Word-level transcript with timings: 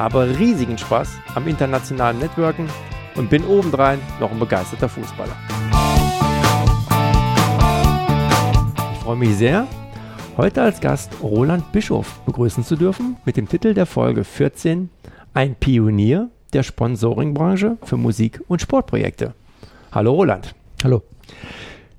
habe 0.00 0.38
riesigen 0.38 0.78
Spaß 0.78 1.10
am 1.34 1.46
internationalen 1.46 2.18
Networken 2.18 2.66
und 3.16 3.28
bin 3.28 3.44
obendrein 3.44 3.98
noch 4.18 4.30
ein 4.30 4.38
begeisterter 4.38 4.88
Fußballer. 4.88 5.36
Ich 8.94 8.98
freue 9.00 9.16
mich 9.16 9.36
sehr, 9.36 9.66
heute 10.38 10.62
als 10.62 10.80
Gast 10.80 11.12
Roland 11.22 11.70
Bischof 11.72 12.20
begrüßen 12.24 12.64
zu 12.64 12.76
dürfen 12.76 13.18
mit 13.26 13.36
dem 13.36 13.46
Titel 13.46 13.74
der 13.74 13.84
Folge 13.84 14.24
14 14.24 14.88
Ein 15.34 15.54
Pionier 15.56 16.30
der 16.54 16.62
Sponsoringbranche 16.62 17.76
für 17.82 17.98
Musik- 17.98 18.40
und 18.48 18.62
Sportprojekte. 18.62 19.34
Hallo 19.92 20.14
Roland. 20.14 20.54
Hallo. 20.82 21.02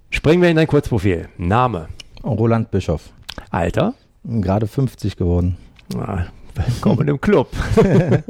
Springen 0.10 0.42
wir 0.42 0.50
in 0.50 0.56
dein 0.56 0.66
Kurzprofil. 0.66 1.30
Name. 1.38 1.88
Roland 2.24 2.72
Bischof. 2.72 3.12
Alter. 3.52 3.94
Gerade 4.24 4.66
50 4.66 5.18
geworden. 5.18 5.58
Ah, 5.96 6.26
willkommen 6.68 7.08
im 7.08 7.20
Club. 7.20 7.50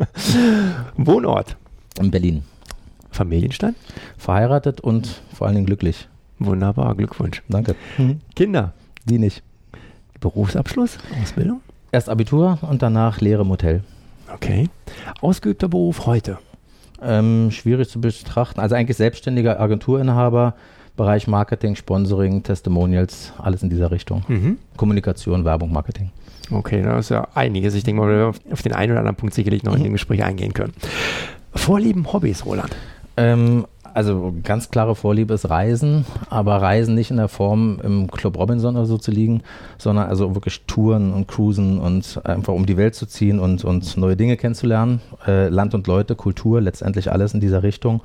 Wohnort. 0.97 1.57
In 1.99 2.11
Berlin. 2.11 2.43
Familienstand. 3.11 3.75
Verheiratet 4.17 4.81
und 4.81 5.21
vor 5.33 5.47
allen 5.47 5.55
Dingen 5.55 5.65
glücklich. 5.65 6.07
Wunderbar, 6.39 6.95
Glückwunsch. 6.95 7.43
Danke. 7.49 7.75
Kinder. 8.35 8.73
Die 9.05 9.19
nicht. 9.19 9.43
Berufsabschluss, 10.19 10.97
Ausbildung. 11.21 11.61
Erst 11.91 12.09
Abitur 12.09 12.59
und 12.61 12.81
danach 12.81 13.21
Lehre 13.21 13.41
im 13.41 13.49
Hotel. 13.49 13.83
Okay. 14.33 14.69
Ausgeübter 15.21 15.67
Beruf 15.67 16.05
heute. 16.05 16.37
Ähm, 17.01 17.51
schwierig 17.51 17.89
zu 17.89 17.99
betrachten. 17.99 18.59
Also 18.59 18.75
eigentlich 18.75 18.97
selbstständiger 18.97 19.59
Agenturinhaber, 19.59 20.55
Bereich 20.95 21.27
Marketing, 21.27 21.75
Sponsoring, 21.75 22.43
Testimonials, 22.43 23.33
alles 23.39 23.63
in 23.63 23.69
dieser 23.69 23.91
Richtung. 23.91 24.23
Mhm. 24.27 24.57
Kommunikation, 24.77 25.43
Werbung, 25.43 25.73
Marketing. 25.73 26.11
Okay, 26.51 26.81
da 26.81 26.99
ist 26.99 27.09
ja 27.09 27.27
einiges. 27.33 27.73
Ich 27.75 27.83
denke 27.83 28.01
mal, 28.01 28.09
wir 28.09 28.33
auf 28.51 28.61
den 28.61 28.73
einen 28.73 28.91
oder 28.91 28.99
anderen 28.99 29.15
Punkt 29.17 29.33
sicherlich 29.33 29.63
noch 29.63 29.75
in 29.75 29.83
dem 29.83 29.93
Gespräch 29.93 30.23
eingehen 30.23 30.53
können. 30.53 30.73
Vorlieben, 31.53 32.11
Hobbys, 32.11 32.45
Roland. 32.45 32.75
Ähm, 33.17 33.65
also 33.93 34.33
ganz 34.43 34.69
klare 34.69 34.95
Vorliebe 34.95 35.33
ist 35.33 35.49
Reisen, 35.49 36.05
aber 36.29 36.61
Reisen 36.61 36.95
nicht 36.95 37.11
in 37.11 37.17
der 37.17 37.27
Form 37.27 37.79
im 37.83 38.09
Club 38.09 38.37
Robinson 38.37 38.77
oder 38.77 38.85
so 38.85 38.97
zu 38.97 39.11
liegen, 39.11 39.41
sondern 39.77 40.07
also 40.07 40.33
wirklich 40.33 40.61
Touren 40.65 41.11
und 41.11 41.27
Cruisen 41.27 41.77
und 41.77 42.21
einfach 42.25 42.53
um 42.53 42.65
die 42.65 42.77
Welt 42.77 42.95
zu 42.95 43.05
ziehen 43.05 43.39
und, 43.39 43.65
und 43.65 43.97
neue 43.97 44.15
Dinge 44.15 44.37
kennenzulernen. 44.37 45.01
Äh, 45.27 45.49
Land 45.49 45.73
und 45.73 45.87
Leute, 45.87 46.15
Kultur, 46.15 46.61
letztendlich 46.61 47.11
alles 47.11 47.33
in 47.33 47.41
dieser 47.41 47.63
Richtung. 47.63 48.01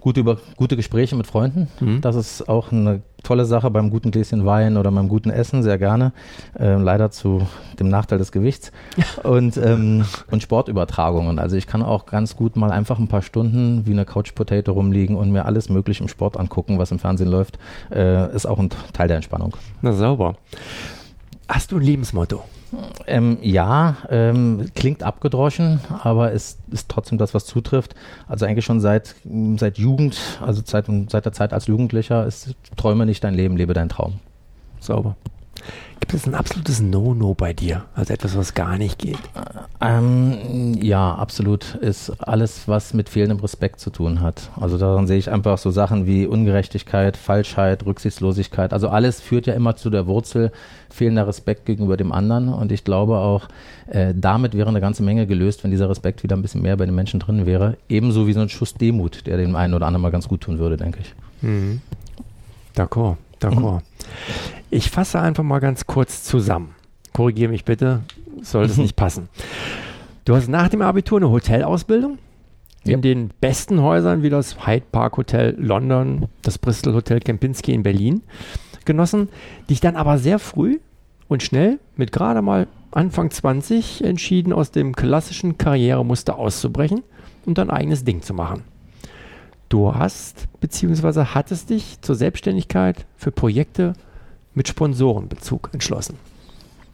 Gute, 0.00 0.18
über, 0.20 0.38
gute 0.56 0.76
Gespräche 0.76 1.14
mit 1.14 1.28
Freunden, 1.28 1.68
Mhm. 1.80 2.00
das 2.00 2.16
ist 2.16 2.48
auch 2.48 2.72
eine 2.72 3.02
tolle 3.22 3.44
Sache 3.44 3.70
beim 3.70 3.90
guten 3.90 4.10
Gläschen 4.10 4.44
Wein 4.46 4.76
oder 4.76 4.90
beim 4.90 5.08
guten 5.08 5.30
Essen, 5.30 5.62
sehr 5.62 5.78
gerne. 5.78 6.12
Äh, 6.58 6.74
leider 6.74 7.10
zu 7.10 7.46
dem 7.78 7.88
Nachteil 7.88 8.18
des 8.18 8.32
Gewichts. 8.32 8.72
Und, 9.22 9.56
ähm, 9.56 10.04
und 10.30 10.42
Sportübertragungen. 10.42 11.38
Also 11.38 11.56
ich 11.56 11.66
kann 11.66 11.82
auch 11.82 12.06
ganz 12.06 12.36
gut 12.36 12.56
mal 12.56 12.70
einfach 12.70 12.98
ein 12.98 13.08
paar 13.08 13.22
Stunden 13.22 13.86
wie 13.86 13.92
eine 13.92 14.04
Couch 14.04 14.34
Potato 14.34 14.72
rumliegen 14.72 15.16
und 15.16 15.30
mir 15.30 15.46
alles 15.46 15.68
mögliche 15.68 16.02
im 16.02 16.08
Sport 16.08 16.36
angucken, 16.36 16.78
was 16.78 16.90
im 16.90 16.98
Fernsehen 16.98 17.28
läuft. 17.28 17.58
Äh, 17.90 18.34
ist 18.34 18.46
auch 18.46 18.58
ein 18.58 18.70
Teil 18.92 19.08
der 19.08 19.16
Entspannung. 19.16 19.56
Na 19.80 19.92
sauber. 19.92 20.36
Hast 21.48 21.72
du 21.72 21.76
ein 21.76 21.82
Lebensmotto? 21.82 22.42
Ähm, 23.06 23.38
ja, 23.42 23.96
ähm, 24.08 24.70
klingt 24.74 25.02
abgedroschen, 25.02 25.80
aber 26.02 26.32
es 26.32 26.58
ist 26.70 26.88
trotzdem 26.88 27.18
das, 27.18 27.34
was 27.34 27.44
zutrifft. 27.44 27.94
Also 28.28 28.46
eigentlich 28.46 28.64
schon 28.64 28.80
seit, 28.80 29.14
seit 29.56 29.78
Jugend, 29.78 30.18
also 30.40 30.62
seit, 30.64 30.86
seit 31.08 31.24
der 31.24 31.32
Zeit 31.32 31.52
als 31.52 31.66
Jugendlicher, 31.66 32.26
ist 32.26 32.54
träume 32.76 33.06
nicht 33.06 33.22
dein 33.24 33.34
Leben, 33.34 33.56
lebe 33.56 33.74
deinen 33.74 33.88
Traum. 33.88 34.20
Sauber. 34.80 35.16
Gibt 36.00 36.14
es 36.14 36.26
ein 36.26 36.34
absolutes 36.34 36.80
No-No 36.80 37.32
bei 37.34 37.52
dir? 37.52 37.84
Also 37.94 38.12
etwas, 38.12 38.36
was 38.36 38.54
gar 38.54 38.76
nicht 38.76 38.98
geht? 38.98 39.20
Ähm, 39.80 40.74
ja, 40.82 41.14
absolut. 41.14 41.76
Ist 41.76 42.10
alles, 42.20 42.66
was 42.66 42.92
mit 42.92 43.08
fehlendem 43.08 43.38
Respekt 43.38 43.78
zu 43.78 43.90
tun 43.90 44.20
hat. 44.20 44.50
Also 44.60 44.78
daran 44.78 45.06
sehe 45.06 45.18
ich 45.18 45.30
einfach 45.30 45.58
so 45.58 45.70
Sachen 45.70 46.04
wie 46.04 46.26
Ungerechtigkeit, 46.26 47.16
Falschheit, 47.16 47.86
Rücksichtslosigkeit. 47.86 48.72
Also 48.72 48.88
alles 48.88 49.20
führt 49.20 49.46
ja 49.46 49.54
immer 49.54 49.76
zu 49.76 49.90
der 49.90 50.08
Wurzel 50.08 50.50
fehlender 50.92 51.26
Respekt 51.26 51.66
gegenüber 51.66 51.96
dem 51.96 52.12
anderen. 52.12 52.48
Und 52.48 52.72
ich 52.72 52.84
glaube 52.84 53.18
auch, 53.18 53.48
äh, 53.88 54.14
damit 54.16 54.56
wäre 54.56 54.68
eine 54.68 54.80
ganze 54.80 55.02
Menge 55.02 55.26
gelöst, 55.26 55.64
wenn 55.64 55.70
dieser 55.70 55.88
Respekt 55.88 56.22
wieder 56.22 56.36
ein 56.36 56.42
bisschen 56.42 56.62
mehr 56.62 56.76
bei 56.76 56.86
den 56.86 56.94
Menschen 56.94 57.20
drin 57.20 57.46
wäre. 57.46 57.76
Ebenso 57.88 58.26
wie 58.26 58.32
so 58.32 58.40
ein 58.40 58.48
Schuss 58.48 58.74
Demut, 58.74 59.26
der 59.26 59.36
dem 59.36 59.56
einen 59.56 59.74
oder 59.74 59.86
anderen 59.86 60.02
mal 60.02 60.12
ganz 60.12 60.28
gut 60.28 60.42
tun 60.42 60.58
würde, 60.58 60.76
denke 60.76 61.00
ich. 61.00 61.14
Mhm. 61.42 61.80
D'accord, 62.76 63.16
d'accord. 63.40 63.82
Ich 64.70 64.90
fasse 64.90 65.20
einfach 65.20 65.42
mal 65.42 65.58
ganz 65.58 65.86
kurz 65.86 66.24
zusammen. 66.24 66.74
Korrigiere 67.12 67.50
mich 67.50 67.66
bitte, 67.66 68.00
sollte 68.40 68.72
es 68.72 68.78
nicht 68.78 68.96
passen. 68.96 69.28
Du 70.24 70.34
hast 70.34 70.48
nach 70.48 70.68
dem 70.68 70.80
Abitur 70.80 71.18
eine 71.18 71.28
Hotelausbildung 71.28 72.16
in 72.84 73.02
den 73.02 73.30
besten 73.40 73.80
Häusern 73.82 74.22
wie 74.22 74.30
das 74.30 74.66
Hyde 74.66 74.86
Park 74.90 75.16
Hotel 75.16 75.54
London, 75.58 76.26
das 76.42 76.58
Bristol 76.58 76.94
Hotel 76.94 77.20
Kempinski 77.20 77.72
in 77.72 77.82
Berlin 77.82 78.22
genossen, 78.84 79.28
dich 79.68 79.80
dann 79.80 79.96
aber 79.96 80.18
sehr 80.18 80.38
früh 80.38 80.80
und 81.28 81.42
schnell 81.42 81.78
mit 81.96 82.12
gerade 82.12 82.42
mal 82.42 82.66
Anfang 82.90 83.30
20 83.30 84.04
entschieden, 84.04 84.52
aus 84.52 84.70
dem 84.70 84.94
klassischen 84.94 85.56
Karrieremuster 85.56 86.38
auszubrechen 86.38 87.02
und 87.46 87.58
dein 87.58 87.70
eigenes 87.70 88.04
Ding 88.04 88.22
zu 88.22 88.34
machen. 88.34 88.64
Du 89.68 89.94
hast 89.94 90.48
bzw. 90.60 91.24
hattest 91.34 91.70
dich 91.70 92.00
zur 92.02 92.14
Selbstständigkeit 92.14 93.06
für 93.16 93.32
Projekte 93.32 93.94
mit 94.54 94.68
Sponsorenbezug 94.68 95.70
entschlossen. 95.72 96.18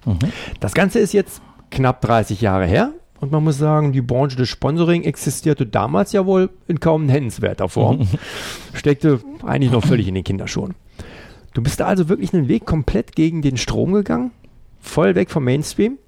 Mhm. 0.07 0.19
Das 0.61 0.75
Ganze 0.75 1.01
ist 1.01 1.13
jetzt 1.13 1.43
knapp 1.71 2.01
30 2.03 2.41
Jahre 2.41 2.67
her 2.67 2.93
und 3.21 3.33
man 3.33 3.43
muss 3.43 3.59
sagen, 3.59 3.93
die 3.93 4.01
Branche 4.01 4.37
des 4.37 4.49
Sponsoring 4.49 5.03
existierte 5.03 5.67
damals 5.67 6.13
ja 6.13 6.25
wohl 6.25 6.51
in 6.69 6.79
kaum 6.79 7.07
nennenswerter 7.07 7.69
Form. 7.69 8.07
Steckte 8.75 9.21
eigentlich 9.45 9.73
noch 9.73 9.85
völlig 9.85 10.07
in 10.07 10.15
den 10.15 10.25
Kinderschuhen. 10.25 10.75
Du 11.59 11.65
bist 11.65 11.81
da 11.81 11.87
also 11.87 12.09
wirklich 12.09 12.33
einen 12.33 12.47
Weg 12.47 12.67
komplett 12.67 13.17
gegen 13.17 13.43
den 13.43 13.57
Strom 13.57 13.93
gegangen, 13.93 14.31
voll 14.79 15.17
weg 15.17 15.29
vom 15.29 15.43
Mainstream 15.43 15.99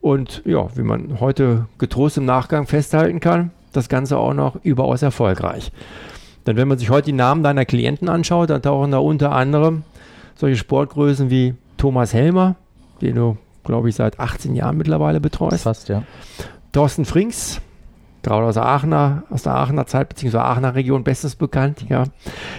und 0.00 0.40
ja, 0.44 0.68
wie 0.76 0.84
man 0.84 1.18
heute 1.18 1.66
getrost 1.78 2.16
im 2.16 2.26
Nachgang 2.26 2.68
festhalten 2.68 3.18
kann, 3.18 3.50
das 3.72 3.88
Ganze 3.88 4.18
auch 4.18 4.34
noch 4.34 4.54
überaus 4.62 5.02
erfolgreich. 5.02 5.72
Denn 6.46 6.54
wenn 6.56 6.68
man 6.68 6.78
sich 6.78 6.90
heute 6.90 7.06
die 7.06 7.12
Namen 7.12 7.42
deiner 7.42 7.64
Klienten 7.64 8.08
anschaut, 8.08 8.50
dann 8.50 8.62
tauchen 8.62 8.92
da 8.92 8.98
unter 8.98 9.32
anderem 9.32 9.82
solche 10.36 10.58
Sportgrößen 10.58 11.28
wie 11.28 11.54
Thomas 11.76 12.14
Helmer, 12.14 12.54
den 13.00 13.16
du, 13.16 13.38
glaube 13.64 13.88
ich, 13.88 13.96
seit 13.96 14.20
18 14.20 14.54
Jahren 14.54 14.76
mittlerweile 14.76 15.20
betreust. 15.20 15.64
Fast, 15.64 15.88
ja. 15.88 16.04
Thorsten 16.70 17.04
Frings, 17.04 17.60
gerade 18.22 18.46
aus 18.46 18.54
der 18.54 18.66
Aachener, 18.66 19.24
aus 19.28 19.42
der 19.42 19.56
Aachener 19.56 19.88
Zeit, 19.88 20.10
beziehungsweise 20.10 20.44
Aachener 20.44 20.76
Region 20.76 21.02
bestens 21.02 21.34
bekannt, 21.34 21.84
ja. 21.88 22.04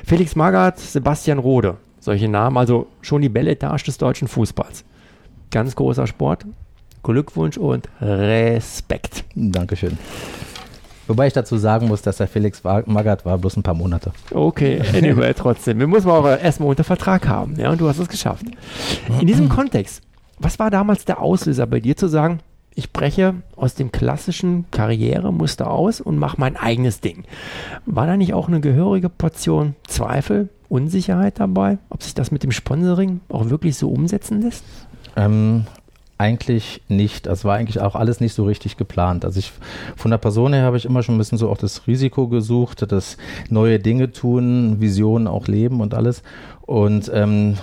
Felix 0.06 0.36
Magath, 0.36 0.80
Sebastian 0.80 1.40
Rode, 1.40 1.78
solche 2.03 2.28
Namen, 2.28 2.58
also 2.58 2.88
schon 3.02 3.22
die 3.22 3.30
Belletage 3.30 3.86
des 3.86 3.97
deutschen 3.97 4.28
Fußballs. 4.28 4.84
Ganz 5.52 5.75
großer 5.75 6.06
Sport. 6.06 6.46
Glückwunsch 7.02 7.58
und 7.58 7.90
Respekt. 8.02 9.24
Dankeschön. 9.36 9.97
Wobei 11.08 11.28
ich 11.28 11.34
dazu 11.34 11.58
sagen 11.58 11.88
muss, 11.88 12.02
dass 12.02 12.18
der 12.18 12.28
Felix 12.28 12.63
Magath 12.63 13.25
war 13.25 13.38
bloß 13.38 13.57
ein 13.57 13.63
paar 13.63 13.74
Monate. 13.74 14.13
Okay, 14.31 14.81
anyway, 14.94 15.33
trotzdem. 15.33 15.80
Wir 15.80 15.88
müssen 15.88 16.10
auch 16.10 16.25
erstmal 16.25 16.69
unter 16.69 16.86
Vertrag 16.86 17.27
haben, 17.27 17.56
ja, 17.57 17.72
und 17.72 17.81
du 17.81 17.89
hast 17.89 18.00
es 18.00 18.07
geschafft. 18.07 18.45
In 19.19 19.27
diesem 19.27 19.50
Kontext, 19.50 20.01
was 20.39 20.60
war 20.60 20.72
damals 20.72 21.04
der 21.04 21.22
Auslöser 21.22 21.68
bei 21.68 21.81
dir 21.81 21.98
zu 21.98 22.07
sagen, 22.07 22.39
ich 22.75 22.92
breche 22.92 23.36
aus 23.56 23.75
dem 23.75 23.92
klassischen 23.92 24.66
Karrieremuster 24.72 25.70
aus 25.70 26.02
und 26.02 26.18
mache 26.18 26.40
mein 26.40 26.58
eigenes 26.58 27.02
Ding? 27.02 27.24
War 27.86 28.08
da 28.08 28.18
nicht 28.18 28.34
auch 28.34 28.48
eine 28.48 28.62
gehörige 28.62 29.10
Portion 29.10 29.75
Zweifel, 29.88 30.50
Unsicherheit 30.70 31.40
dabei, 31.40 31.78
ob 31.90 32.02
sich 32.04 32.14
das 32.14 32.31
mit 32.31 32.44
dem 32.44 32.52
Sponsoring 32.52 33.22
auch 33.30 33.50
wirklich 33.50 33.78
so 33.78 33.90
umsetzen 33.90 34.42
lässt? 34.42 34.64
Ähm, 35.16 35.66
eigentlich 36.18 36.81
nicht. 36.88 37.25
Das 37.25 37.44
war 37.44 37.56
eigentlich 37.56 37.81
auch 37.81 37.96
alles 37.96 38.20
nicht 38.20 38.34
so 38.34 38.46
richtig 38.46 38.78
geplant. 38.78 39.25
Also 39.25 39.40
ich 39.40 39.52
von 39.96 40.10
der 40.12 40.18
Person 40.18 40.54
her 40.54 40.64
habe 40.64 40.78
ich 40.78 40.86
immer 40.86 41.04
schon 41.04 41.16
ein 41.16 41.18
bisschen 41.18 41.38
so 41.38 41.50
auch 41.50 41.58
das 41.58 41.86
Risiko 41.86 42.28
gesucht, 42.28 42.90
das 42.92 43.18
neue 43.50 43.80
Dinge 43.80 44.12
tun, 44.12 44.80
Visionen 44.80 45.28
auch 45.28 45.48
leben 45.48 45.81
und 45.81 45.94
alles. 45.94 46.24
Und 46.74 47.12
ähm, 47.14 47.54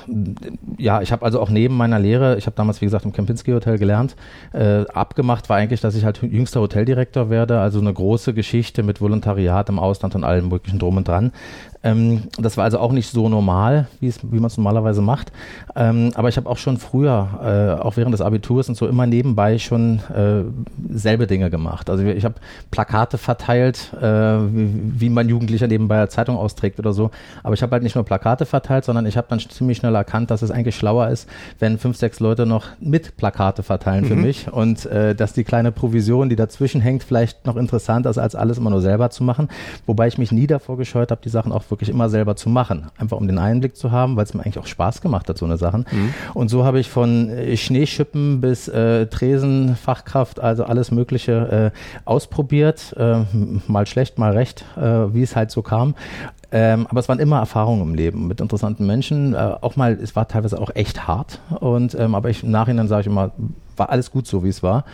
ja, 0.79 1.03
ich 1.03 1.11
habe 1.11 1.25
also 1.25 1.41
auch 1.41 1.51
neben 1.51 1.77
meiner 1.77 1.99
Lehre, 1.99 2.39
ich 2.39 2.47
habe 2.47 2.55
damals, 2.55 2.81
wie 2.81 2.85
gesagt, 2.85 3.05
im 3.05 3.12
Kempinski 3.12 3.51
Hotel 3.51 3.77
gelernt, 3.77 4.15
äh, 4.53 4.85
abgemacht 4.87 5.49
war 5.49 5.57
eigentlich, 5.57 5.81
dass 5.81 5.97
ich 5.97 6.05
halt 6.05 6.23
jüngster 6.23 6.61
Hoteldirektor 6.61 7.29
werde, 7.29 7.59
also 7.59 7.81
eine 7.81 7.93
große 7.93 8.35
Geschichte 8.35 8.85
mit 8.85 9.01
Volontariat 9.01 9.69
im 9.69 9.81
Ausland 9.81 10.15
und 10.15 10.23
allem 10.23 10.49
möglichen 10.49 10.79
drum 10.79 10.97
und 10.97 11.09
dran. 11.09 11.33
Ähm, 11.82 12.25
das 12.38 12.56
war 12.56 12.65
also 12.65 12.79
auch 12.79 12.93
nicht 12.93 13.11
so 13.11 13.29
normal, 13.29 13.88
wie 14.00 14.12
man 14.23 14.44
es 14.44 14.56
normalerweise 14.59 15.00
macht. 15.00 15.32
Ähm, 15.75 16.11
aber 16.15 16.29
ich 16.29 16.37
habe 16.37 16.49
auch 16.49 16.59
schon 16.59 16.77
früher, 16.77 17.79
äh, 17.79 17.82
auch 17.82 17.97
während 17.97 18.12
des 18.12 18.21
Abiturs 18.21 18.69
und 18.69 18.75
so, 18.75 18.87
immer 18.87 19.06
nebenbei 19.06 19.59
schon 19.59 20.00
äh, 20.15 20.43
selbe 20.93 21.27
Dinge 21.27 21.49
gemacht. 21.49 21.88
Also 21.88 22.05
ich 22.05 22.25
habe 22.25 22.35
Plakate 22.71 23.17
verteilt, 23.17 23.93
äh, 23.94 24.05
wie, 24.05 25.00
wie 25.00 25.09
man 25.09 25.29
Jugendlicher 25.29 25.69
nebenbei 25.69 25.97
eine 25.97 26.09
Zeitung 26.09 26.37
austrägt 26.37 26.79
oder 26.79 26.93
so. 26.93 27.11
Aber 27.43 27.55
ich 27.55 27.62
habe 27.62 27.73
halt 27.73 27.83
nicht 27.83 27.94
nur 27.94 28.05
Plakate 28.05 28.44
verteilt, 28.44 28.85
sondern 28.85 29.06
ich 29.06 29.17
habe 29.17 29.29
dann 29.31 29.41
ziemlich 29.41 29.79
schnell 29.79 29.94
erkannt, 29.94 30.31
dass 30.31 30.43
es 30.43 30.50
eigentlich 30.50 30.76
schlauer 30.76 31.09
ist, 31.09 31.29
wenn 31.59 31.79
fünf, 31.79 31.97
sechs 31.97 32.21
Leute 32.21 32.44
noch 32.44 32.67
mit 32.81 33.17
Plakate 33.17 33.62
verteilen 33.62 34.05
mhm. 34.05 34.09
für 34.09 34.17
mich 34.17 34.53
und 34.53 34.85
äh, 34.87 35.15
dass 35.15 35.33
die 35.33 35.44
kleine 35.44 35.73
Provision, 35.73 36.29
die 36.29 36.37
dazwischen 36.37 36.81
hängt, 36.83 37.05
vielleicht 37.05 37.47
noch 37.47 37.56
interessanter 37.56 38.11
ist, 38.11 38.19
als 38.19 38.35
alles 38.35 38.59
immer 38.59 38.71
nur 38.71 38.83
selber 38.83 39.09
zu 39.11 39.25
machen. 39.25 39.49
Wobei 39.87 40.09
ich 40.09 40.19
mich 40.19 40.31
nie 40.31 40.47
davor 40.47 40.76
gescheut 40.76 41.11
habe, 41.11 41.23
die 41.25 41.31
Sachen 41.31 41.53
auch 41.53 41.69
wirklich 41.70 41.88
immer 41.88 42.08
selber 42.08 42.37
zu 42.37 42.49
machen. 42.49 42.90
Einfach 42.99 43.17
um 43.17 43.26
den 43.26 43.38
Einblick 43.38 43.76
zu 43.76 43.90
haben, 43.90 44.17
weil 44.17 44.25
es 44.25 44.34
mir 44.34 44.43
eigentlich 44.43 44.58
auch 44.58 44.67
Spaß 44.67 45.00
gemacht 45.00 45.28
hat, 45.28 45.38
so 45.38 45.44
eine 45.44 45.56
Sachen. 45.56 45.87
Mhm. 45.90 46.14
Und 46.34 46.49
so 46.49 46.64
habe 46.64 46.81
ich 46.81 46.90
von 46.90 47.28
äh, 47.28 47.56
Schneeschippen 47.56 48.40
bis 48.40 48.69
äh, 48.69 49.06
Tresenfachkraft, 49.06 50.40
also 50.40 50.64
alles 50.64 50.90
Mögliche 50.90 51.72
äh, 51.75 51.78
ausprobiert. 52.05 52.94
Äh, 52.99 53.20
mal 53.67 53.87
schlecht, 53.87 54.19
mal 54.19 54.32
recht, 54.32 54.64
äh, 54.76 55.14
wie 55.14 55.22
es 55.22 55.37
halt 55.37 55.50
so 55.50 55.62
kam. 55.62 55.94
Ähm, 56.52 56.87
aber 56.88 57.00
es 57.00 57.08
waren 57.08 57.20
immer 57.20 57.38
Erfahrungen 57.38 57.82
im 57.82 57.94
Leben 57.94 58.26
mit 58.26 58.41
interessanten 58.41 58.87
Menschen. 58.87 59.35
Äh, 59.35 59.55
auch 59.61 59.76
mal, 59.76 59.93
es 59.93 60.17
war 60.17 60.26
teilweise 60.26 60.61
auch 60.61 60.70
echt 60.75 61.06
hart. 61.06 61.41
Und 61.61 61.94
ähm, 61.94 62.14
aber 62.14 62.31
ich 62.31 62.43
im 62.43 62.50
Nachhinein 62.50 62.88
sage 62.88 63.02
ich 63.02 63.06
immer, 63.06 63.31
war 63.76 63.91
alles 63.91 64.11
gut 64.11 64.26
so, 64.26 64.44
wie 64.44 64.49
es 64.49 64.62
war. 64.62 64.85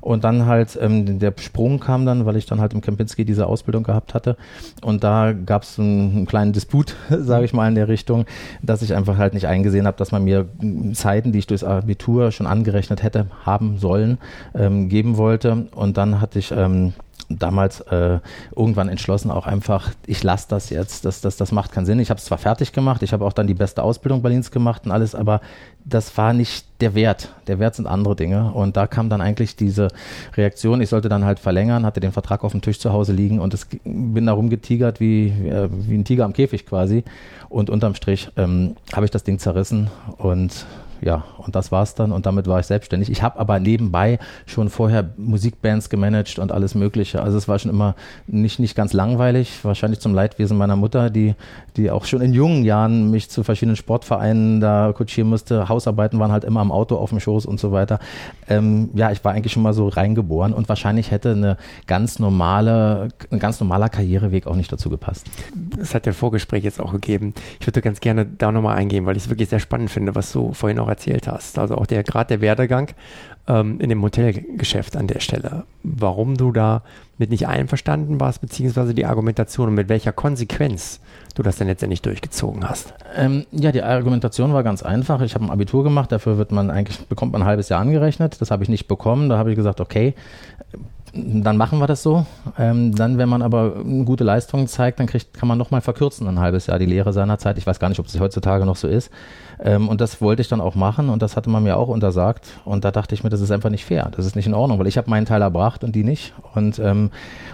Und 0.00 0.22
dann 0.22 0.46
halt 0.46 0.78
ähm, 0.80 1.18
der 1.18 1.34
Sprung 1.36 1.80
kam 1.80 2.06
dann, 2.06 2.26
weil 2.26 2.36
ich 2.36 2.46
dann 2.46 2.60
halt 2.60 2.72
im 2.74 2.80
Kempinski 2.80 3.24
diese 3.24 3.46
Ausbildung 3.46 3.82
gehabt 3.82 4.14
hatte. 4.14 4.36
Und 4.82 5.02
da 5.02 5.32
gab 5.32 5.64
es 5.64 5.80
einen, 5.80 6.12
einen, 6.12 6.26
kleinen 6.26 6.52
Disput, 6.52 6.94
sage 7.10 7.44
ich 7.44 7.52
mal, 7.52 7.66
in 7.66 7.74
der 7.74 7.88
Richtung, 7.88 8.24
dass 8.62 8.82
ich 8.82 8.94
einfach 8.94 9.16
halt 9.16 9.34
nicht 9.34 9.48
eingesehen 9.48 9.86
habe, 9.86 9.96
dass 9.96 10.12
man 10.12 10.22
mir 10.22 10.46
Zeiten, 10.92 11.32
die 11.32 11.40
ich 11.40 11.48
durchs 11.48 11.64
Abitur 11.64 12.30
schon 12.30 12.46
angerechnet 12.46 13.02
hätte, 13.02 13.26
haben 13.44 13.78
sollen, 13.78 14.18
ähm, 14.54 14.88
geben 14.88 15.16
wollte. 15.16 15.66
Und 15.74 15.96
dann 15.96 16.20
hatte 16.20 16.38
ich 16.38 16.52
ähm, 16.52 16.92
damals 17.28 17.80
äh, 17.80 18.18
irgendwann 18.54 18.88
entschlossen, 18.88 19.30
auch 19.30 19.46
einfach, 19.46 19.90
ich 20.06 20.22
lasse 20.22 20.46
das 20.48 20.70
jetzt, 20.70 21.04
das, 21.04 21.20
das, 21.20 21.36
das 21.36 21.52
macht 21.52 21.72
keinen 21.72 21.86
Sinn. 21.86 21.98
Ich 21.98 22.10
habe 22.10 22.18
es 22.18 22.24
zwar 22.24 22.38
fertig 22.38 22.72
gemacht, 22.72 23.02
ich 23.02 23.12
habe 23.12 23.24
auch 23.24 23.32
dann 23.32 23.46
die 23.46 23.54
beste 23.54 23.82
Ausbildung 23.82 24.22
Berlins 24.22 24.50
gemacht 24.50 24.86
und 24.86 24.92
alles, 24.92 25.14
aber 25.14 25.40
das 25.84 26.16
war 26.16 26.32
nicht 26.32 26.66
der 26.80 26.94
Wert. 26.94 27.32
Der 27.46 27.58
Wert 27.58 27.76
sind 27.76 27.86
andere 27.86 28.16
Dinge. 28.16 28.52
Und 28.52 28.76
da 28.76 28.86
kam 28.86 29.08
dann 29.08 29.20
eigentlich 29.20 29.56
diese 29.56 29.88
Reaktion, 30.36 30.80
ich 30.80 30.88
sollte 30.88 31.08
dann 31.08 31.24
halt 31.24 31.38
verlängern, 31.38 31.86
hatte 31.86 32.00
den 32.00 32.12
Vertrag 32.12 32.44
auf 32.44 32.52
dem 32.52 32.60
Tisch 32.60 32.80
zu 32.80 32.92
Hause 32.92 33.12
liegen 33.12 33.38
und 33.38 33.54
es, 33.54 33.66
bin 33.84 34.26
da 34.26 34.32
rumgetigert 34.32 35.00
wie, 35.00 35.28
äh, 35.28 35.68
wie 35.70 35.94
ein 35.94 36.04
Tiger 36.04 36.24
am 36.24 36.32
Käfig 36.32 36.66
quasi. 36.66 37.04
Und 37.48 37.70
unterm 37.70 37.94
Strich 37.94 38.28
ähm, 38.36 38.76
habe 38.92 39.06
ich 39.06 39.12
das 39.12 39.22
Ding 39.22 39.38
zerrissen 39.38 39.88
und 40.18 40.66
ja, 41.00 41.24
und 41.38 41.54
das 41.54 41.72
war's 41.72 41.94
dann 41.94 42.12
und 42.12 42.26
damit 42.26 42.46
war 42.46 42.60
ich 42.60 42.66
selbstständig. 42.66 43.10
Ich 43.10 43.22
habe 43.22 43.38
aber 43.38 43.60
nebenbei 43.60 44.18
schon 44.46 44.70
vorher 44.70 45.10
Musikbands 45.16 45.90
gemanagt 45.90 46.38
und 46.38 46.52
alles 46.52 46.74
Mögliche. 46.74 47.22
Also 47.22 47.38
es 47.38 47.48
war 47.48 47.58
schon 47.58 47.70
immer 47.70 47.94
nicht, 48.26 48.58
nicht 48.58 48.74
ganz 48.74 48.92
langweilig, 48.92 49.64
wahrscheinlich 49.64 50.00
zum 50.00 50.14
Leidwesen 50.14 50.56
meiner 50.56 50.76
Mutter, 50.76 51.10
die, 51.10 51.34
die 51.76 51.90
auch 51.90 52.04
schon 52.04 52.20
in 52.20 52.32
jungen 52.32 52.64
Jahren 52.64 53.10
mich 53.10 53.30
zu 53.30 53.42
verschiedenen 53.44 53.76
Sportvereinen 53.76 54.60
da 54.60 54.92
kutschieren 54.94 55.28
musste. 55.28 55.68
Hausarbeiten 55.68 56.18
waren 56.18 56.32
halt 56.32 56.44
immer 56.44 56.60
am 56.60 56.72
Auto 56.72 56.96
auf 56.96 57.10
dem 57.10 57.20
Schoß 57.20 57.46
und 57.46 57.60
so 57.60 57.72
weiter. 57.72 57.98
Ähm, 58.48 58.90
ja, 58.94 59.10
ich 59.10 59.24
war 59.24 59.32
eigentlich 59.32 59.52
schon 59.52 59.62
mal 59.62 59.72
so 59.72 59.88
reingeboren 59.88 60.52
und 60.52 60.68
wahrscheinlich 60.68 61.10
hätte 61.10 61.32
eine 61.32 61.56
ganz 61.86 62.18
normale, 62.18 63.08
ein 63.30 63.38
ganz 63.38 63.60
normaler 63.60 63.88
Karriereweg 63.88 64.46
auch 64.46 64.56
nicht 64.56 64.72
dazu 64.72 64.90
gepasst. 64.90 65.26
Das 65.76 65.94
hat 65.94 66.06
der 66.06 66.14
Vorgespräch 66.14 66.64
jetzt 66.64 66.80
auch 66.80 66.92
gegeben. 66.92 67.34
Ich 67.60 67.66
würde 67.66 67.82
ganz 67.82 68.00
gerne 68.00 68.26
da 68.26 68.52
nochmal 68.52 68.76
eingehen, 68.76 69.06
weil 69.06 69.16
ich 69.16 69.24
es 69.24 69.28
wirklich 69.28 69.48
sehr 69.48 69.60
spannend 69.60 69.90
finde, 69.90 70.14
was 70.14 70.32
du 70.32 70.52
vorhin 70.52 70.78
auch 70.78 70.85
auch 70.86 70.90
erzählt 70.90 71.28
hast. 71.28 71.58
Also 71.58 71.76
auch 71.76 71.86
der 71.86 72.02
gerade 72.02 72.28
der 72.28 72.40
Werdegang 72.40 72.92
ähm, 73.48 73.80
in 73.80 73.88
dem 73.88 74.02
Hotelgeschäft 74.02 74.96
an 74.96 75.06
der 75.06 75.20
Stelle. 75.20 75.64
Warum 75.82 76.36
du 76.36 76.52
da 76.52 76.82
mit 77.18 77.30
nicht 77.30 77.46
einverstanden 77.48 78.20
warst, 78.20 78.40
beziehungsweise 78.40 78.94
die 78.94 79.06
Argumentation 79.06 79.68
und 79.68 79.74
mit 79.74 79.88
welcher 79.88 80.12
Konsequenz 80.12 81.00
du 81.34 81.42
das 81.42 81.56
denn 81.56 81.66
letztendlich 81.66 82.02
durchgezogen 82.02 82.68
hast. 82.68 82.94
Ähm, 83.14 83.46
ja, 83.50 83.72
die 83.72 83.82
Argumentation 83.82 84.52
war 84.52 84.62
ganz 84.62 84.82
einfach. 84.82 85.20
Ich 85.22 85.34
habe 85.34 85.44
ein 85.44 85.50
Abitur 85.50 85.84
gemacht, 85.84 86.12
dafür 86.12 86.38
wird 86.38 86.52
man 86.52 86.70
eigentlich, 86.70 87.06
bekommt 87.06 87.32
man 87.32 87.42
ein 87.42 87.48
halbes 87.48 87.68
Jahr 87.68 87.80
angerechnet. 87.80 88.40
Das 88.40 88.50
habe 88.50 88.62
ich 88.62 88.68
nicht 88.68 88.88
bekommen. 88.88 89.28
Da 89.28 89.38
habe 89.38 89.50
ich 89.50 89.56
gesagt, 89.56 89.80
okay, 89.80 90.14
dann 91.16 91.56
machen 91.56 91.78
wir 91.78 91.86
das 91.86 92.02
so. 92.02 92.26
Ähm, 92.58 92.94
dann, 92.94 93.18
wenn 93.18 93.28
man 93.28 93.42
aber 93.42 93.82
gute 94.04 94.24
Leistung 94.24 94.66
zeigt, 94.66 95.00
dann 95.00 95.06
kriegt, 95.06 95.34
kann 95.34 95.48
man 95.48 95.58
nochmal 95.58 95.80
verkürzen 95.80 96.26
ein 96.26 96.38
halbes 96.38 96.66
Jahr 96.66 96.78
die 96.78 96.86
Lehre 96.86 97.12
seiner 97.12 97.38
Zeit. 97.38 97.58
Ich 97.58 97.66
weiß 97.66 97.78
gar 97.78 97.88
nicht, 97.88 97.98
ob 97.98 98.06
es 98.06 98.18
heutzutage 98.18 98.66
noch 98.66 98.76
so 98.76 98.88
ist. 98.88 99.10
Ähm, 99.58 99.88
und 99.88 100.00
das 100.00 100.20
wollte 100.20 100.42
ich 100.42 100.48
dann 100.48 100.60
auch 100.60 100.74
machen 100.74 101.08
und 101.08 101.22
das 101.22 101.36
hatte 101.36 101.50
man 101.50 101.62
mir 101.62 101.76
auch 101.76 101.88
untersagt. 101.88 102.46
Und 102.64 102.84
da 102.84 102.90
dachte 102.90 103.14
ich 103.14 103.24
mir, 103.24 103.30
das 103.30 103.40
ist 103.40 103.50
einfach 103.50 103.70
nicht 103.70 103.84
fair. 103.84 104.10
Das 104.14 104.26
ist 104.26 104.36
nicht 104.36 104.46
in 104.46 104.54
Ordnung, 104.54 104.78
weil 104.78 104.86
ich 104.86 104.98
habe 104.98 105.10
meinen 105.10 105.26
Teil 105.26 105.42
erbracht 105.42 105.84
und 105.84 105.94
die 105.94 106.04
nicht. 106.04 106.34
Und, 106.54 106.78
ähm, 106.78 107.10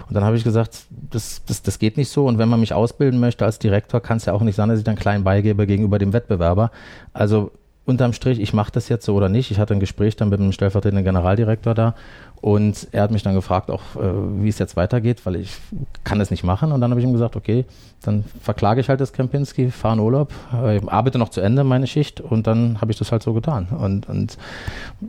und 0.07 0.13
dann 0.13 0.23
habe 0.23 0.35
ich 0.35 0.43
gesagt, 0.43 0.85
das, 1.09 1.43
das, 1.47 1.61
das 1.61 1.79
geht 1.79 1.97
nicht 1.97 2.09
so. 2.09 2.25
Und 2.25 2.37
wenn 2.37 2.49
man 2.49 2.59
mich 2.59 2.73
ausbilden 2.73 3.19
möchte 3.19 3.45
als 3.45 3.59
Direktor, 3.59 4.01
kann 4.01 4.17
es 4.17 4.25
ja 4.25 4.33
auch 4.33 4.41
nicht 4.41 4.55
sein, 4.55 4.69
dass 4.69 4.79
ich 4.79 4.85
dann 4.85 4.95
klein 4.95 5.23
beigebe 5.23 5.65
gegenüber 5.67 5.99
dem 5.99 6.13
Wettbewerber. 6.13 6.71
Also 7.13 7.51
unterm 7.85 8.13
Strich, 8.13 8.39
ich 8.39 8.53
mache 8.53 8.71
das 8.71 8.89
jetzt 8.89 9.05
so 9.05 9.13
oder 9.15 9.29
nicht. 9.29 9.51
Ich 9.51 9.59
hatte 9.59 9.73
ein 9.73 9.79
Gespräch 9.79 10.15
dann 10.15 10.29
mit 10.29 10.39
dem 10.39 10.51
stellvertretenden 10.51 11.03
Generaldirektor 11.03 11.73
da 11.73 11.95
und 12.43 12.87
er 12.91 13.03
hat 13.03 13.11
mich 13.11 13.23
dann 13.23 13.35
gefragt, 13.35 13.71
auch 13.71 13.81
äh, 13.95 14.41
wie 14.41 14.49
es 14.49 14.59
jetzt 14.59 14.75
weitergeht, 14.75 15.25
weil 15.25 15.37
ich 15.37 15.57
kann 16.03 16.19
es 16.21 16.31
nicht 16.31 16.43
machen. 16.43 16.71
Und 16.71 16.81
dann 16.81 16.91
habe 16.91 16.99
ich 16.99 17.07
ihm 17.07 17.13
gesagt, 17.13 17.35
okay, 17.35 17.65
dann 18.01 18.23
verklage 18.41 18.81
ich 18.81 18.89
halt 18.89 18.99
das 18.99 19.13
Kempinski, 19.13 19.69
fahre 19.69 19.95
in 19.95 19.99
Urlaub, 20.01 20.33
äh, 20.53 20.81
arbeite 20.87 21.17
noch 21.19 21.29
zu 21.29 21.41
Ende 21.41 21.63
meine 21.63 21.87
Schicht 21.87 22.21
und 22.21 22.47
dann 22.47 22.81
habe 22.81 22.91
ich 22.91 22.97
das 22.97 23.11
halt 23.11 23.23
so 23.23 23.33
getan. 23.33 23.67
Und, 23.69 24.07
und 24.07 24.37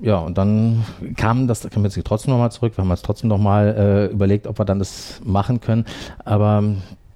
ja, 0.01 0.19
und 0.19 0.39
dann 0.39 0.85
kam 1.17 1.47
das 1.47 1.69
Kempinski 1.69 2.03
trotzdem 2.03 2.33
nochmal 2.33 2.53
zurück. 2.53 2.77
Wir 2.77 2.83
haben 2.83 2.91
uns 2.91 3.03
trotzdem 3.03 3.29
nochmal 3.29 3.75
äh, 3.77 4.13
überlegt, 4.13 4.47
ob 4.47 4.59
wir 4.59 4.65
dann 4.65 4.79
das 4.79 5.21
machen 5.25 5.61
können. 5.61 5.87
Aber 6.25 6.63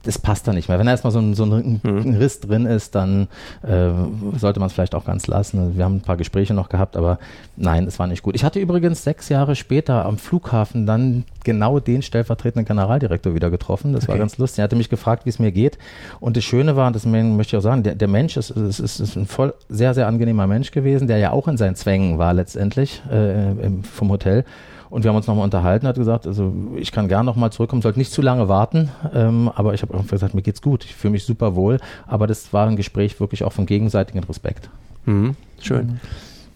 das 0.08 0.19
passt 0.19 0.49
da 0.49 0.55
nicht 0.55 0.70
mehr. 0.70 0.78
Wenn 0.78 0.87
da 0.87 0.93
erstmal 0.93 1.10
so 1.10 1.19
ein, 1.19 1.34
so 1.34 1.44
ein, 1.44 1.82
mhm. 1.82 2.14
Riss 2.14 2.40
drin 2.40 2.64
ist, 2.64 2.94
dann 2.94 3.28
äh, 3.62 3.90
sollte 4.38 4.58
man 4.58 4.69
es 4.69 4.72
vielleicht 4.72 4.94
auch 4.94 5.05
ganz 5.05 5.26
lassen. 5.26 5.76
Wir 5.76 5.84
haben 5.84 5.96
ein 5.96 6.00
paar 6.00 6.16
Gespräche 6.16 6.55
noch 6.55 6.70
gehabt, 6.70 6.96
aber 6.96 7.19
nein, 7.58 7.84
es 7.84 7.99
war 7.99 8.06
nicht 8.06 8.22
gut. 8.22 8.34
Ich 8.34 8.43
hatte 8.43 8.58
übrigens 8.58 9.05
sechs 9.05 9.28
Jahre 9.28 9.55
später 9.55 10.06
am 10.06 10.16
Flughafen 10.16 10.87
dann 10.87 11.25
genau 11.44 11.78
den 11.78 12.00
stellvertretenden 12.00 12.64
Generaldirektor 12.64 13.34
wieder 13.34 13.50
getroffen. 13.50 13.93
Das 13.93 14.05
okay. 14.05 14.12
war 14.12 14.19
ganz 14.19 14.38
lustig. 14.38 14.60
Er 14.60 14.64
hatte 14.64 14.76
mich 14.76 14.88
gefragt, 14.88 15.26
wie 15.26 15.28
es 15.28 15.38
mir 15.38 15.52
geht. 15.52 15.76
Und 16.21 16.38
das 16.38 16.44
Schöne 16.44 16.75
war, 16.75 16.90
das 16.90 17.04
möchte 17.04 17.54
ich 17.54 17.59
auch 17.59 17.62
sagen, 17.62 17.83
der, 17.83 17.94
der 17.94 18.09
Mensch 18.09 18.38
ist, 18.38 18.49
ist, 18.49 18.80
ist, 18.80 19.00
ist 19.00 19.14
ein 19.14 19.26
voll 19.26 19.52
sehr, 19.68 19.92
sehr 19.92 20.06
angenehmer 20.06 20.47
Mensch 20.47 20.71
gewesen, 20.71 21.06
der 21.06 21.18
ja 21.18 21.33
auch 21.33 21.49
in 21.49 21.59
seinen 21.59 21.76
Zwängen 21.76 22.16
war 22.16 22.33
letztendlich 22.33 23.02
äh, 23.11 23.52
vom 23.83 24.09
Hotel. 24.09 24.47
Und 24.90 25.04
wir 25.04 25.11
haben 25.11 25.16
uns 25.16 25.26
nochmal 25.26 25.45
unterhalten, 25.45 25.87
hat 25.87 25.97
gesagt, 25.97 26.26
also 26.26 26.52
ich 26.76 26.92
kann 26.92 27.09
gern 27.09 27.26
nochmal 27.26 27.52
zurückkommen, 27.52 27.83
sollte 27.83 27.99
nicht 27.99 28.12
zu 28.12 28.23
lange 28.23 28.49
warten, 28.49 28.90
ähm, 29.14 29.50
aber 29.54 29.75
ich 29.75 29.83
habe 29.83 29.95
einfach 29.95 30.11
gesagt, 30.11 30.35
mir 30.35 30.42
geht's 30.42 30.62
gut, 30.62 30.85
ich 30.85 30.95
fühle 30.95 31.12
mich 31.12 31.25
super 31.25 31.54
wohl. 31.54 31.78
Aber 32.07 32.26
das 32.26 32.52
war 32.52 32.66
ein 32.66 32.76
Gespräch 32.76 33.21
wirklich 33.21 33.45
auch 33.45 33.52
von 33.52 33.66
gegenseitigem 33.66 34.25
Respekt. 34.25 34.71
Mhm, 35.04 35.37
schön. 35.61 35.87
Mhm. 35.87 36.00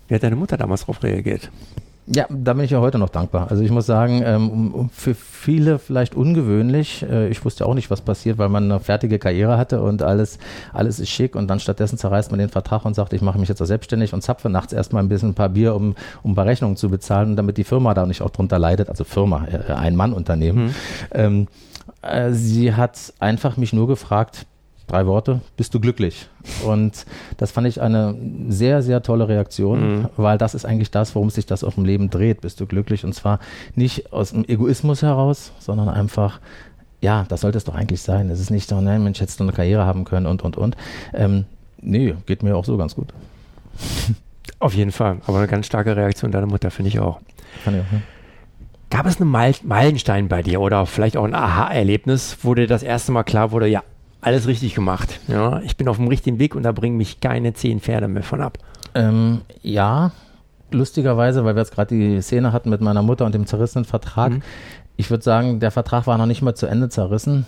Wie 0.09 0.15
hat 0.15 0.23
deine 0.23 0.37
Mutter 0.37 0.57
damals 0.57 0.83
darauf 0.83 1.03
reagiert? 1.03 1.51
Ja, 2.07 2.27
da 2.29 2.55
bin 2.55 2.65
ich 2.65 2.71
ja 2.73 2.81
heute 2.81 2.99
noch 2.99 3.11
dankbar. 3.11 3.49
Also 3.51 3.63
ich 3.63 3.71
muss 3.71 3.87
sagen, 3.87 4.23
ähm, 4.25 4.91
für 4.93 5.15
viele 5.15 5.79
vielleicht 5.79 6.17
ungewöhnlich. 6.17 7.05
Äh, 7.09 7.29
ich 7.29 7.45
wusste 7.45 7.65
auch 7.65 7.75
nicht, 7.75 7.91
was 7.91 8.01
passiert, 8.01 8.39
weil 8.39 8.49
man 8.49 8.65
eine 8.65 8.81
fertige 8.81 9.21
Karriere 9.21 9.57
hatte 9.57 9.81
und 9.83 10.03
alles, 10.03 10.39
alles 10.73 10.99
ist 10.99 11.11
schick 11.11 11.37
und 11.37 11.47
dann 11.49 11.61
stattdessen 11.61 11.99
zerreißt 11.99 12.33
man 12.33 12.41
den 12.41 12.49
Vertrag 12.49 12.85
und 12.85 12.95
sagt, 12.95 13.13
ich 13.13 13.23
mache 13.23 13.39
mich 13.39 13.49
jetzt 13.49 13.63
auch 13.63 13.67
selbstständig 13.67 14.13
und 14.15 14.23
zapfe 14.23 14.51
nachts 14.51 14.73
erstmal 14.73 15.03
ein 15.03 15.09
bisschen 15.09 15.31
ein 15.31 15.35
paar 15.35 15.51
Bier, 15.51 15.77
um, 15.77 15.95
um 16.25 16.33
ein 16.33 16.35
paar 16.35 16.47
Rechnungen 16.47 16.77
zu 16.77 16.91
bezahlen, 16.91 17.37
damit 17.37 17.57
die 17.57 17.65
Firma 17.65 17.95
da 17.95 18.05
nicht 18.05 18.23
auch 18.23 18.31
drunter 18.31 18.59
leidet. 18.59 18.89
Also 18.89 19.05
Firma, 19.05 19.47
äh, 19.47 19.73
ein 19.73 19.95
Mann-Unternehmen. 19.95 20.65
Mhm. 20.65 20.75
Ähm, 21.13 21.49
äh, 22.03 22.33
sie 22.33 22.75
hat 22.75 23.13
einfach 23.21 23.57
mich 23.57 23.73
nur 23.73 23.87
gefragt, 23.87 24.47
drei 24.87 25.07
Worte, 25.07 25.41
bist 25.57 25.75
du 25.75 25.81
glücklich? 25.81 26.29
Und 26.65 27.07
das 27.37 27.51
fand 27.53 27.67
ich 27.67 27.81
eine 27.81 28.17
sehr, 28.49 28.83
sehr 28.83 29.03
tolle 29.03 29.29
Reaktion, 29.29 30.01
mhm. 30.01 30.09
weil 30.17 30.39
das 30.39 30.55
ist 30.55 30.65
eigentlich 30.65 30.91
das, 30.91 31.15
worum 31.15 31.31
sich 31.31 31.47
das 31.47 31.65
auf 31.65 31.75
dem 31.75 31.85
Leben 31.85 32.11
dreht. 32.11 32.41
Bist 32.41 32.61
du 32.61 32.67
glücklich? 32.67 33.05
Und 33.05 33.15
zwar 33.15 33.39
nicht 33.75 34.12
aus 34.12 34.31
dem 34.31 34.45
Egoismus 34.45 35.03
heraus, 35.03 35.53
sondern 35.59 35.89
einfach, 35.89 36.41
ja, 37.01 37.25
das 37.29 37.43
sollte 37.43 37.59
es 37.59 37.65
doch 37.65 37.75
eigentlich 37.75 38.03
sein. 38.03 38.31
Es 38.31 38.41
ist 38.41 38.51
nicht 38.51 38.69
so, 38.69 38.81
nein, 38.81 39.03
Mensch, 39.03 39.21
hättest 39.21 39.41
du 39.41 39.45
eine 39.45 39.53
Karriere 39.53 39.85
haben 39.85 40.05
können 40.05 40.27
und, 40.27 40.43
und, 40.43 40.57
und. 40.57 40.77
Ähm, 41.15 41.45
nee, 41.81 42.15
geht 42.27 42.43
mir 42.43 42.57
auch 42.57 42.65
so 42.65 42.77
ganz 42.77 42.95
gut. 42.95 43.09
Auf 44.59 44.75
jeden 44.75 44.93
Fall. 44.93 45.19
Aber 45.27 45.39
eine 45.39 45.49
ganz 45.49 45.67
starke 45.67 45.97
Reaktion 45.97 46.31
deiner 46.33 46.47
Mutter, 46.47 46.71
finde 46.71 46.89
ich 46.89 47.01
auch. 47.01 47.21
Kann 47.65 47.75
ich 47.75 47.81
auch, 47.81 47.93
ne? 47.93 48.03
Gab 48.93 49.07
es 49.07 49.19
einen 49.19 49.31
Meilenstein 49.31 50.29
bei 50.29 50.43
dir 50.43 50.61
oder 50.61 50.85
vielleicht 50.85 51.17
auch 51.17 51.25
ein 51.25 51.35
Aha-Erlebnis, 51.35 52.37
wo 52.43 52.55
dir 52.55 52.67
das 52.67 52.83
erste 52.83 53.11
Mal 53.11 53.23
klar 53.23 53.51
wurde, 53.51 53.67
ja, 53.67 53.83
alles 54.23 54.47
richtig 54.47 54.75
gemacht. 54.75 55.21
Ja, 55.29 55.61
ich 55.61 55.76
bin 55.76 55.88
auf 55.88 55.97
dem 55.97 56.09
richtigen 56.09 56.38
Weg 56.38 56.55
und 56.55 56.62
da 56.62 56.73
bringen 56.73 56.97
mich 56.97 57.21
keine 57.21 57.52
zehn 57.52 57.81
Pferde 57.81 58.09
mehr 58.09 58.23
von 58.23 58.41
ab. 58.41 58.57
Ähm, 58.95 59.43
ja, 59.62 60.12
lustigerweise, 60.71 61.45
weil 61.45 61.55
wir 61.55 61.61
jetzt 61.61 61.75
gerade 61.75 61.95
die 61.95 62.23
Szene 62.23 62.52
hatten 62.52 62.71
mit 62.71 62.81
meiner 62.81 63.02
Mutter 63.02 63.26
und 63.26 63.35
dem 63.35 63.47
zerrissenen 63.47 63.85
Vertrag. 63.85 64.33
Mhm. 64.33 64.43
Ich 64.97 65.11
würde 65.11 65.25
sagen, 65.25 65.61
der 65.61 65.71
Vertrag 65.71 66.07
war 66.07 66.17
noch 66.19 66.26
nicht 66.26 66.41
mal 66.41 66.55
zu 66.55 66.67
Ende 66.67 66.88
zerrissen. 66.88 67.47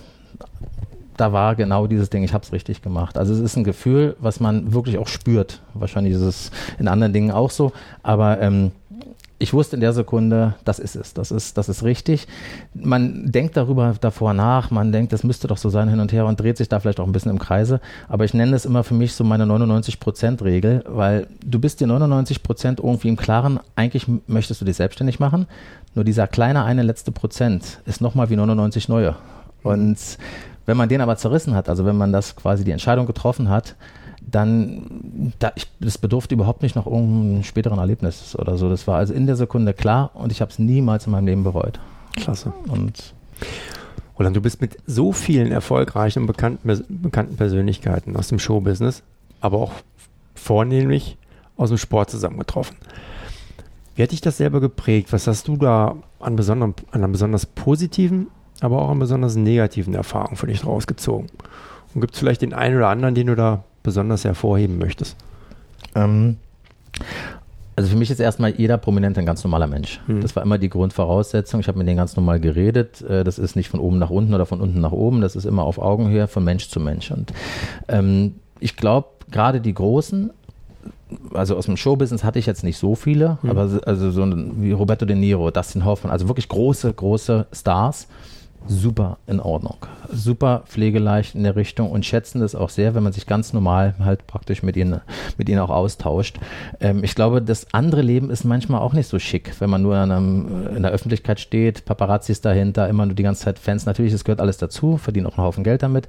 Da 1.17 1.33
war 1.33 1.55
genau 1.55 1.87
dieses 1.87 2.11
Ding, 2.11 2.25
ich 2.25 2.35
habe 2.35 2.45
es 2.45 2.53
richtig 2.53 2.83
gemacht. 2.83 3.17
Also 3.17 3.33
es 3.33 3.39
ist 3.39 3.57
ein 3.57 3.63
Gefühl, 3.63 4.17
was 4.19 4.41
man 4.41 4.73
wirklich 4.73 4.99
auch 4.99 5.07
spürt. 5.07 5.63
Wahrscheinlich 5.75 6.15
ist 6.15 6.23
es 6.23 6.51
in 6.81 6.89
anderen 6.89 7.13
Dingen 7.13 7.31
auch 7.31 7.51
so, 7.51 7.73
aber 8.03 8.41
ähm, 8.41 8.73
ich 9.39 9.53
wusste 9.53 9.77
in 9.77 9.81
der 9.81 9.93
Sekunde, 9.93 10.55
das 10.65 10.79
ist 10.79 10.95
es, 10.95 11.13
das 11.13 11.31
ist, 11.31 11.59
das 11.59 11.69
ist 11.69 11.83
richtig. 11.83 12.29
Man 12.73 13.31
denkt 13.33 13.57
darüber 13.57 13.95
davor 14.01 14.33
nach, 14.33 14.71
man 14.71 14.93
denkt, 14.93 15.13
das 15.13 15.25
müsste 15.25 15.49
doch 15.49 15.57
so 15.57 15.71
sein 15.71 15.89
hin 15.89 16.01
und 16.01 16.13
her 16.13 16.27
und 16.27 16.41
dreht 16.41 16.57
sich 16.57 16.69
da 16.69 16.79
vielleicht 16.79 17.01
auch 17.01 17.07
ein 17.07 17.13
bisschen 17.13 17.33
im 17.33 17.39
Kreise. 17.39 17.81
Aber 18.09 18.25
ich 18.25 18.33
nenne 18.33 18.55
es 18.55 18.65
immer 18.65 18.85
für 18.85 18.95
mich 18.95 19.15
so 19.15 19.25
meine 19.25 19.45
99%-Regel, 19.45 20.85
weil 20.87 21.27
du 21.45 21.59
bist 21.59 21.81
dir 21.81 21.89
99% 21.89 22.79
irgendwie 22.79 23.09
im 23.09 23.17
Klaren, 23.17 23.59
eigentlich 23.75 24.07
möchtest 24.27 24.61
du 24.61 24.65
dich 24.65 24.77
selbstständig 24.77 25.19
machen, 25.19 25.47
nur 25.95 26.05
dieser 26.05 26.27
kleine 26.29 26.65
eine 26.65 26.83
letzte 26.83 27.11
Prozent 27.11 27.81
ist 27.87 28.01
nochmal 28.01 28.31
wie 28.31 28.37
99 28.37 28.89
neue. 28.89 29.17
Und 29.63 29.99
wenn 30.67 30.77
man 30.77 30.89
den 30.89 31.01
aber 31.01 31.17
zerrissen 31.17 31.55
hat, 31.55 31.69
also 31.69 31.85
wenn 31.85 31.97
man 31.97 32.13
das 32.13 32.37
quasi 32.37 32.65
die 32.65 32.71
Entscheidung 32.71 33.07
getroffen 33.07 33.49
hat, 33.49 33.75
dann, 34.31 35.33
da, 35.39 35.53
ich, 35.55 35.69
das 35.81 35.99
bedurfte 35.99 36.35
überhaupt 36.35 36.63
nicht 36.63 36.77
noch 36.77 36.87
irgendeinem 36.87 37.43
späteren 37.43 37.79
Erlebnis 37.79 38.37
oder 38.37 38.57
so. 38.57 38.69
Das 38.69 38.87
war 38.87 38.97
also 38.97 39.15
in 39.15 39.27
der 39.27 39.37
Sekunde 39.37 39.75
klar 39.75 40.11
und 40.15 40.33
ich 40.33 40.41
habe 40.41 40.51
es 40.51 40.59
niemals 40.59 41.07
in 41.07 41.13
meinem 41.13 41.27
Leben 41.27 41.45
bereut. 41.45 41.79
Klasse. 42.17 42.53
Und 42.69 43.15
Roland, 44.19 44.37
du 44.37 44.41
bist 44.41 44.61
mit 44.61 44.79
so 44.87 45.13
vielen 45.13 45.51
erfolgreichen 45.51 46.21
und 46.21 46.27
bekannten, 46.27 46.85
bekannten 46.89 47.37
Persönlichkeiten 47.37 48.17
aus 48.17 48.29
dem 48.29 48.39
Showbusiness, 48.39 49.03
aber 49.41 49.59
auch 49.59 49.73
vornehmlich 50.35 51.17
aus 51.57 51.71
dem 51.71 51.79
Sport 51.79 52.11
zusammengetroffen. 52.11 52.77
Wie 53.95 54.03
hat 54.03 54.13
dich 54.13 54.21
das 54.21 54.39
selber 54.39 54.61
geprägt? 54.61 55.13
Was 55.13 55.27
hast 55.27 55.47
du 55.49 55.57
da 55.57 55.97
an, 56.19 56.37
besonderen, 56.37 56.75
an 56.91 57.05
einer 57.05 57.13
besonders 57.13 57.47
positiven, 57.47 58.29
aber 58.61 58.83
auch 58.83 58.91
an 58.91 58.99
besonders 58.99 59.37
negativen 59.37 59.95
Erfahrungen 59.95 60.37
für 60.37 60.47
dich 60.47 60.67
rausgezogen? 60.67 61.29
Und 61.95 62.01
gibt 62.01 62.15
es 62.15 62.21
vielleicht 62.21 62.43
den 62.43 62.55
einen 62.55 62.77
oder 62.77 62.89
anderen, 62.89 63.15
den 63.15 63.29
du 63.29 63.37
da 63.37 63.63
besonders 63.85 64.25
hervorheben 64.25 64.79
möchtest? 64.79 65.17
Ähm, 65.95 66.39
also 67.77 67.91
für 67.91 67.97
mich 67.97 68.11
ist 68.11 68.21
erstmal 68.21 68.55
jeder 68.55 68.79
Prominente 68.79 69.21
ein 69.21 69.27
ganz 69.27 69.43
normaler 69.45 69.67
Mensch. 69.67 70.01
Mhm. 70.07 70.21
Das 70.21 70.35
war 70.35 70.43
immer 70.43 70.59
die 70.59 70.69
Grundvoraussetzung. 70.69 71.61
Ich 71.61 71.69
habe 71.69 71.79
mit 71.79 71.87
denen 71.87 71.97
ganz 71.97 72.17
normal 72.17 72.41
geredet. 72.41 73.03
Äh, 73.03 73.25
das 73.25 73.39
ist 73.39 73.57
nicht 73.57 73.69
von 73.69 73.81
oben 73.81 73.99
nach 73.99 74.11
unten 74.11 74.35
oder 74.35 74.47
von 74.47 74.61
unten 74.61 74.81
nach 74.81 74.93
oben. 74.93 75.21
Das 75.21 75.37
ist 75.37 75.45
immer 75.45 75.63
auf 75.63 75.79
Augenhöhe 75.79 76.27
von 76.27 76.45
Mensch 76.45 76.69
zu 76.69 76.81
Mensch. 76.81 77.11
Und 77.11 77.33
ähm, 77.89 78.37
ich 78.61 78.77
glaube, 78.77 79.09
gerade 79.31 79.61
die 79.61 79.75
Großen, 79.75 80.31
also 81.33 81.57
aus 81.57 81.67
dem 81.67 81.77
Showbusiness 81.77 82.23
hatte 82.23 82.39
ich 82.39 82.47
jetzt 82.47 82.63
nicht 82.63 82.79
so 82.79 82.95
viele, 82.95 83.39
mhm. 83.43 83.51
aber 83.51 83.81
also 83.87 84.11
so 84.11 84.25
wie 84.57 84.73
Roberto 84.73 85.05
De 85.05 85.17
Niro, 85.17 85.51
Dustin 85.51 85.85
Hoffman, 85.85 86.13
also 86.13 86.29
wirklich 86.29 86.49
große, 86.49 86.93
große 86.93 87.47
Stars 87.53 88.09
super 88.67 89.19
in 89.27 89.41
Ordnung. 89.41 89.77
Super 90.11 90.65
pflegeleicht 90.67 91.35
in 91.35 91.43
der 91.43 91.57
Richtung 91.57 91.91
und 91.91 92.05
schätzen 92.05 92.41
das 92.41 92.55
auch 92.55 92.69
sehr, 92.69 92.95
wenn 92.95 93.03
man 93.03 93.13
sich 93.13 93.27
ganz 93.27 93.53
normal 93.53 93.95
halt 93.99 94.27
praktisch 94.27 94.63
mit 94.63 94.77
ihnen, 94.77 95.01
mit 95.39 95.49
ihnen 95.49 95.59
auch 95.59 95.71
austauscht. 95.71 96.39
Ähm, 96.81 97.05
ich 97.05 97.15
glaube, 97.15 97.43
das 97.43 97.73
andere 97.73 98.03
Leben 98.03 98.31
ist 98.31 98.45
manchmal 98.45 98.81
auch 98.81 98.93
nicht 98.93 99.09
so 99.09 99.19
schick, 99.19 99.55
wenn 99.61 99.71
man 99.71 99.83
nur 99.83 99.95
in, 100.03 100.11
einem, 100.11 100.67
in 100.77 100.83
der 100.83 100.93
Öffentlichkeit 100.93 101.41
steht, 101.41 101.85
Paparazzis 101.85 102.41
dahinter, 102.41 102.89
immer 102.89 103.07
nur 103.07 103.15
die 103.15 103.23
ganze 103.23 103.45
Zeit 103.45 103.59
Fans. 103.59 103.87
Natürlich, 103.87 104.13
es 104.13 104.25
gehört 104.25 104.41
alles 104.41 104.59
dazu, 104.59 104.97
verdienen 104.97 105.27
auch 105.27 105.37
einen 105.37 105.47
Haufen 105.47 105.65
Geld 105.65 105.83
damit, 105.83 106.09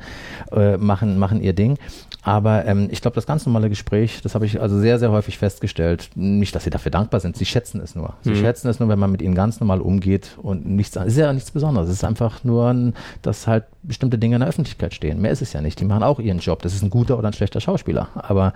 äh, 0.51 0.77
machen, 0.77 1.19
machen 1.19 1.41
ihr 1.41 1.53
Ding. 1.53 1.77
Aber 2.21 2.65
ähm, 2.65 2.88
ich 2.91 3.01
glaube, 3.01 3.15
das 3.15 3.27
ganz 3.27 3.45
normale 3.45 3.69
Gespräch, 3.69 4.21
das 4.24 4.33
habe 4.33 4.45
ich 4.45 4.59
also 4.62 4.79
sehr, 4.79 4.97
sehr 4.97 5.12
häufig 5.12 5.38
festgestellt. 5.38 6.09
Nicht, 6.15 6.55
dass 6.55 6.63
sie 6.63 6.69
dafür 6.69 6.91
dankbar 6.91 7.19
sind, 7.19 7.38
sie 7.38 7.45
schätzen 7.45 7.81
es 7.81 7.95
nur. 7.95 8.13
Sie 8.21 8.31
mhm. 8.31 8.38
schätzen 8.38 8.67
es 8.67 8.79
nur, 8.79 8.89
wenn 8.89 8.97
man 8.97 9.12
mit 9.12 9.21
ihnen 9.21 9.35
ganz 9.35 9.59
normal 9.59 9.81
umgeht 9.81 10.38
und 10.41 10.65
nichts, 10.65 10.95
ist 10.95 11.17
ja 11.17 11.31
nichts 11.33 11.51
Besonderes. 11.51 11.89
Es 11.89 11.97
ist 11.97 12.03
einfach 12.03 12.43
nur, 12.46 12.94
dass 13.22 13.48
halt 13.48 13.66
bestimmte 13.84 14.18
Dinge 14.18 14.36
in 14.36 14.40
der 14.42 14.50
Öffentlichkeit 14.50 14.94
stehen. 14.94 15.22
Mehr 15.22 15.32
ist 15.32 15.42
es 15.42 15.54
ja 15.54 15.62
nicht. 15.62 15.80
Die 15.80 15.86
machen 15.86 16.04
auch 16.04 16.20
ihren 16.20 16.40
Job. 16.40 16.62
Das 16.62 16.74
ist 16.74 16.82
ein 16.82 16.90
guter 16.90 17.18
oder 17.18 17.28
ein 17.28 17.34
schlechter 17.34 17.60
Schauspieler. 17.60 18.10
Aber 18.16 18.54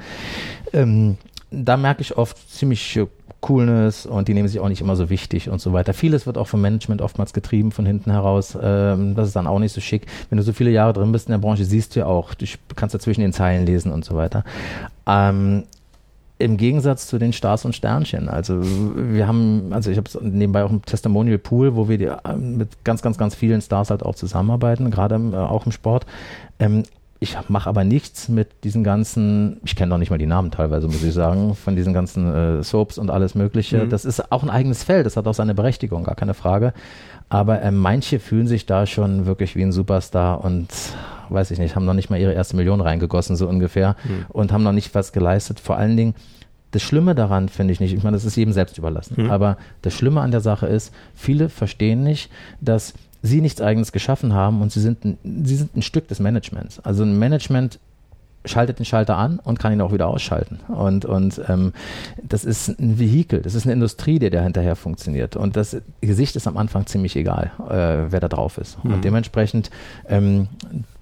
ähm, 0.73 1.17
da 1.51 1.77
merke 1.77 2.01
ich 2.01 2.17
oft 2.17 2.37
ziemlich 2.51 2.99
Coolness 3.41 4.05
und 4.05 4.27
die 4.27 4.33
nehmen 4.33 4.47
sich 4.47 4.59
auch 4.59 4.67
nicht 4.67 4.81
immer 4.81 4.95
so 4.95 5.09
wichtig 5.09 5.49
und 5.49 5.61
so 5.61 5.71
weiter. 5.71 5.93
Vieles 5.93 6.25
wird 6.25 6.37
auch 6.37 6.47
vom 6.47 6.61
Management 6.61 7.01
oftmals 7.01 7.33
getrieben 7.33 7.71
von 7.71 7.85
hinten 7.85 8.11
heraus. 8.11 8.57
Ähm, 8.61 9.15
das 9.15 9.27
ist 9.27 9.35
dann 9.35 9.47
auch 9.47 9.59
nicht 9.59 9.73
so 9.73 9.81
schick. 9.81 10.07
Wenn 10.29 10.37
du 10.37 10.43
so 10.43 10.53
viele 10.53 10.71
Jahre 10.71 10.93
drin 10.93 11.11
bist 11.11 11.27
in 11.27 11.31
der 11.31 11.39
Branche, 11.39 11.63
siehst 11.63 11.95
du 11.95 12.01
ja 12.01 12.05
auch, 12.05 12.33
du 12.33 12.45
kannst 12.75 12.93
ja 12.93 12.99
zwischen 12.99 13.21
den 13.21 13.33
Zeilen 13.33 13.65
lesen 13.65 13.91
und 13.91 14.03
so 14.03 14.15
weiter. 14.15 14.43
Ähm, 15.07 15.63
im 16.39 16.55
Gegensatz 16.55 17.05
zu 17.05 17.19
den 17.19 17.33
Stars 17.33 17.65
und 17.65 17.75
Sternchen. 17.75 18.29
Also 18.29 18.61
wir 18.63 19.27
haben, 19.27 19.71
also 19.71 19.91
ich 19.91 19.97
habe 19.97 20.09
nebenbei 20.21 20.63
auch 20.63 20.71
ein 20.71 20.81
Testimonial 20.81 21.37
Pool, 21.37 21.75
wo 21.75 21.89
wir 21.89 21.97
die, 21.97 22.05
äh, 22.05 22.35
mit 22.37 22.83
ganz, 22.85 23.01
ganz, 23.01 23.17
ganz 23.17 23.35
vielen 23.35 23.61
Stars 23.61 23.89
halt 23.89 24.03
auch 24.03 24.15
zusammenarbeiten, 24.15 24.89
gerade 24.89 25.15
äh, 25.15 25.35
auch 25.35 25.65
im 25.65 25.73
Sport. 25.73 26.05
Ähm, 26.57 26.83
ich 27.19 27.37
mache 27.49 27.67
aber 27.67 27.83
nichts 27.83 28.29
mit 28.29 28.63
diesen 28.63 28.85
ganzen, 28.85 29.59
ich 29.65 29.75
kenne 29.75 29.89
noch 29.89 29.97
nicht 29.97 30.09
mal 30.09 30.17
die 30.17 30.25
Namen 30.25 30.51
teilweise, 30.51 30.87
muss 30.87 31.03
ich 31.03 31.13
sagen, 31.13 31.53
von 31.55 31.75
diesen 31.75 31.93
ganzen 31.93 32.33
äh, 32.33 32.63
Soaps 32.63 32.97
und 32.97 33.09
alles 33.11 33.35
Mögliche. 33.35 33.83
Mhm. 33.83 33.89
Das 33.89 34.05
ist 34.05 34.31
auch 34.31 34.41
ein 34.41 34.49
eigenes 34.49 34.85
Feld, 34.85 35.05
das 35.05 35.17
hat 35.17 35.27
auch 35.27 35.33
seine 35.33 35.53
Berechtigung, 35.53 36.05
gar 36.05 36.15
keine 36.15 36.33
Frage. 36.33 36.73
Aber 37.27 37.61
äh, 37.61 37.71
manche 37.71 38.19
fühlen 38.19 38.47
sich 38.47 38.65
da 38.65 38.85
schon 38.85 39.25
wirklich 39.25 39.57
wie 39.57 39.63
ein 39.63 39.73
Superstar 39.73 40.41
und 40.43 40.69
weiß 41.29 41.51
ich 41.51 41.59
nicht, 41.59 41.75
haben 41.75 41.85
noch 41.85 41.93
nicht 41.93 42.09
mal 42.09 42.19
ihre 42.19 42.33
erste 42.33 42.55
Million 42.55 42.81
reingegossen, 42.81 43.35
so 43.35 43.47
ungefähr, 43.47 43.95
mhm. 44.03 44.25
und 44.29 44.51
haben 44.51 44.63
noch 44.63 44.73
nicht 44.73 44.93
was 44.95 45.11
geleistet. 45.11 45.59
Vor 45.59 45.77
allen 45.77 45.97
Dingen, 45.97 46.15
das 46.71 46.81
Schlimme 46.81 47.15
daran 47.15 47.49
finde 47.49 47.73
ich 47.73 47.79
nicht, 47.79 47.93
ich 47.93 48.03
meine, 48.03 48.15
das 48.15 48.25
ist 48.25 48.35
jedem 48.35 48.53
selbst 48.53 48.77
überlassen, 48.77 49.23
mhm. 49.23 49.31
aber 49.31 49.57
das 49.81 49.93
Schlimme 49.93 50.21
an 50.21 50.31
der 50.31 50.41
Sache 50.41 50.67
ist, 50.67 50.93
viele 51.15 51.49
verstehen 51.49 52.03
nicht, 52.03 52.31
dass 52.61 52.93
sie 53.21 53.41
nichts 53.41 53.61
eigenes 53.61 53.91
geschaffen 53.91 54.33
haben 54.33 54.61
und 54.61 54.71
sie 54.71 54.79
sind 54.79 55.03
ein, 55.03 55.17
sie 55.43 55.55
sind 55.55 55.75
ein 55.75 55.81
Stück 55.81 56.07
des 56.07 56.19
Managements. 56.19 56.79
Also 56.79 57.03
ein 57.03 57.17
Management 57.17 57.79
schaltet 58.45 58.79
den 58.79 58.85
Schalter 58.85 59.17
an 59.17 59.39
und 59.39 59.59
kann 59.59 59.73
ihn 59.73 59.81
auch 59.81 59.91
wieder 59.91 60.07
ausschalten. 60.07 60.59
Und, 60.69 61.05
und 61.05 61.41
ähm, 61.49 61.73
das 62.23 62.45
ist 62.45 62.79
ein 62.79 62.97
Vehikel, 62.97 63.41
das 63.41 63.53
ist 63.53 63.65
eine 63.65 63.73
Industrie, 63.73 64.17
die 64.19 64.29
da 64.29 64.41
hinterher 64.41 64.75
funktioniert. 64.75 65.35
Und 65.35 65.57
das 65.57 65.77
Gesicht 66.01 66.35
ist 66.35 66.47
am 66.47 66.57
Anfang 66.57 66.85
ziemlich 66.85 67.15
egal, 67.15 67.51
äh, 67.69 68.11
wer 68.11 68.19
da 68.19 68.27
drauf 68.29 68.57
ist. 68.57 68.83
Mhm. 68.83 68.93
Und 68.93 69.03
dementsprechend, 69.03 69.69
ähm, 70.07 70.47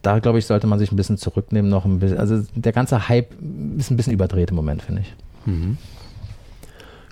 da 0.02 0.20
glaube 0.20 0.40
ich, 0.40 0.46
sollte 0.48 0.68
man 0.68 0.80
sich 0.80 0.92
ein 0.92 0.96
bisschen 0.96 1.18
zurücknehmen, 1.18 1.70
noch 1.70 1.86
ein 1.86 2.00
bisschen. 2.00 2.18
Also 2.18 2.44
der 2.56 2.72
ganze 2.72 3.08
Hype 3.08 3.34
ist 3.78 3.92
ein 3.92 3.98
bisschen 3.98 4.14
überdreht 4.14 4.50
im 4.50 4.56
Moment, 4.56 4.82
finde 4.82 5.02
ich. 5.02 5.14
Mhm. 5.46 5.78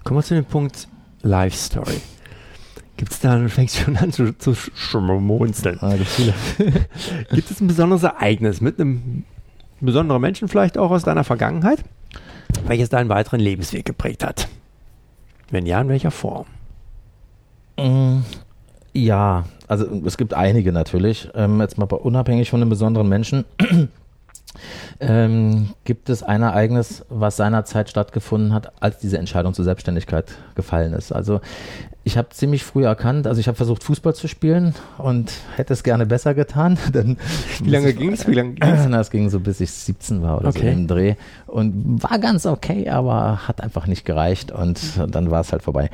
Kommen 0.03 0.19
wir 0.19 0.23
zu 0.23 0.35
dem 0.35 0.45
Punkt 0.45 0.87
Life 1.21 1.55
Story. 1.55 2.01
Gibt 2.97 3.11
es 3.11 3.19
da, 3.19 3.37
du 3.37 3.49
fängst 3.49 3.77
schon 3.77 3.97
an 3.97 4.11
zu, 4.11 4.37
zu 4.37 4.55
schmunzeln. 4.55 5.79
Ah, 5.81 5.95
gibt 7.33 7.51
es 7.51 7.59
ein 7.59 7.67
besonderes 7.67 8.03
Ereignis 8.03 8.61
mit 8.61 8.79
einem 8.79 9.25
besonderen 9.81 10.21
Menschen 10.21 10.47
vielleicht 10.47 10.77
auch 10.77 10.91
aus 10.91 11.03
deiner 11.03 11.23
Vergangenheit, 11.23 11.83
welches 12.67 12.89
deinen 12.89 13.09
weiteren 13.09 13.39
Lebensweg 13.39 13.85
geprägt 13.85 14.23
hat? 14.23 14.47
Wenn 15.49 15.65
ja, 15.65 15.81
in 15.81 15.89
welcher 15.89 16.11
Form? 16.11 16.45
Mm, 17.79 18.19
ja, 18.93 19.45
also 19.67 19.85
es 20.05 20.17
gibt 20.17 20.33
einige 20.33 20.71
natürlich. 20.71 21.29
Ähm, 21.35 21.59
jetzt 21.61 21.77
mal 21.77 21.85
unabhängig 21.85 22.49
von 22.49 22.61
einem 22.61 22.69
besonderen 22.69 23.09
Menschen 23.09 23.45
ähm, 24.99 25.69
gibt 25.83 26.09
es 26.09 26.23
ein 26.23 26.41
Ereignis, 26.41 27.05
was 27.09 27.37
seinerzeit 27.37 27.89
stattgefunden 27.89 28.53
hat, 28.53 28.71
als 28.81 28.99
diese 28.99 29.17
Entscheidung 29.17 29.53
zur 29.53 29.65
Selbstständigkeit 29.65 30.25
gefallen 30.55 30.93
ist. 30.93 31.11
Also 31.11 31.41
ich 32.03 32.17
habe 32.17 32.29
ziemlich 32.29 32.63
früh 32.63 32.85
erkannt, 32.85 33.25
also 33.25 33.41
ich 33.41 33.47
habe 33.47 33.55
versucht 33.55 33.83
Fußball 33.83 34.13
zu 34.13 34.27
spielen 34.27 34.75
und 34.99 35.31
hätte 35.55 35.73
es 35.73 35.83
gerne 35.83 36.05
besser 36.05 36.35
getan. 36.35 36.77
Dann 36.93 37.17
Wie 37.63 37.69
lange 37.71 37.93
ging 37.93 38.13
es? 38.13 38.27
Wie 38.27 38.33
lange 38.33 38.53
ging's? 38.53 38.87
Das 38.89 39.09
ging 39.09 39.29
so 39.29 39.39
bis 39.39 39.59
ich 39.59 39.71
17 39.71 40.21
war 40.21 40.37
oder 40.37 40.49
okay. 40.49 40.59
so 40.59 40.67
im 40.67 40.87
Dreh 40.87 41.15
und 41.47 42.03
war 42.03 42.19
ganz 42.19 42.45
okay, 42.45 42.89
aber 42.89 43.47
hat 43.47 43.61
einfach 43.61 43.87
nicht 43.87 44.05
gereicht 44.05 44.51
und 44.51 44.79
dann 45.09 45.31
war 45.31 45.41
es 45.41 45.51
halt 45.51 45.63
vorbei. 45.63 45.89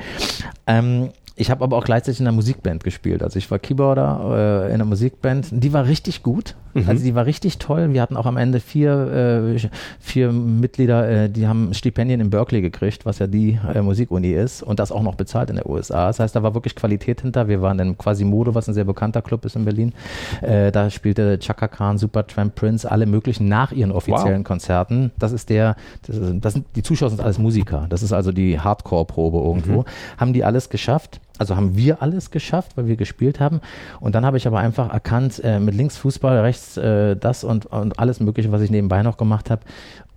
Ähm, 0.66 1.10
ich 1.34 1.50
habe 1.50 1.64
aber 1.64 1.76
auch 1.76 1.84
gleichzeitig 1.84 2.20
in 2.20 2.26
einer 2.26 2.36
Musikband 2.36 2.84
gespielt. 2.84 3.22
Also 3.22 3.38
ich 3.38 3.50
war 3.50 3.58
Keyboarder 3.58 4.64
äh, 4.64 4.66
in 4.68 4.74
einer 4.74 4.84
Musikband. 4.84 5.48
Die 5.50 5.72
war 5.72 5.86
richtig 5.86 6.22
gut. 6.22 6.54
Mhm. 6.74 6.88
Also 6.88 7.04
die 7.04 7.14
war 7.14 7.26
richtig 7.26 7.58
toll. 7.58 7.92
Wir 7.92 8.02
hatten 8.02 8.16
auch 8.16 8.26
am 8.26 8.36
Ende 8.36 8.60
vier, 8.60 9.54
äh, 9.56 9.68
vier 10.00 10.32
Mitglieder, 10.32 11.08
äh, 11.08 11.30
die 11.30 11.46
haben 11.46 11.74
Stipendien 11.74 12.20
in 12.20 12.30
Berkeley 12.30 12.60
gekriegt, 12.60 13.04
was 13.04 13.18
ja 13.18 13.26
die 13.26 13.58
äh, 13.74 13.82
Musikuni 13.82 14.32
ist 14.32 14.62
und 14.62 14.78
das 14.78 14.92
auch 14.92 15.02
noch 15.02 15.14
bezahlt 15.14 15.50
in 15.50 15.56
der 15.56 15.68
USA. 15.68 16.06
Das 16.06 16.20
heißt, 16.20 16.34
da 16.34 16.42
war 16.42 16.54
wirklich 16.54 16.74
Qualität 16.74 17.20
hinter. 17.22 17.48
Wir 17.48 17.62
waren 17.62 17.78
in 17.78 17.98
Quasimodo, 17.98 18.54
was 18.54 18.68
ein 18.68 18.74
sehr 18.74 18.84
bekannter 18.84 19.22
Club 19.22 19.44
ist 19.44 19.56
in 19.56 19.64
Berlin. 19.64 19.92
Äh, 20.40 20.72
da 20.72 20.90
spielte 20.90 21.38
Chaka 21.38 21.68
Khan, 21.68 21.98
Supertramp, 21.98 22.54
Prince, 22.54 22.90
alle 22.90 23.06
möglichen 23.06 23.48
nach 23.48 23.72
ihren 23.72 23.92
offiziellen 23.92 24.40
wow. 24.40 24.48
Konzerten. 24.48 25.12
Das 25.18 25.32
ist 25.32 25.50
der, 25.50 25.76
das, 26.06 26.16
ist, 26.16 26.34
das 26.40 26.52
sind, 26.54 26.66
die 26.76 26.82
Zuschauer 26.82 27.10
sind 27.10 27.20
alles 27.20 27.38
Musiker. 27.38 27.86
Das 27.88 28.02
ist 28.02 28.12
also 28.12 28.32
die 28.32 28.58
Hardcore-Probe 28.58 29.38
irgendwo. 29.38 29.80
Mhm. 29.80 29.86
Haben 30.18 30.32
die 30.32 30.44
alles 30.44 30.70
geschafft 30.70 31.20
Also 31.42 31.56
haben 31.56 31.76
wir 31.76 32.02
alles 32.02 32.30
geschafft, 32.30 32.76
weil 32.76 32.86
wir 32.86 32.94
gespielt 32.94 33.40
haben. 33.40 33.60
Und 33.98 34.14
dann 34.14 34.24
habe 34.24 34.36
ich 34.36 34.46
aber 34.46 34.60
einfach 34.60 34.92
erkannt, 34.92 35.40
äh, 35.42 35.58
mit 35.58 35.74
links 35.74 35.96
Fußball, 35.96 36.38
rechts 36.38 36.76
äh, 36.76 37.16
das 37.16 37.42
und, 37.42 37.66
und 37.66 37.98
alles 37.98 38.20
Mögliche, 38.20 38.52
was 38.52 38.62
ich 38.62 38.70
nebenbei 38.70 39.02
noch 39.02 39.16
gemacht 39.16 39.50
habe, 39.50 39.62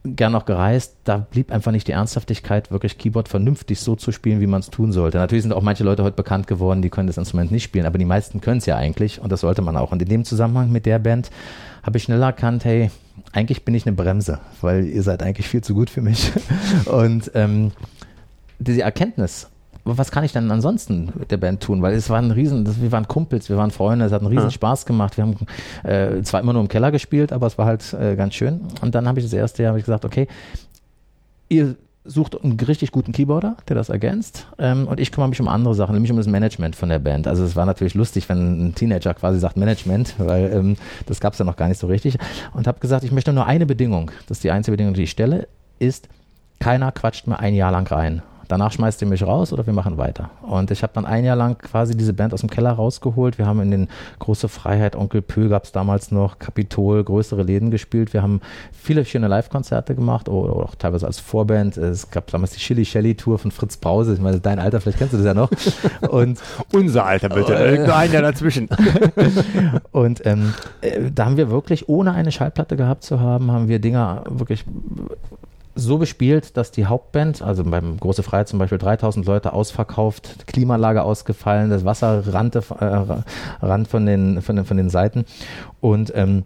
gern 0.03 0.33
noch 0.33 0.45
gereist. 0.45 0.97
Da 1.03 1.17
blieb 1.17 1.51
einfach 1.51 1.71
nicht 1.71 1.87
die 1.87 1.93
Ernsthaftigkeit, 1.93 2.69
wirklich 2.69 2.99
Keyboard 2.99 3.27
vernünftig 3.27 3.79
so 3.79 3.95
zu 3.95 4.11
spielen, 4.11 4.39
wie 4.39 4.45
man 4.45 4.59
es 4.59 4.69
tun 4.69 4.91
sollte. 4.91 5.17
Natürlich 5.17 5.41
sind 5.41 5.51
auch 5.51 5.63
manche 5.63 5.83
Leute 5.83 6.03
heute 6.03 6.15
bekannt 6.15 6.45
geworden, 6.45 6.83
die 6.83 6.91
können 6.91 7.07
das 7.07 7.17
Instrument 7.17 7.49
nicht 7.49 7.63
spielen, 7.63 7.87
aber 7.87 7.97
die 7.97 8.05
meisten 8.05 8.39
können 8.39 8.59
es 8.59 8.67
ja 8.67 8.77
eigentlich 8.77 9.19
und 9.19 9.31
das 9.31 9.41
sollte 9.41 9.63
man 9.63 9.75
auch. 9.77 9.91
Und 9.91 10.03
in 10.03 10.07
dem 10.07 10.25
Zusammenhang 10.25 10.71
mit 10.71 10.85
der 10.85 10.99
Band 10.99 11.31
habe 11.81 11.97
ich 11.97 12.03
schnell 12.03 12.21
erkannt, 12.21 12.65
hey, 12.65 12.91
eigentlich 13.31 13.65
bin 13.65 13.73
ich 13.73 13.87
eine 13.87 13.95
Bremse, 13.95 14.39
weil 14.61 14.85
ihr 14.85 15.01
seid 15.01 15.23
eigentlich 15.23 15.47
viel 15.47 15.61
zu 15.61 15.73
gut 15.73 15.89
für 15.89 16.01
mich. 16.01 16.31
Und 16.85 17.31
ähm, 17.33 17.71
diese 18.59 18.81
Erkenntnis, 18.81 19.49
was 19.85 20.11
kann 20.11 20.23
ich 20.23 20.33
denn 20.33 20.49
ansonsten 20.49 21.13
mit 21.15 21.31
der 21.31 21.37
Band 21.37 21.61
tun? 21.61 21.81
Weil 21.81 21.93
es 21.93 22.09
war 22.09 22.17
ein 22.17 22.31
Riesen, 22.31 22.65
wir 22.81 22.91
waren 22.91 23.07
Kumpels, 23.07 23.49
wir 23.49 23.57
waren 23.57 23.71
Freunde, 23.71 24.05
es 24.05 24.11
hat 24.11 24.21
einen 24.21 24.29
riesen 24.29 24.45
ja. 24.45 24.51
Spaß 24.51 24.85
gemacht. 24.85 25.17
Wir 25.17 25.23
haben 25.23 25.35
äh, 25.83 26.23
zwar 26.23 26.41
immer 26.41 26.53
nur 26.53 26.63
im 26.63 26.67
Keller 26.67 26.91
gespielt, 26.91 27.31
aber 27.31 27.47
es 27.47 27.57
war 27.57 27.67
halt 27.67 27.93
äh, 27.93 28.15
ganz 28.15 28.33
schön. 28.33 28.61
Und 28.81 28.95
dann 28.95 29.07
habe 29.07 29.19
ich 29.19 29.25
das 29.25 29.33
erste 29.33 29.63
Jahr 29.63 29.77
ich 29.77 29.85
gesagt, 29.85 30.03
okay, 30.03 30.27
ihr 31.49 31.75
sucht 32.05 32.41
einen 32.43 32.59
richtig 32.59 32.91
guten 32.91 33.11
Keyboarder, 33.11 33.57
der 33.67 33.75
das 33.75 33.89
ergänzt. 33.89 34.47
Ähm, 34.59 34.87
und 34.87 34.99
ich 34.99 35.11
kümmere 35.11 35.29
mich 35.29 35.41
um 35.41 35.47
andere 35.47 35.73
Sachen, 35.73 35.93
nämlich 35.93 36.11
um 36.11 36.17
das 36.17 36.27
Management 36.27 36.75
von 36.75 36.89
der 36.89 36.99
Band. 36.99 37.27
Also 37.27 37.43
es 37.43 37.55
war 37.55 37.65
natürlich 37.65 37.95
lustig, 37.95 38.29
wenn 38.29 38.67
ein 38.67 38.75
Teenager 38.75 39.13
quasi 39.13 39.39
sagt 39.39 39.57
Management, 39.57 40.15
weil 40.19 40.51
ähm, 40.53 40.77
das 41.07 41.19
gab 41.19 41.33
es 41.33 41.39
ja 41.39 41.45
noch 41.45 41.55
gar 41.55 41.67
nicht 41.67 41.79
so 41.79 41.87
richtig. 41.87 42.17
Und 42.53 42.67
habe 42.67 42.79
gesagt, 42.79 43.03
ich 43.03 43.11
möchte 43.11 43.33
nur 43.33 43.45
eine 43.45 43.65
Bedingung, 43.65 44.11
das 44.27 44.37
ist 44.37 44.43
die 44.43 44.51
einzige 44.51 44.73
Bedingung, 44.73 44.93
die 44.93 45.03
ich 45.03 45.11
stelle, 45.11 45.47
ist, 45.79 46.07
keiner 46.59 46.91
quatscht 46.91 47.27
mir 47.27 47.39
ein 47.39 47.55
Jahr 47.55 47.71
lang 47.71 47.87
rein. 47.87 48.21
Danach 48.47 48.71
schmeißt 48.71 49.01
ihr 49.01 49.07
mich 49.07 49.23
raus 49.23 49.53
oder 49.53 49.65
wir 49.65 49.73
machen 49.73 49.97
weiter. 49.97 50.29
Und 50.41 50.71
ich 50.71 50.83
habe 50.83 50.93
dann 50.93 51.05
ein 51.05 51.25
Jahr 51.25 51.35
lang 51.35 51.57
quasi 51.57 51.95
diese 51.95 52.13
Band 52.13 52.33
aus 52.33 52.41
dem 52.41 52.49
Keller 52.49 52.71
rausgeholt. 52.71 53.37
Wir 53.37 53.45
haben 53.45 53.61
in 53.61 53.71
den 53.71 53.87
Große 54.19 54.47
Freiheit, 54.47 54.95
Onkel 54.95 55.21
Pö 55.21 55.49
gab 55.49 55.63
es 55.63 55.71
damals 55.71 56.11
noch, 56.11 56.39
Kapitol, 56.39 57.03
größere 57.03 57.43
Läden 57.43 57.71
gespielt. 57.71 58.13
Wir 58.13 58.21
haben 58.21 58.41
viele 58.71 59.05
schöne 59.05 59.27
Live-Konzerte 59.27 59.95
gemacht 59.95 60.29
oder 60.29 60.53
auch 60.53 60.75
teilweise 60.75 61.05
als 61.05 61.19
Vorband. 61.19 61.77
Es 61.77 62.09
gab 62.11 62.27
damals 62.31 62.51
die 62.51 62.59
Chili 62.59 62.85
Shelly 62.85 63.15
Tour 63.15 63.39
von 63.39 63.51
Fritz 63.51 63.77
Brause. 63.77 64.13
Ich 64.13 64.21
meine, 64.21 64.39
dein 64.39 64.59
Alter, 64.59 64.81
vielleicht 64.81 64.99
kennst 64.99 65.13
du 65.13 65.17
das 65.17 65.25
ja 65.25 65.33
noch. 65.33 65.49
Und 66.09 66.39
Unser 66.71 67.05
Alter 67.05 67.29
bitte, 67.29 67.55
äh, 67.55 67.71
irgendein 67.71 68.11
Jahr 68.11 68.21
dazwischen. 68.21 68.69
und 69.91 70.25
ähm, 70.25 70.53
äh, 70.81 71.11
da 71.13 71.25
haben 71.25 71.37
wir 71.37 71.49
wirklich, 71.49 71.89
ohne 71.89 72.13
eine 72.13 72.31
Schallplatte 72.31 72.75
gehabt 72.75 73.03
zu 73.03 73.19
haben, 73.19 73.51
haben 73.51 73.67
wir 73.67 73.79
Dinger 73.79 74.23
wirklich 74.29 74.65
so 75.75 75.97
bespielt, 75.97 76.57
dass 76.57 76.71
die 76.71 76.85
Hauptband, 76.85 77.41
also 77.41 77.63
beim 77.63 77.97
Große 77.97 78.23
Freiheit 78.23 78.47
zum 78.47 78.59
Beispiel 78.59 78.77
3000 78.77 79.25
Leute 79.25 79.53
ausverkauft, 79.53 80.47
Klimaanlage 80.47 81.03
ausgefallen, 81.03 81.69
das 81.69 81.85
Wasser 81.85 82.33
rannte 82.33 82.63
äh, 82.79 83.65
rand 83.65 83.87
von 83.87 84.05
den, 84.05 84.41
von 84.41 84.55
den, 84.55 84.65
von 84.65 84.77
den 84.77 84.89
Seiten 84.89 85.25
und 85.81 86.13
ähm, 86.15 86.43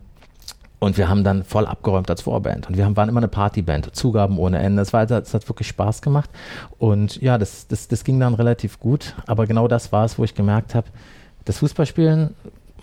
und 0.81 0.97
wir 0.97 1.09
haben 1.09 1.25
dann 1.25 1.43
voll 1.43 1.67
abgeräumt 1.67 2.09
als 2.09 2.21
Vorband. 2.21 2.69
Und 2.69 2.77
wir 2.77 2.85
haben, 2.85 2.95
waren 2.95 3.09
immer 3.09 3.19
eine 3.19 3.27
Partyband, 3.27 3.93
Zugaben 3.93 4.39
ohne 4.39 4.59
Ende. 4.59 4.81
War, 4.93 5.05
das 5.05 5.33
hat 5.33 5.47
wirklich 5.49 5.67
Spaß 5.67 6.01
gemacht. 6.01 6.29
Und 6.77 7.21
ja, 7.21 7.37
das, 7.37 7.67
das, 7.67 7.89
das 7.89 8.05
ging 8.05 8.17
dann 8.17 8.33
relativ 8.33 8.79
gut. 8.79 9.13
Aber 9.27 9.45
genau 9.45 9.67
das 9.67 9.91
war 9.91 10.05
es, 10.05 10.17
wo 10.17 10.23
ich 10.23 10.35
gemerkt 10.35 10.75
habe, 10.75 10.87
das 11.43 11.57
Fußballspielen 11.57 12.33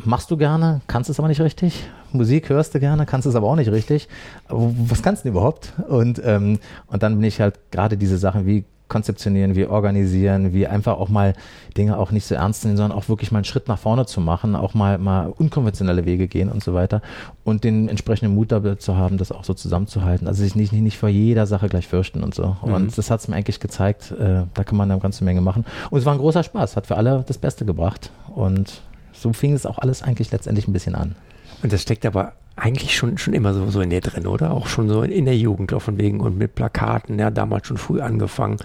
machst 0.04 0.30
du 0.30 0.36
gerne, 0.36 0.80
kannst 0.86 1.10
es 1.10 1.18
aber 1.18 1.28
nicht 1.28 1.40
richtig. 1.40 1.88
Musik 2.12 2.48
hörst 2.48 2.74
du 2.74 2.80
gerne, 2.80 3.06
kannst 3.06 3.26
es 3.26 3.34
aber 3.34 3.48
auch 3.48 3.56
nicht 3.56 3.70
richtig. 3.70 4.08
Was 4.48 5.02
kannst 5.02 5.24
du 5.24 5.28
denn 5.28 5.32
überhaupt? 5.32 5.72
Und, 5.88 6.20
ähm, 6.24 6.58
und 6.86 7.02
dann 7.02 7.16
bin 7.16 7.24
ich 7.24 7.40
halt 7.40 7.58
gerade 7.70 7.96
diese 7.96 8.18
Sachen 8.18 8.46
wie 8.46 8.64
konzeptionieren, 8.88 9.56
wie 9.56 9.66
organisieren, 9.66 10.52
wie 10.52 10.66
einfach 10.66 10.96
auch 10.96 11.08
mal 11.08 11.34
Dinge 11.76 11.98
auch 11.98 12.12
nicht 12.12 12.24
so 12.24 12.34
ernst 12.34 12.64
nehmen, 12.64 12.76
sondern 12.76 12.96
auch 12.96 13.08
wirklich 13.08 13.32
mal 13.32 13.38
einen 13.38 13.44
Schritt 13.44 13.68
nach 13.68 13.78
vorne 13.78 14.06
zu 14.06 14.20
machen, 14.20 14.54
auch 14.54 14.74
mal, 14.74 14.98
mal 14.98 15.32
unkonventionelle 15.36 16.04
Wege 16.04 16.28
gehen 16.28 16.50
und 16.50 16.62
so 16.62 16.72
weiter 16.72 17.02
und 17.42 17.64
den 17.64 17.88
entsprechenden 17.88 18.34
Mut 18.34 18.52
dabei 18.52 18.76
zu 18.76 18.96
haben, 18.96 19.18
das 19.18 19.32
auch 19.32 19.44
so 19.44 19.54
zusammenzuhalten. 19.54 20.28
Also 20.28 20.42
sich 20.44 20.54
nicht, 20.54 20.72
nicht, 20.72 20.82
nicht 20.82 20.98
vor 20.98 21.08
jeder 21.08 21.46
Sache 21.46 21.68
gleich 21.68 21.88
fürchten 21.88 22.22
und 22.22 22.34
so. 22.34 22.56
Mhm. 22.64 22.74
Und 22.74 22.98
das 22.98 23.10
hat 23.10 23.20
es 23.20 23.28
mir 23.28 23.34
eigentlich 23.34 23.58
gezeigt, 23.58 24.12
äh, 24.12 24.42
da 24.54 24.64
kann 24.64 24.76
man 24.76 24.90
eine 24.90 25.00
ganze 25.00 25.24
Menge 25.24 25.40
machen. 25.40 25.64
Und 25.90 25.98
es 25.98 26.04
war 26.04 26.12
ein 26.12 26.20
großer 26.20 26.44
Spaß, 26.44 26.76
hat 26.76 26.86
für 26.86 26.96
alle 26.96 27.24
das 27.26 27.38
Beste 27.38 27.64
gebracht 27.64 28.12
und 28.34 28.82
so 29.18 29.32
fing 29.32 29.52
es 29.52 29.66
auch 29.66 29.78
alles 29.78 30.02
eigentlich 30.02 30.30
letztendlich 30.30 30.68
ein 30.68 30.73
bisschen 30.73 30.94
an. 30.94 31.14
Und 31.62 31.73
das 31.73 31.82
steckt 31.82 32.04
aber 32.06 32.35
eigentlich 32.56 32.96
schon, 32.96 33.18
schon 33.18 33.35
immer 33.35 33.52
so, 33.52 33.68
so 33.70 33.82
in 33.82 33.90
dir 33.90 34.00
drin, 34.00 34.26
oder? 34.26 34.50
Auch 34.50 34.66
schon 34.66 34.88
so 34.88 35.02
in, 35.02 35.12
in 35.12 35.25
der 35.26 35.37
Jugend, 35.37 35.74
auch 35.74 35.83
von 35.83 35.98
wegen 35.98 36.20
und 36.20 36.38
mit 36.38 36.55
Plakaten, 36.55 37.18
ja, 37.18 37.31
damals 37.31 37.66
schon 37.66 37.76
früh 37.76 38.00
angefangen, 38.00 38.57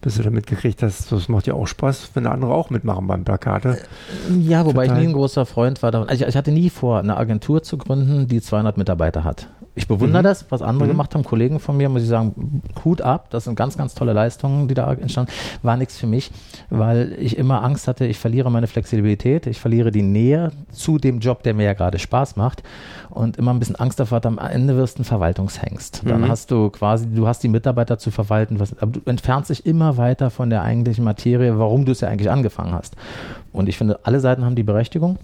bis 0.00 0.16
du 0.16 0.22
damit 0.22 0.46
gekriegt 0.46 0.82
hast, 0.82 1.12
das 1.12 1.28
macht 1.28 1.46
ja 1.46 1.54
auch 1.54 1.66
Spaß, 1.66 2.10
wenn 2.14 2.26
andere 2.26 2.54
auch 2.54 2.70
mitmachen 2.70 3.06
beim 3.06 3.24
Plakate. 3.24 3.78
Ja, 4.40 4.64
wobei 4.64 4.86
Total. 4.86 4.96
ich 4.96 5.02
nie 5.04 5.10
ein 5.10 5.14
großer 5.14 5.44
Freund 5.44 5.82
war 5.82 5.90
davon. 5.90 6.08
Also 6.08 6.24
ich, 6.24 6.30
ich 6.30 6.36
hatte 6.36 6.52
nie 6.52 6.70
vor, 6.70 7.00
eine 7.00 7.18
Agentur 7.18 7.62
zu 7.62 7.76
gründen, 7.76 8.28
die 8.28 8.40
200 8.40 8.78
Mitarbeiter 8.78 9.24
hat 9.24 9.48
ich 9.76 9.88
bewundere 9.88 10.22
mhm. 10.22 10.24
das, 10.24 10.46
was 10.50 10.62
andere 10.62 10.84
mhm. 10.84 10.92
gemacht 10.92 11.14
haben. 11.14 11.24
Kollegen 11.24 11.58
von 11.58 11.76
mir, 11.76 11.88
muss 11.88 12.02
ich 12.02 12.08
sagen, 12.08 12.62
Hut 12.84 13.02
ab. 13.02 13.28
Das 13.30 13.44
sind 13.44 13.56
ganz, 13.56 13.76
ganz 13.76 13.94
tolle 13.94 14.12
Leistungen, 14.12 14.68
die 14.68 14.74
da 14.74 14.92
entstanden. 14.92 15.32
War 15.62 15.76
nichts 15.76 15.98
für 15.98 16.06
mich, 16.06 16.30
weil 16.70 17.16
ich 17.18 17.36
immer 17.36 17.64
Angst 17.64 17.88
hatte, 17.88 18.06
ich 18.06 18.18
verliere 18.18 18.50
meine 18.50 18.68
Flexibilität, 18.68 19.46
ich 19.46 19.60
verliere 19.60 19.90
die 19.90 20.02
Nähe 20.02 20.52
zu 20.70 20.98
dem 20.98 21.18
Job, 21.18 21.42
der 21.42 21.54
mir 21.54 21.64
ja 21.64 21.72
gerade 21.72 21.98
Spaß 21.98 22.36
macht 22.36 22.62
und 23.10 23.36
immer 23.36 23.52
ein 23.52 23.58
bisschen 23.58 23.76
Angst 23.76 23.98
davor 23.98 24.16
hat, 24.16 24.26
am 24.26 24.38
Ende 24.38 24.76
wirst 24.76 24.98
du 24.98 25.02
ein 25.02 25.04
Verwaltungshengst. 25.04 26.02
Dann 26.04 26.22
mhm. 26.22 26.28
hast 26.28 26.50
du 26.50 26.70
quasi, 26.70 27.08
du 27.12 27.26
hast 27.26 27.42
die 27.42 27.48
Mitarbeiter 27.48 27.98
zu 27.98 28.10
verwalten, 28.10 28.60
was, 28.60 28.78
aber 28.78 28.92
du 28.92 29.00
entfernst 29.06 29.50
dich 29.50 29.66
immer 29.66 29.96
weiter 29.96 30.30
von 30.30 30.50
der 30.50 30.62
eigentlichen 30.62 31.04
Materie, 31.04 31.58
warum 31.58 31.84
du 31.84 31.92
es 31.92 32.00
ja 32.00 32.08
eigentlich 32.08 32.30
angefangen 32.30 32.72
hast. 32.72 32.94
Und 33.52 33.68
ich 33.68 33.76
finde, 33.76 34.00
alle 34.04 34.20
Seiten 34.20 34.44
haben 34.44 34.54
die 34.54 34.62
Berechtigung 34.62 35.18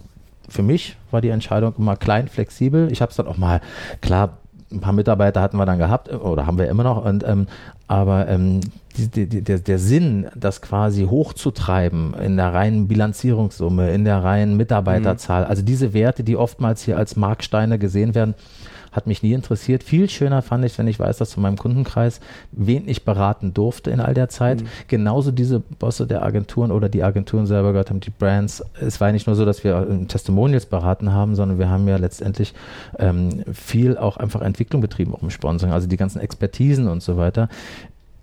für 0.51 0.63
mich 0.63 0.97
war 1.11 1.21
die 1.21 1.29
Entscheidung 1.29 1.75
immer 1.79 1.97
klein, 1.97 2.29
flexibel. 2.29 2.91
Ich 2.91 3.01
habe 3.01 3.11
es 3.11 3.17
dann 3.17 3.27
auch 3.27 3.39
mal, 3.39 3.61
klar, 4.01 4.39
ein 4.73 4.81
paar 4.81 4.93
Mitarbeiter 4.93 5.41
hatten 5.41 5.57
wir 5.57 5.67
dann 5.67 5.79
gehabt 5.79 6.13
oder 6.13 6.47
haben 6.47 6.59
wir 6.59 6.69
immer 6.69 6.85
noch. 6.85 7.05
Und, 7.05 7.27
ähm, 7.27 7.47
aber 7.89 8.29
ähm, 8.29 8.61
die, 8.97 9.27
die, 9.27 9.43
der, 9.43 9.59
der 9.59 9.79
Sinn, 9.79 10.29
das 10.35 10.63
quasi 10.63 11.07
hochzutreiben 11.07 12.15
in 12.15 12.37
der 12.37 12.53
reinen 12.53 12.87
Bilanzierungssumme, 12.87 13.91
in 13.91 14.05
der 14.05 14.23
reinen 14.23 14.57
Mitarbeiterzahl, 14.57 15.45
mhm. 15.45 15.51
also 15.51 15.63
diese 15.63 15.93
Werte, 15.93 16.23
die 16.23 16.37
oftmals 16.37 16.83
hier 16.83 16.97
als 16.97 17.17
Marksteine 17.17 17.79
gesehen 17.79 18.15
werden, 18.15 18.35
hat 18.93 19.07
mich 19.07 19.23
nie 19.23 19.33
interessiert. 19.33 19.83
Viel 19.83 20.09
schöner 20.09 20.43
fand 20.43 20.65
ich, 20.65 20.77
wenn 20.79 20.89
ich 20.89 20.99
weiß, 20.99 21.19
dass 21.19 21.31
zu 21.31 21.41
meinem 21.41 21.57
Kundenkreis, 21.57 22.21
wen 22.53 22.89
ich 22.89 23.05
beraten 23.05 23.55
durfte 23.55 23.91
in 23.91 24.01
all 24.01 24.15
der 24.15 24.29
Zeit, 24.29 24.63
mhm. 24.63 24.67
genauso 24.89 25.31
diese 25.31 25.61
Bosse 25.61 26.07
der 26.07 26.23
Agenturen 26.23 26.71
oder 26.71 26.89
die 26.89 27.03
Agenturen 27.03 27.47
selber 27.47 27.73
gehört 27.73 27.91
haben, 27.91 28.01
die 28.01 28.11
Brands. 28.11 28.65
Es 28.81 29.01
war 29.01 29.09
ja 29.09 29.13
nicht 29.13 29.27
nur 29.27 29.37
so, 29.37 29.45
dass 29.45 29.65
wir 29.65 29.87
ähm, 29.89 30.09
Testimonials 30.09 30.67
beraten 30.67 31.13
haben, 31.13 31.35
sondern 31.35 31.59
wir 31.59 31.69
haben 31.69 31.87
ja 31.89 31.97
letztendlich 31.97 32.55
ähm, 32.99 33.45
viel 33.53 33.97
auch 33.97 34.17
einfach 34.17 34.43
Entwicklung 34.43 34.83
betrieben, 34.83 35.15
auch 35.15 35.23
im 35.23 35.31
Sponsoring, 35.31 35.73
also 35.73 35.87
die 35.87 35.97
ganzen 35.97 36.21
Expertisen 36.21 36.89
und 36.89 37.03
so 37.03 37.17
weiter 37.17 37.49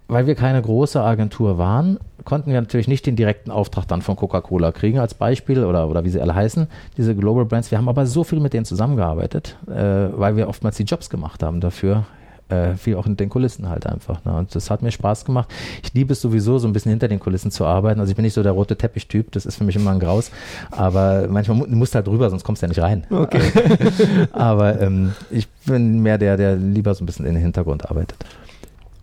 weil 0.07 0.27
wir 0.27 0.35
keine 0.35 0.61
große 0.61 1.01
Agentur 1.01 1.57
waren, 1.57 1.99
konnten 2.23 2.51
wir 2.51 2.59
natürlich 2.59 2.87
nicht 2.87 3.05
den 3.05 3.15
direkten 3.15 3.51
Auftrag 3.51 3.87
dann 3.87 4.01
von 4.01 4.15
Coca-Cola 4.15 4.71
kriegen 4.71 4.99
als 4.99 5.13
Beispiel 5.13 5.63
oder, 5.63 5.87
oder 5.87 6.03
wie 6.03 6.09
sie 6.09 6.21
alle 6.21 6.35
heißen, 6.35 6.67
diese 6.97 7.15
Global 7.15 7.45
Brands. 7.45 7.71
Wir 7.71 7.77
haben 7.77 7.89
aber 7.89 8.05
so 8.05 8.23
viel 8.23 8.39
mit 8.39 8.53
denen 8.53 8.65
zusammengearbeitet, 8.65 9.57
äh, 9.67 9.73
weil 9.73 10.35
wir 10.35 10.47
oftmals 10.47 10.77
die 10.77 10.83
Jobs 10.83 11.09
gemacht 11.09 11.43
haben 11.43 11.61
dafür. 11.61 12.05
Äh, 12.49 12.75
viel 12.75 12.95
auch 12.95 13.05
in 13.05 13.17
den 13.17 13.27
Kulissen 13.27 13.67
halt 13.67 13.85
einfach. 13.85 14.23
Ne? 14.23 14.33
Und 14.33 14.55
das 14.55 14.69
hat 14.71 14.81
mir 14.81 14.91
Spaß 14.91 15.25
gemacht. 15.25 15.49
Ich 15.83 15.93
liebe 15.93 16.13
es 16.13 16.21
sowieso, 16.21 16.59
so 16.59 16.67
ein 16.67 16.71
bisschen 16.71 16.91
hinter 16.91 17.09
den 17.09 17.19
Kulissen 17.19 17.51
zu 17.51 17.65
arbeiten. 17.65 17.99
Also 17.99 18.11
ich 18.11 18.15
bin 18.15 18.23
nicht 18.23 18.35
so 18.35 18.41
der 18.41 18.53
rote 18.53 18.77
Teppich-Typ, 18.77 19.33
das 19.33 19.45
ist 19.45 19.57
für 19.57 19.65
mich 19.65 19.75
immer 19.75 19.91
ein 19.91 19.99
Graus. 19.99 20.31
Aber 20.71 21.27
manchmal 21.29 21.57
mu 21.57 21.65
musst 21.67 21.93
du 21.93 21.97
halt 21.97 22.07
drüber, 22.07 22.29
sonst 22.29 22.45
kommst 22.45 22.61
du 22.61 22.65
ja 22.65 22.69
nicht 22.69 22.81
rein. 22.81 23.05
Okay. 23.09 23.41
aber 24.31 24.79
ähm, 24.81 25.13
ich 25.29 25.49
bin 25.65 26.01
mehr 26.01 26.17
der, 26.17 26.37
der 26.37 26.55
lieber 26.55 26.95
so 26.95 27.03
ein 27.03 27.05
bisschen 27.05 27.25
in 27.25 27.33
den 27.33 27.43
Hintergrund 27.43 27.89
arbeitet. 27.89 28.23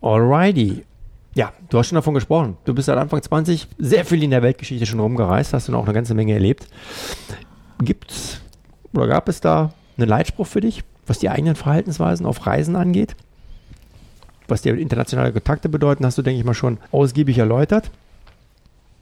Alrighty. 0.00 0.84
Ja, 1.34 1.52
du 1.68 1.78
hast 1.78 1.88
schon 1.88 1.96
davon 1.96 2.14
gesprochen. 2.14 2.56
Du 2.64 2.74
bist 2.74 2.86
seit 2.86 2.96
Anfang 2.96 3.20
20 3.20 3.66
sehr 3.78 4.04
viel 4.04 4.22
in 4.22 4.30
der 4.30 4.42
Weltgeschichte 4.42 4.86
schon 4.86 5.00
rumgereist, 5.00 5.52
hast 5.52 5.68
du 5.68 5.76
auch 5.76 5.84
eine 5.84 5.92
ganze 5.92 6.14
Menge 6.14 6.32
erlebt. 6.32 6.68
Gibt's 7.80 8.40
oder 8.92 9.08
gab 9.08 9.28
es 9.28 9.40
da 9.40 9.72
einen 9.96 10.08
Leitspruch 10.08 10.46
für 10.46 10.60
dich, 10.60 10.84
was 11.06 11.18
die 11.18 11.28
eigenen 11.28 11.56
Verhaltensweisen 11.56 12.26
auf 12.26 12.46
Reisen 12.46 12.76
angeht? 12.76 13.16
Was 14.46 14.62
dir 14.62 14.76
internationale 14.78 15.32
Kontakte 15.32 15.68
bedeuten, 15.68 16.06
hast 16.06 16.18
du, 16.18 16.22
denke 16.22 16.38
ich 16.38 16.44
mal, 16.44 16.54
schon 16.54 16.78
ausgiebig 16.92 17.38
erläutert. 17.38 17.90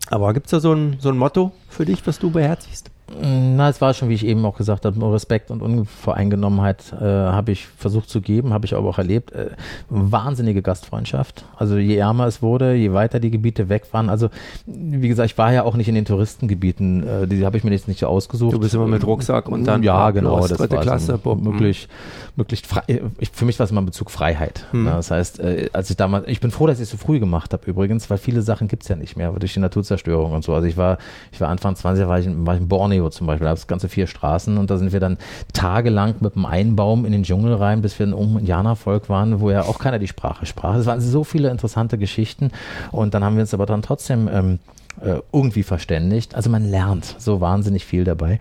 Aber 0.08 0.32
gibt 0.32 0.46
es 0.46 0.50
da 0.52 0.60
so 0.60 0.72
ein, 0.72 0.96
so 1.00 1.10
ein 1.10 1.18
Motto 1.18 1.52
für 1.68 1.84
dich, 1.84 2.06
was 2.06 2.18
du 2.18 2.30
beherzigst? 2.30 2.91
Na, 3.20 3.68
es 3.68 3.80
war 3.80 3.94
schon, 3.94 4.08
wie 4.08 4.14
ich 4.14 4.26
eben 4.26 4.44
auch 4.44 4.56
gesagt 4.56 4.84
habe, 4.84 5.12
Respekt 5.12 5.50
und 5.50 5.62
Unvoreingenommenheit 5.62 6.92
äh, 6.92 7.04
habe 7.04 7.52
ich 7.52 7.66
versucht 7.66 8.08
zu 8.08 8.20
geben, 8.20 8.52
habe 8.52 8.66
ich 8.66 8.74
aber 8.74 8.88
auch 8.88 8.98
erlebt. 8.98 9.32
Äh, 9.32 9.50
wahnsinnige 9.88 10.62
Gastfreundschaft. 10.62 11.44
Also 11.56 11.76
je 11.76 11.96
ärmer 11.96 12.26
es 12.26 12.42
wurde, 12.42 12.74
je 12.74 12.92
weiter 12.92 13.20
die 13.20 13.30
Gebiete 13.30 13.68
weg 13.68 13.84
waren. 13.92 14.08
Also 14.08 14.30
wie 14.66 15.08
gesagt, 15.08 15.30
ich 15.30 15.38
war 15.38 15.52
ja 15.52 15.64
auch 15.64 15.76
nicht 15.76 15.88
in 15.88 15.94
den 15.94 16.04
Touristengebieten. 16.04 17.06
Äh, 17.06 17.26
die 17.26 17.44
habe 17.44 17.56
ich 17.56 17.64
mir 17.64 17.70
jetzt 17.70 17.88
nicht 17.88 18.00
so 18.00 18.06
ausgesucht. 18.06 18.54
Du 18.54 18.60
bist 18.60 18.74
immer 18.74 18.86
mit 18.86 19.06
Rucksack 19.06 19.48
und 19.48 19.64
dann 19.64 19.82
ja 19.82 20.10
genau, 20.10 20.46
das 20.46 20.58
war 20.58 20.68
Klasse, 20.68 21.18
so 21.22 21.34
möglich, 21.34 21.88
möglichst 22.36 22.66
frei. 22.66 22.82
Ich, 23.18 23.30
für 23.30 23.44
mich 23.44 23.58
war 23.58 23.64
es 23.64 23.70
immer 23.70 23.82
ein 23.82 23.86
Bezug 23.86 24.10
Freiheit. 24.10 24.66
Hm. 24.70 24.86
das 24.86 25.10
heißt, 25.10 25.40
äh, 25.40 25.70
als 25.72 25.90
ich 25.90 25.96
damals, 25.96 26.26
ich 26.28 26.40
bin 26.40 26.50
froh, 26.50 26.66
dass 26.66 26.78
ich 26.78 26.84
es 26.84 26.90
so 26.90 26.96
früh 26.96 27.20
gemacht 27.20 27.52
habe 27.52 27.64
übrigens, 27.66 28.08
weil 28.10 28.18
viele 28.18 28.42
Sachen 28.42 28.68
gibt 28.68 28.82
es 28.82 28.88
ja 28.88 28.96
nicht 28.96 29.16
mehr 29.16 29.32
durch 29.32 29.54
die 29.54 29.60
Naturzerstörung 29.60 30.32
und 30.32 30.44
so. 30.44 30.54
Also 30.54 30.66
ich 30.66 30.76
war, 30.76 30.98
ich 31.30 31.40
war 31.40 31.48
Anfang 31.48 31.76
20 31.76 32.06
war 32.06 32.18
ich, 32.18 32.26
war 32.28 32.54
ich 32.54 32.60
in 32.60 32.68
Borneo 32.68 33.01
zum 33.10 33.26
Beispiel, 33.26 33.44
da 33.44 33.50
gab 33.50 33.58
es 33.58 33.66
ganze 33.66 33.88
vier 33.88 34.06
Straßen 34.06 34.58
und 34.58 34.70
da 34.70 34.76
sind 34.76 34.92
wir 34.92 35.00
dann 35.00 35.18
tagelang 35.52 36.16
mit 36.20 36.36
einem 36.36 36.46
Einbaum 36.46 37.04
in 37.04 37.12
den 37.12 37.22
Dschungel 37.22 37.54
rein, 37.54 37.82
bis 37.82 37.98
wir 37.98 38.06
ein 38.06 38.12
Indianervolk 38.12 39.08
waren, 39.08 39.40
wo 39.40 39.50
ja 39.50 39.62
auch 39.62 39.78
keiner 39.78 39.98
die 39.98 40.08
Sprache 40.08 40.46
sprach. 40.46 40.76
Es 40.76 40.86
waren 40.86 41.00
so 41.00 41.24
viele 41.24 41.50
interessante 41.50 41.98
Geschichten 41.98 42.50
und 42.90 43.14
dann 43.14 43.24
haben 43.24 43.36
wir 43.36 43.42
uns 43.42 43.54
aber 43.54 43.66
dann 43.66 43.82
trotzdem 43.82 44.28
ähm, 44.32 44.58
äh, 45.00 45.20
irgendwie 45.32 45.62
verständigt. 45.62 46.34
Also 46.34 46.50
man 46.50 46.68
lernt 46.68 47.16
so 47.18 47.40
wahnsinnig 47.40 47.84
viel 47.84 48.04
dabei. 48.04 48.38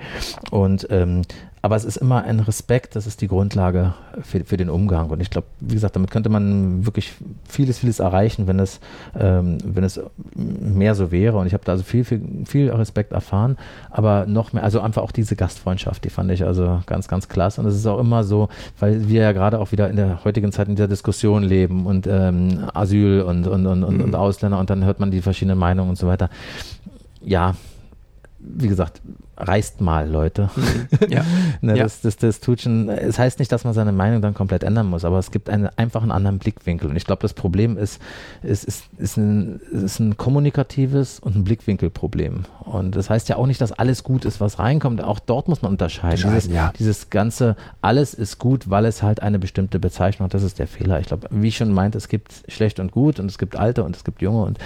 Und 0.52 0.88
ähm, 0.89 1.21
aber 1.63 1.76
es 1.76 1.86
ist 1.86 1.97
immer 1.97 2.24
ein 2.24 2.39
Respekt, 2.39 2.95
das 2.95 3.06
ist 3.06 3.21
die 3.21 3.28
Grundlage 3.28 3.93
für, 4.24 4.43
für 4.43 4.58
den 4.58 4.69
Umgang. 4.69 5.12
Und 5.12 5.21
ich 5.21 5.30
glaube, 5.30 5.47
wie 5.60 5.76
gesagt, 5.76 5.95
damit 5.95 6.10
könnte 6.10 6.30
man 6.30 6.88
wirklich 6.88 7.13
vieles, 7.47 7.78
vieles 7.78 8.00
erreichen, 8.00 8.47
wenn 8.47 8.60
es, 8.60 8.80
ähm, 9.17 9.60
wenn 9.63 9.84
es 9.84 10.00
mehr 10.36 10.95
so 10.95 11.12
wäre. 11.12 11.38
Und 11.38 11.45
ich 11.45 11.54
habe 11.54 11.63
da 11.63 11.74
also 11.74 11.84
viel, 11.84 12.04
viel, 12.04 12.21
viel 12.45 12.71
Respekt 12.71 13.12
erfahren, 13.12 13.58
aber 13.91 14.26
noch 14.26 14.54
mehr, 14.54 14.63
also 14.63 14.80
einfach 14.80 15.04
auch 15.04 15.12
diese 15.12 15.36
Gastfreundschaft, 15.36 16.04
die 16.04 16.10
fand 16.10 16.32
ich 16.32 16.43
also 16.43 16.82
ganz, 16.88 17.08
ganz 17.08 17.30
klasse. 17.30 17.62
Und 17.62 17.67
es 17.67 17.76
ist 17.76 17.86
auch 17.86 18.00
immer 18.00 18.24
so, 18.24 18.50
weil 18.80 19.08
wir 19.08 19.21
ja 19.21 19.32
gerade 19.32 19.60
auch 19.60 19.71
wieder 19.71 19.88
in 19.88 19.97
der 19.97 20.24
heutigen 20.24 20.52
Zeit 20.52 20.67
in 20.67 20.76
dieser 20.76 20.88
Diskussion 20.88 21.43
leben 21.43 21.86
und 21.86 22.08
ähm, 22.08 22.69
Asyl 22.74 23.21
und, 23.21 23.45
und, 23.45 23.67
und, 23.67 23.84
und, 23.84 23.97
mhm. 23.97 24.04
und 24.04 24.15
Ausländer 24.15 24.58
und 24.58 24.71
dann 24.71 24.84
hört 24.84 25.00
man 25.00 25.12
die 25.12 25.21
verschiedenen 25.21 25.60
Meinungen 25.60 25.91
und 25.91 25.97
so 25.97 26.08
weiter. 26.08 26.30
Ja, 27.24 27.54
wie 28.39 28.67
gesagt, 28.67 29.00
reist 29.41 29.82
mal, 29.82 30.10
Leute. 30.10 30.49
Ja. 31.10 31.25
ne, 31.62 31.77
ja. 31.77 31.84
Das, 31.84 32.01
das, 32.01 32.17
das 32.17 32.39
tut 32.39 32.62
schon, 32.62 32.89
es 32.89 33.17
heißt 33.17 33.39
nicht, 33.39 33.51
dass 33.51 33.63
man 33.63 33.73
seine 33.73 33.91
Meinung 33.91 34.21
dann 34.21 34.34
komplett 34.34 34.63
ändern 34.63 34.88
muss, 34.88 35.04
aber 35.04 35.19
es 35.19 35.32
gibt 35.32 35.49
einen, 35.49 35.69
einfach 35.77 36.01
einen 36.01 36.12
anderen 36.12 36.39
Blickwinkel. 36.39 36.89
Und 36.89 36.95
ich 36.95 37.06
glaube, 37.06 37.21
das 37.21 37.34
Problem 37.34 37.77
ist, 37.77 38.01
ist, 38.43 38.63
ist, 38.63 38.86
ist, 38.97 39.17
ein, 39.17 39.60
ist 39.71 39.99
ein 39.99 40.17
kommunikatives 40.17 41.19
und 41.19 41.36
ein 41.36 41.43
Blickwinkelproblem. 41.43 42.45
Und 42.60 42.95
das 42.95 43.10
heißt 43.10 43.30
ja 43.30 43.38
auch 43.38 43.47
nicht, 43.47 43.60
dass 43.62 43.71
alles 43.71 44.04
gut 44.04 44.25
ist, 44.25 44.39
was 44.39 44.60
reinkommt. 44.60 45.04
Auch 45.04 45.19
dort 45.19 45.47
muss 45.47 45.62
man 45.62 45.71
unterscheiden. 45.71 46.32
Dieses, 46.32 46.51
ja. 46.51 46.71
dieses 46.77 47.10
ganze, 47.10 47.56
alles 47.82 48.13
ist 48.13 48.38
gut, 48.38 48.69
weil 48.69 48.86
es 48.86 49.01
halt 49.01 49.21
eine 49.21 49.39
bestimmte 49.39 49.80
Bezeichnung 49.80 50.25
hat. 50.25 50.34
Das 50.34 50.43
ist 50.43 50.60
der 50.60 50.67
Fehler. 50.67 50.99
Ich 50.99 51.08
glaube, 51.08 51.27
wie 51.32 51.47
ich 51.47 51.58
schon 51.58 51.73
meinte, 51.73 51.97
es 51.97 52.08
gibt 52.08 52.43
schlecht 52.47 52.80
und 52.80 52.91
gut 52.91 53.19
und 53.19 53.25
es 53.25 53.38
gibt 53.38 53.56
alte 53.56 53.84
und 53.84 53.95
es 53.95 54.04
gibt 54.04 54.21
junge 54.21 54.43
und 54.43 54.60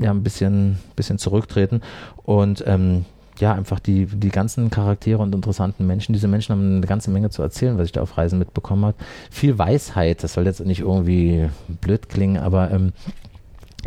ja, 0.00 0.10
ein 0.10 0.22
bisschen, 0.22 0.78
bisschen 0.96 1.18
zurücktreten. 1.18 1.82
Und 2.24 2.62
ähm, 2.66 3.04
ja, 3.40 3.54
einfach 3.54 3.80
die, 3.80 4.06
die 4.06 4.28
ganzen 4.28 4.70
Charaktere 4.70 5.18
und 5.18 5.34
interessanten 5.34 5.86
Menschen. 5.86 6.12
Diese 6.12 6.28
Menschen 6.28 6.52
haben 6.52 6.76
eine 6.76 6.86
ganze 6.86 7.10
Menge 7.10 7.30
zu 7.30 7.42
erzählen, 7.42 7.78
was 7.78 7.86
ich 7.86 7.92
da 7.92 8.02
auf 8.02 8.16
Reisen 8.16 8.38
mitbekommen 8.38 8.84
habe. 8.84 8.96
Viel 9.30 9.58
Weisheit, 9.58 10.22
das 10.22 10.34
soll 10.34 10.46
jetzt 10.46 10.64
nicht 10.64 10.80
irgendwie 10.80 11.48
blöd 11.80 12.08
klingen, 12.08 12.38
aber 12.38 12.70
ähm, 12.70 12.92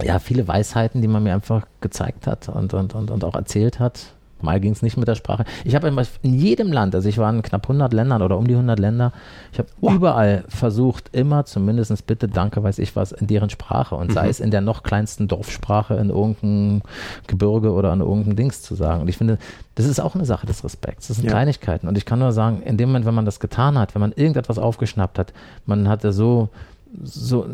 ja, 0.02 0.20
viele 0.20 0.48
Weisheiten, 0.48 1.02
die 1.02 1.08
man 1.08 1.24
mir 1.24 1.34
einfach 1.34 1.68
gezeigt 1.82 2.26
hat 2.28 2.50
und, 2.50 2.74
und, 2.74 2.96
und, 2.96 3.12
und 3.12 3.24
auch 3.24 3.36
erzählt 3.36 3.80
hat. 3.80 4.14
Mal 4.44 4.60
ging 4.60 4.74
es 4.74 4.82
nicht 4.82 4.98
mit 4.98 5.08
der 5.08 5.16
Sprache. 5.16 5.46
Ich 5.64 5.76
habe 5.76 5.92
in 6.22 6.34
jedem 6.34 6.72
Land, 6.72 6.94
also 6.96 7.10
ich 7.10 7.18
war 7.18 7.34
in 7.34 7.42
knapp 7.42 7.64
100 7.64 7.94
Ländern 7.94 8.22
oder 8.22 8.38
um 8.38 8.48
die 8.48 8.54
100 8.54 8.78
Länder, 8.78 9.12
ich 9.52 9.60
habe 9.60 9.70
wow. 9.82 9.94
überall 9.94 10.44
versucht, 10.48 11.10
immer 11.14 11.46
zumindest 11.46 12.06
bitte, 12.06 12.28
danke, 12.28 12.64
weiß 12.64 12.80
ich 12.80 12.96
was, 12.96 13.12
in 13.12 13.28
deren 13.28 13.50
Sprache 13.50 13.96
und 13.96 14.10
mhm. 14.10 14.14
sei 14.14 14.30
es 14.30 14.40
in 14.40 14.52
der 14.52 14.62
noch 14.62 14.84
kleinsten 14.84 15.28
Dorfsprache 15.28 15.96
in 15.96 16.10
irgendeinem 16.10 16.82
Gebirge 17.28 17.72
oder 17.72 17.92
an 17.92 18.02
irgendeinem 18.02 18.36
Dings 18.36 18.62
zu 18.62 18.76
sagen. 18.76 19.02
Und 19.02 19.08
ich 19.08 19.18
finde, 19.18 19.38
das 19.76 19.86
ist 19.86 20.00
auch 20.00 20.16
eine 20.16 20.26
Sache 20.26 20.46
des 20.46 20.64
Respekts. 20.64 21.08
Das 21.08 21.18
sind 21.18 21.26
ja. 21.26 21.32
Kleinigkeiten. 21.32 21.88
Und 21.88 21.98
ich 21.98 22.06
kann 22.06 22.20
nur 22.20 22.32
sagen, 22.32 22.62
in 22.62 22.78
dem 22.78 22.90
Moment, 22.90 23.06
wenn 23.06 23.16
man 23.16 23.26
das 23.26 23.40
getan 23.40 23.78
hat, 23.78 23.96
wenn 23.96 24.02
man 24.02 24.12
irgendetwas 24.12 24.60
aufgeschnappt 24.60 25.18
hat, 25.18 25.34
man 25.66 25.88
hatte 25.88 26.14
so 26.14 26.50
so, 27.02 27.46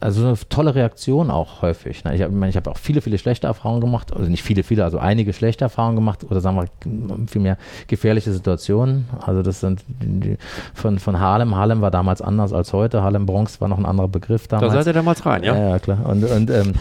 also 0.00 0.26
eine 0.26 0.36
tolle 0.48 0.74
Reaktion 0.74 1.30
auch 1.30 1.62
häufig. 1.62 2.04
Ne? 2.04 2.16
Ich 2.16 2.22
habe 2.22 2.48
ich 2.48 2.56
hab 2.56 2.66
auch 2.66 2.78
viele, 2.78 3.00
viele 3.00 3.18
schlechte 3.18 3.46
Erfahrungen 3.46 3.80
gemacht, 3.80 4.12
also 4.14 4.28
nicht 4.28 4.42
viele, 4.42 4.62
viele, 4.62 4.84
also 4.84 4.98
einige 4.98 5.32
schlechte 5.32 5.64
Erfahrungen 5.64 5.96
gemacht 5.96 6.24
oder 6.28 6.40
sagen 6.40 6.56
wir 6.56 6.68
vielmehr 7.28 7.58
gefährliche 7.86 8.32
Situationen. 8.32 9.08
Also 9.20 9.42
das 9.42 9.60
sind 9.60 9.84
die, 10.00 10.36
von, 10.74 10.98
von 10.98 11.20
Harlem. 11.20 11.54
Harlem 11.54 11.80
war 11.80 11.90
damals 11.90 12.20
anders 12.22 12.52
als 12.52 12.72
heute. 12.72 13.02
Harlem 13.02 13.26
Bronx 13.26 13.60
war 13.60 13.68
noch 13.68 13.78
ein 13.78 13.86
anderer 13.86 14.08
Begriff 14.08 14.48
damals. 14.48 14.72
Da 14.72 14.78
seid 14.78 14.86
ihr 14.88 14.92
damals 14.94 15.24
rein, 15.24 15.44
ja? 15.44 15.54
Ja, 15.54 15.68
ja 15.70 15.78
klar. 15.78 16.04
Und, 16.06 16.24
und 16.24 16.50
ähm, 16.50 16.72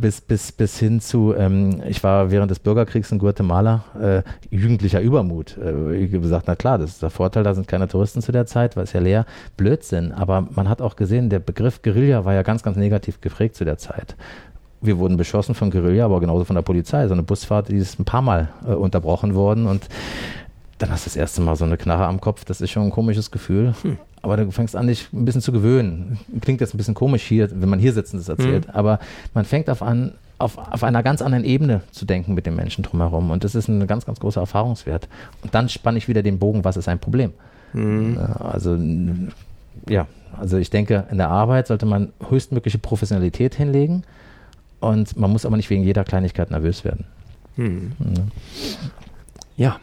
bis, 0.00 0.20
bis, 0.20 0.52
bis 0.52 0.78
hin 0.78 1.00
zu, 1.00 1.34
ähm, 1.36 1.82
ich 1.88 2.02
war 2.04 2.30
während 2.30 2.50
des 2.50 2.58
Bürgerkriegs 2.58 3.10
in 3.12 3.18
Guatemala, 3.18 3.84
äh, 4.00 4.22
jugendlicher 4.50 5.00
Übermut. 5.00 5.56
Äh, 5.56 5.96
ich 5.96 6.10
gesagt, 6.10 6.44
na 6.48 6.54
klar, 6.54 6.78
das 6.78 6.90
ist 6.90 7.02
der 7.02 7.10
Vorteil, 7.10 7.44
da 7.44 7.54
sind 7.54 7.66
keine 7.66 7.88
Touristen 7.88 8.20
zu 8.20 8.32
der 8.32 8.46
Zeit, 8.46 8.76
weil 8.76 8.84
es 8.84 8.92
ja 8.92 9.00
leer, 9.00 9.26
Blödsinn. 9.56 10.12
Aber 10.12 10.46
man 10.54 10.68
hat 10.68 10.82
auch 10.82 10.96
gesehen, 10.96 11.30
der 11.30 11.45
Begriff 11.46 11.82
Guerilla 11.82 12.24
war 12.24 12.34
ja 12.34 12.42
ganz, 12.42 12.62
ganz 12.62 12.76
negativ 12.76 13.20
geprägt 13.20 13.56
zu 13.56 13.64
der 13.64 13.78
Zeit. 13.78 14.16
Wir 14.82 14.98
wurden 14.98 15.16
beschossen 15.16 15.54
von 15.54 15.70
Guerilla, 15.70 16.04
aber 16.04 16.20
genauso 16.20 16.44
von 16.44 16.56
der 16.56 16.62
Polizei. 16.62 17.06
So 17.08 17.14
eine 17.14 17.22
Busfahrt, 17.22 17.68
die 17.68 17.76
ist 17.76 17.98
ein 17.98 18.04
paar 18.04 18.22
Mal 18.22 18.50
äh, 18.66 18.72
unterbrochen 18.72 19.34
worden 19.34 19.66
und 19.66 19.88
dann 20.78 20.90
hast 20.90 21.06
du 21.06 21.08
das 21.08 21.16
erste 21.16 21.40
Mal 21.40 21.56
so 21.56 21.64
eine 21.64 21.78
Knarre 21.78 22.06
am 22.06 22.20
Kopf. 22.20 22.44
Das 22.44 22.60
ist 22.60 22.70
schon 22.70 22.82
ein 22.82 22.90
komisches 22.90 23.30
Gefühl. 23.30 23.74
Hm. 23.82 23.96
Aber 24.20 24.36
du 24.36 24.50
fängst 24.50 24.76
an, 24.76 24.88
dich 24.88 25.08
ein 25.12 25.24
bisschen 25.24 25.40
zu 25.40 25.52
gewöhnen. 25.52 26.18
Klingt 26.40 26.60
jetzt 26.60 26.74
ein 26.74 26.78
bisschen 26.78 26.94
komisch 26.94 27.22
hier, 27.22 27.48
wenn 27.54 27.68
man 27.68 27.78
hier 27.78 27.92
sitzt 27.92 28.12
und 28.12 28.20
das 28.20 28.28
erzählt. 28.28 28.66
Hm. 28.66 28.74
Aber 28.74 28.98
man 29.32 29.44
fängt 29.44 29.70
auf 29.70 29.82
an, 29.82 30.12
auf, 30.38 30.58
auf 30.58 30.84
einer 30.84 31.02
ganz 31.02 31.22
anderen 31.22 31.44
Ebene 31.44 31.80
zu 31.92 32.04
denken 32.04 32.34
mit 32.34 32.44
den 32.44 32.56
Menschen 32.56 32.82
drumherum. 32.84 33.30
Und 33.30 33.44
das 33.44 33.54
ist 33.54 33.68
ein 33.68 33.86
ganz, 33.86 34.04
ganz 34.04 34.20
großer 34.20 34.40
Erfahrungswert. 34.40 35.08
Und 35.42 35.54
dann 35.54 35.68
spanne 35.68 35.96
ich 35.96 36.08
wieder 36.08 36.22
den 36.22 36.38
Bogen, 36.38 36.64
was 36.64 36.76
ist 36.76 36.88
ein 36.88 36.98
Problem? 36.98 37.32
Mhm. 37.72 38.18
Also, 38.38 38.76
ja, 39.88 40.06
also 40.38 40.56
ich 40.56 40.70
denke, 40.70 41.06
in 41.10 41.18
der 41.18 41.28
Arbeit 41.28 41.66
sollte 41.66 41.86
man 41.86 42.12
höchstmögliche 42.28 42.78
Professionalität 42.78 43.54
hinlegen 43.54 44.02
und 44.80 45.16
man 45.16 45.30
muss 45.30 45.46
aber 45.46 45.56
nicht 45.56 45.70
wegen 45.70 45.82
jeder 45.82 46.04
Kleinigkeit 46.04 46.50
nervös 46.50 46.84
werden. 46.84 47.04
Hm. 47.56 47.92
Ja. 49.56 49.78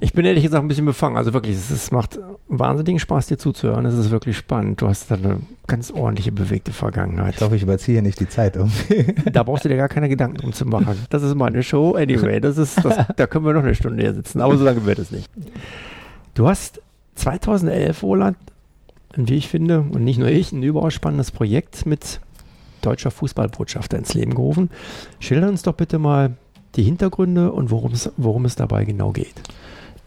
Ich 0.00 0.12
bin 0.12 0.24
ehrlich 0.24 0.44
gesagt 0.44 0.62
ein 0.62 0.68
bisschen 0.68 0.84
befangen. 0.84 1.16
Also 1.16 1.32
wirklich, 1.32 1.56
es, 1.56 1.70
es 1.70 1.90
macht 1.90 2.20
wahnsinnigen 2.46 3.00
Spaß, 3.00 3.26
dir 3.26 3.36
zuzuhören. 3.36 3.84
Es 3.84 3.94
ist 3.94 4.10
wirklich 4.10 4.36
spannend. 4.36 4.80
Du 4.80 4.86
hast 4.86 5.10
da 5.10 5.16
eine 5.16 5.40
ganz 5.66 5.90
ordentliche, 5.90 6.30
bewegte 6.30 6.72
Vergangenheit. 6.72 7.32
Ich 7.32 7.38
glaube, 7.38 7.56
ich 7.56 7.62
überziehe 7.62 8.00
nicht 8.00 8.20
die 8.20 8.28
Zeit 8.28 8.56
um. 8.56 8.70
da 9.32 9.42
brauchst 9.42 9.64
du 9.64 9.68
dir 9.68 9.76
gar 9.76 9.88
keine 9.88 10.08
Gedanken 10.08 10.36
drum 10.36 10.52
zu 10.52 10.66
machen. 10.66 11.06
Das 11.10 11.24
ist 11.24 11.34
meine 11.34 11.64
Show. 11.64 11.94
Anyway, 11.94 12.38
das 12.38 12.58
ist, 12.58 12.84
das, 12.84 13.06
da 13.16 13.26
können 13.26 13.44
wir 13.44 13.54
noch 13.54 13.64
eine 13.64 13.74
Stunde 13.74 14.00
hier 14.00 14.14
sitzen. 14.14 14.40
Aber 14.40 14.56
so 14.56 14.64
lange 14.64 14.86
wird 14.86 15.00
es 15.00 15.10
nicht. 15.10 15.28
Du 16.34 16.46
hast 16.48 16.80
2011, 17.16 18.00
Roland, 18.04 18.36
wie 19.14 19.36
ich 19.36 19.48
finde, 19.48 19.80
und 19.80 20.04
nicht 20.04 20.18
nur 20.18 20.28
ich, 20.28 20.52
ein 20.52 20.62
überaus 20.62 20.94
spannendes 20.94 21.30
Projekt 21.30 21.86
mit 21.86 22.20
deutscher 22.82 23.10
Fußballbotschafter 23.10 23.98
ins 23.98 24.14
Leben 24.14 24.34
gerufen. 24.34 24.70
Schilder 25.20 25.48
uns 25.48 25.62
doch 25.62 25.74
bitte 25.74 25.98
mal 25.98 26.36
die 26.76 26.82
Hintergründe 26.82 27.52
und 27.52 27.70
worum 27.70 27.92
es, 27.92 28.12
worum 28.16 28.44
es 28.44 28.56
dabei 28.56 28.84
genau 28.84 29.10
geht. 29.10 29.34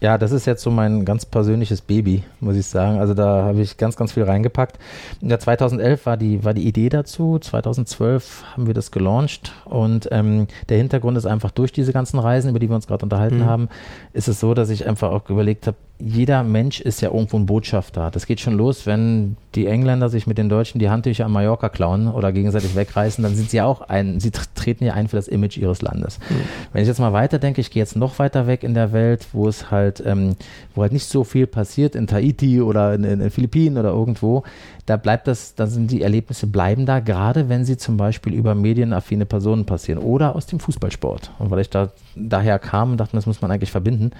Ja, 0.01 0.17
das 0.17 0.31
ist 0.31 0.47
jetzt 0.47 0.63
so 0.63 0.71
mein 0.71 1.05
ganz 1.05 1.27
persönliches 1.27 1.81
Baby, 1.81 2.23
muss 2.39 2.55
ich 2.55 2.65
sagen. 2.65 2.99
Also 2.99 3.13
da 3.13 3.43
habe 3.43 3.61
ich 3.61 3.77
ganz, 3.77 3.95
ganz 3.95 4.13
viel 4.13 4.23
reingepackt. 4.23 4.79
Ja, 5.21 5.37
2011 5.37 6.07
war 6.07 6.17
die, 6.17 6.43
war 6.43 6.55
die 6.55 6.67
Idee 6.67 6.89
dazu. 6.89 7.37
2012 7.37 8.43
haben 8.53 8.65
wir 8.65 8.73
das 8.73 8.89
gelauncht. 8.89 9.53
Und 9.65 10.07
ähm, 10.11 10.47
der 10.69 10.77
Hintergrund 10.77 11.19
ist 11.19 11.27
einfach 11.27 11.51
durch 11.51 11.71
diese 11.71 11.93
ganzen 11.93 12.17
Reisen, 12.17 12.49
über 12.49 12.57
die 12.57 12.67
wir 12.67 12.75
uns 12.75 12.87
gerade 12.87 13.05
unterhalten 13.05 13.39
mhm. 13.39 13.45
haben, 13.45 13.69
ist 14.13 14.27
es 14.27 14.39
so, 14.39 14.55
dass 14.55 14.71
ich 14.71 14.87
einfach 14.87 15.11
auch 15.11 15.29
überlegt 15.29 15.67
habe, 15.67 15.77
jeder 16.03 16.43
Mensch 16.43 16.81
ist 16.81 17.01
ja 17.01 17.11
irgendwo 17.11 17.37
ein 17.37 17.45
Botschafter. 17.45 18.09
Das 18.11 18.25
geht 18.25 18.39
schon 18.39 18.55
los, 18.55 18.85
wenn 18.85 19.37
die 19.55 19.67
Engländer 19.67 20.09
sich 20.09 20.27
mit 20.27 20.37
den 20.37 20.49
Deutschen 20.49 20.79
die 20.79 20.89
Handtücher 20.89 21.25
an 21.25 21.31
Mallorca 21.31 21.69
klauen 21.69 22.07
oder 22.07 22.31
gegenseitig 22.31 22.75
wegreißen, 22.75 23.23
dann 23.23 23.35
sind 23.35 23.49
sie 23.49 23.61
auch 23.61 23.81
ein, 23.81 24.19
sie 24.19 24.31
treten 24.31 24.85
ja 24.85 24.93
ein 24.93 25.07
für 25.07 25.17
das 25.17 25.27
Image 25.27 25.57
ihres 25.57 25.81
Landes. 25.81 26.19
Mhm. 26.19 26.35
Wenn 26.73 26.81
ich 26.81 26.87
jetzt 26.87 26.99
mal 26.99 27.13
weiterdenke, 27.13 27.61
ich 27.61 27.71
gehe 27.71 27.81
jetzt 27.81 27.95
noch 27.95 28.19
weiter 28.19 28.47
weg 28.47 28.63
in 28.63 28.73
der 28.73 28.93
Welt, 28.93 29.27
wo 29.33 29.47
es 29.47 29.71
halt, 29.71 30.01
ähm, 30.05 30.35
wo 30.73 30.81
halt 30.81 30.93
nicht 30.93 31.05
so 31.05 31.23
viel 31.23 31.47
passiert, 31.47 31.95
in 31.95 32.07
Tahiti 32.07 32.61
oder 32.61 32.93
in, 32.93 33.03
in 33.03 33.19
den 33.19 33.31
Philippinen 33.31 33.77
oder 33.77 33.89
irgendwo, 33.89 34.43
da 34.85 34.97
bleibt 34.97 35.27
das, 35.27 35.55
da 35.55 35.67
sind 35.67 35.91
die 35.91 36.01
Erlebnisse 36.01 36.47
bleiben 36.47 36.85
da, 36.85 36.99
gerade 36.99 37.49
wenn 37.49 37.65
sie 37.65 37.77
zum 37.77 37.97
Beispiel 37.97 38.33
über 38.33 38.55
medienaffine 38.55 39.25
Personen 39.25 39.65
passieren 39.65 40.01
oder 40.01 40.35
aus 40.35 40.47
dem 40.47 40.59
Fußballsport. 40.59 41.31
Und 41.39 41.51
weil 41.51 41.59
ich 41.59 41.69
da 41.69 41.91
daher 42.15 42.59
kam 42.59 42.91
und 42.91 42.97
dachte, 42.97 43.15
das 43.15 43.25
muss 43.25 43.41
man 43.41 43.51
eigentlich 43.51 43.71
verbinden. 43.71 44.11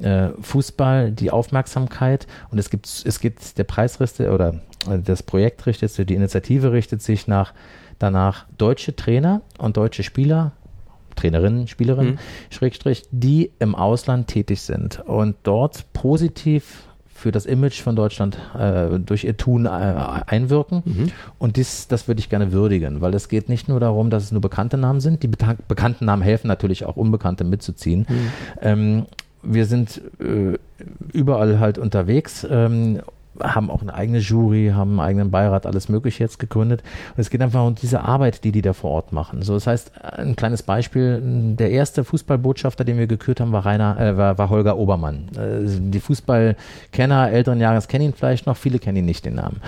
Äh, 0.00 0.28
Fußball, 0.40 1.12
die 1.12 1.25
Aufmerksamkeit 1.30 2.26
und 2.50 2.58
es 2.58 2.70
gibt, 2.70 2.86
es 2.86 3.20
gibt 3.20 3.58
der 3.58 3.64
Preis 3.64 4.00
oder 4.20 4.60
äh, 4.88 4.98
das 5.02 5.22
Projekt 5.22 5.66
richtet 5.66 5.90
sich, 5.90 6.06
die 6.06 6.14
Initiative 6.14 6.72
richtet 6.72 7.02
sich 7.02 7.26
nach 7.26 7.52
danach 7.98 8.46
deutsche 8.58 8.94
Trainer 8.94 9.42
und 9.58 9.76
deutsche 9.76 10.02
Spieler 10.02 10.52
Trainerinnen, 11.16 11.66
Spielerinnen, 11.66 12.14
mhm. 12.14 12.18
Schrägstrich, 12.50 13.04
die 13.10 13.50
im 13.58 13.74
Ausland 13.74 14.28
tätig 14.28 14.60
sind 14.60 15.00
und 15.00 15.36
dort 15.44 15.90
positiv 15.94 16.86
für 17.06 17.32
das 17.32 17.46
Image 17.46 17.80
von 17.80 17.96
Deutschland 17.96 18.38
äh, 18.58 18.98
durch 18.98 19.24
ihr 19.24 19.36
Tun 19.36 19.64
äh, 19.64 19.68
einwirken. 19.68 20.82
Mhm. 20.84 21.12
Und 21.38 21.56
dies, 21.56 21.88
das 21.88 22.06
würde 22.06 22.20
ich 22.20 22.28
gerne 22.28 22.52
würdigen, 22.52 23.00
weil 23.00 23.14
es 23.14 23.28
geht 23.28 23.48
nicht 23.48 23.68
nur 23.68 23.80
darum, 23.80 24.10
dass 24.10 24.24
es 24.24 24.32
nur 24.32 24.42
bekannte 24.42 24.76
Namen 24.76 25.00
sind. 25.00 25.22
Die 25.22 25.28
bekannten 25.28 26.04
Namen 26.04 26.22
helfen 26.22 26.46
natürlich 26.48 26.84
auch 26.84 26.96
Unbekannte 26.96 27.44
mitzuziehen. 27.44 28.06
Mhm. 28.08 28.30
Ähm, 28.60 29.06
wir 29.42 29.66
sind 29.66 30.00
äh, 30.20 30.58
überall 31.12 31.60
halt 31.60 31.78
unterwegs 31.78 32.46
ähm, 32.48 33.00
haben 33.42 33.70
auch 33.70 33.82
eine 33.82 33.94
eigene 33.94 34.18
Jury, 34.18 34.72
haben 34.74 34.92
einen 34.92 35.08
eigenen 35.08 35.30
Beirat, 35.30 35.66
alles 35.66 35.88
Mögliche 35.88 36.22
jetzt 36.22 36.38
gegründet. 36.38 36.82
Und 37.16 37.20
es 37.20 37.30
geht 37.30 37.42
einfach 37.42 37.64
um 37.64 37.74
diese 37.74 38.00
Arbeit, 38.00 38.44
die 38.44 38.52
die 38.52 38.62
da 38.62 38.72
vor 38.72 38.90
Ort 38.90 39.12
machen. 39.12 39.42
So, 39.42 39.54
das 39.54 39.66
heißt, 39.66 39.92
ein 40.02 40.36
kleines 40.36 40.62
Beispiel: 40.62 41.20
Der 41.22 41.70
erste 41.70 42.04
Fußballbotschafter, 42.04 42.84
den 42.84 42.98
wir 42.98 43.06
gekürt 43.06 43.40
haben, 43.40 43.52
war 43.52 43.66
Rainer, 43.66 43.98
äh, 43.98 44.16
war, 44.16 44.38
war 44.38 44.50
Holger 44.50 44.76
Obermann. 44.76 45.28
Äh, 45.36 45.66
die 45.66 46.00
Fußballkenner 46.00 47.30
älteren 47.30 47.60
Jahres 47.60 47.88
kennen 47.88 48.06
ihn 48.06 48.14
vielleicht 48.14 48.46
noch, 48.46 48.56
viele 48.56 48.78
kennen 48.78 48.98
ihn 48.98 49.04
nicht 49.04 49.24
den 49.24 49.34
Namen. 49.34 49.60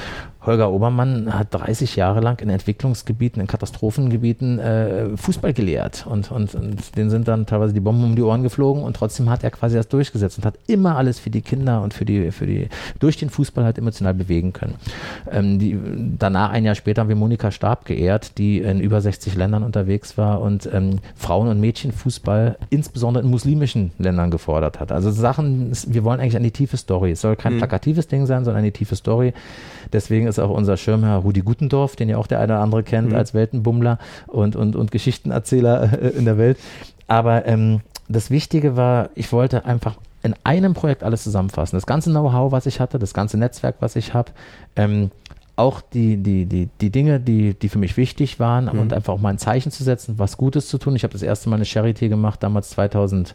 Holger 0.49 0.73
Obermann 0.73 1.33
hat 1.33 1.49
30 1.53 1.95
Jahre 1.97 2.21
lang 2.21 2.41
in 2.41 2.49
Entwicklungsgebieten, 2.49 3.41
in 3.41 3.47
Katastrophengebieten 3.47 4.59
äh, 4.59 5.17
Fußball 5.17 5.53
gelehrt 5.53 6.07
und, 6.09 6.33
und, 6.33 6.55
und 6.55 6.97
denen 6.97 7.11
sind 7.11 7.29
dann 7.29 7.45
teilweise 7.45 7.75
die 7.75 7.81
Bomben 7.81 8.05
um 8.05 8.17
die 8.17 8.23
Ohren 8.23 8.43
geflogen 8.43 8.83
und 8.83 8.97
trotzdem 8.97 9.29
hat 9.29 9.45
er 9.45 9.51
quasi 9.51 9.77
das 9.77 9.89
durchgesetzt 9.89 10.39
und 10.39 10.47
hat 10.47 10.55
immer 10.67 10.97
alles 10.97 11.19
für 11.19 11.29
die 11.29 11.43
Kinder 11.43 11.83
und 11.83 11.93
für 11.93 12.07
die, 12.07 12.31
für 12.33 12.47
die, 12.47 12.69
durch 12.99 13.19
den 13.19 13.29
Fußball 13.29 13.65
halt 13.65 13.77
emotional 13.77 14.15
bewegen 14.15 14.55
können. 14.55 14.77
Ähm, 15.31 15.59
die, 15.59 15.79
danach, 16.19 16.51
ein 16.51 16.65
Jahr 16.65 16.75
später, 16.75 17.03
haben 17.03 17.09
wir 17.09 17.17
Monika 17.17 17.51
Stab 17.51 17.85
geehrt, 17.85 18.39
die 18.39 18.61
in 18.61 18.81
über 18.81 19.01
60 19.03 19.35
Ländern 19.37 19.63
unterwegs 19.63 20.17
war 20.17 20.41
und 20.41 20.69
ähm, 20.73 21.01
Frauen- 21.15 21.49
und 21.49 21.61
Mädchenfußball 21.61 22.57
insbesondere 22.71 23.23
in 23.23 23.31
muslimischen 23.31 23.93
Ländern 23.99 24.31
gefordert 24.31 24.81
hat. 24.81 24.93
Also 24.93 25.11
Sachen, 25.11 25.73
wir 25.89 26.05
wollen 26.05 26.21
eigentlich 26.21 26.37
an 26.37 26.43
die 26.43 26.53
tiefe 26.53 26.79
Story. 26.79 27.11
Es 27.11 27.21
soll 27.21 27.37
kein 27.37 27.55
mhm. 27.55 27.59
plakatives 27.59 28.09
Ding 28.09 28.25
sein, 28.25 28.45
sondern 28.45 28.63
eine 28.63 28.73
tiefe 28.73 28.97
Story. 28.97 29.35
Deswegen 29.93 30.27
ist 30.27 30.39
auch 30.39 30.51
unser 30.51 30.77
Schirmherr 30.77 31.19
Rudi 31.19 31.41
Gutendorf, 31.41 31.97
den 31.97 32.09
ja 32.09 32.17
auch 32.17 32.27
der 32.27 32.41
eine 32.41 32.55
oder 32.55 32.63
andere 32.63 32.83
kennt 32.83 33.11
mhm. 33.11 33.17
als 33.17 33.35
Weltenbummler 33.35 33.99
und, 34.27 34.57
und, 34.57 34.77
und 34.77 34.91
Geschichtenerzähler 34.91 36.03
äh, 36.03 36.09
in 36.09 36.25
der 36.25 36.39
Welt. 36.39 36.59
Aber 37.07 37.47
ähm, 37.47 37.81
das 38.09 38.31
Wichtige 38.31 38.77
war, 38.77 39.11
ich 39.15 39.33
wollte 39.33 39.65
einfach 39.65 39.97
in 40.23 40.35
einem 40.45 40.75
Projekt 40.75 41.05
alles 41.05 41.23
zusammenfassen. 41.23 41.77
Das 41.77 41.87
ganze 41.87 42.11
Know-how, 42.11 42.53
was 42.53 42.67
ich 42.67 42.81
hatte, 42.81 42.99
das 42.99 43.15
ganze 43.15 43.39
Netzwerk, 43.39 43.77
was 43.81 43.97
ich 43.97 44.15
habe, 44.15 44.33
ähm, 44.77 45.11
auch 45.59 45.81
die, 45.81 46.17
die, 46.17 46.47
die, 46.47 46.69
die 46.81 46.91
Dinge, 46.91 47.19
die, 47.19 47.55
die 47.55 47.69
für 47.69 47.79
mich 47.79 47.97
wichtig 47.97 48.39
waren 48.39 48.67
mhm. 48.67 48.79
und 48.79 48.93
einfach 48.93 49.15
auch 49.15 49.21
mal 49.21 49.31
ein 49.31 49.39
Zeichen 49.39 49.73
zu 49.73 49.83
setzen, 49.83 50.15
was 50.19 50.37
Gutes 50.37 50.69
zu 50.69 50.79
tun. 50.79 50.95
Ich 50.95 51.03
habe 51.03 51.13
das 51.13 51.23
erste 51.23 51.49
Mal 51.49 51.57
eine 51.57 51.65
Charity 51.65 52.09
gemacht, 52.09 52.43
damals 52.43 52.71
2006 52.71 53.35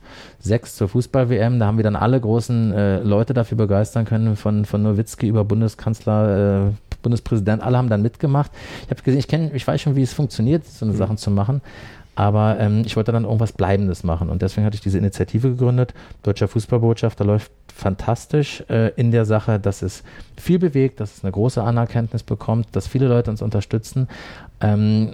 zur 0.76 0.88
Fußball-WM. 0.88 1.60
Da 1.60 1.66
haben 1.66 1.78
wir 1.78 1.84
dann 1.84 1.98
alle 1.98 2.20
großen 2.20 2.72
äh, 2.72 3.00
Leute 3.00 3.34
dafür 3.34 3.58
begeistern 3.58 4.06
können, 4.06 4.36
von, 4.38 4.64
von 4.66 4.84
Nowitzki 4.84 5.28
über 5.28 5.44
Bundeskanzler, 5.44 6.68
äh, 6.70 6.72
Bundespräsident, 7.04 7.62
alle 7.62 7.78
haben 7.78 7.90
dann 7.90 8.02
mitgemacht. 8.02 8.52
Ich 8.86 8.90
habe 8.90 9.02
gesehen, 9.04 9.20
ich 9.20 9.28
kenne, 9.28 9.52
ich 9.54 9.68
weiß 9.68 9.82
schon, 9.82 9.96
wie 9.96 10.02
es 10.02 10.14
funktioniert, 10.14 10.66
so 10.66 10.86
eine 10.86 10.94
mhm. 10.94 10.98
Sachen 10.98 11.18
zu 11.18 11.30
machen. 11.30 11.62
Aber 12.16 12.60
ähm, 12.60 12.84
ich 12.86 12.96
wollte 12.96 13.12
dann 13.12 13.24
irgendwas 13.24 13.54
Bleibendes 13.54 14.04
machen 14.04 14.30
und 14.30 14.42
deswegen 14.44 14.66
hatte 14.66 14.76
ich 14.76 14.82
diese 14.82 15.00
Initiative 15.00 15.50
gegründet. 15.50 15.96
Deutscher 16.22 16.48
Fußballbotschafter 16.48 17.26
läuft 17.26 17.52
fantastisch 17.74 18.64
äh, 18.70 18.90
in 18.96 19.12
der 19.12 19.26
Sache, 19.26 19.60
dass 19.60 19.82
es 19.82 20.04
viel 20.38 20.60
bewegt, 20.60 21.00
dass 21.00 21.18
es 21.18 21.24
eine 21.24 21.32
große 21.32 21.64
Anerkenntnis 21.64 22.22
bekommt, 22.22 22.68
dass 22.74 22.88
viele 22.88 23.08
Leute 23.08 23.32
uns 23.32 23.42
unterstützen. 23.42 24.08
Ähm, 24.62 25.14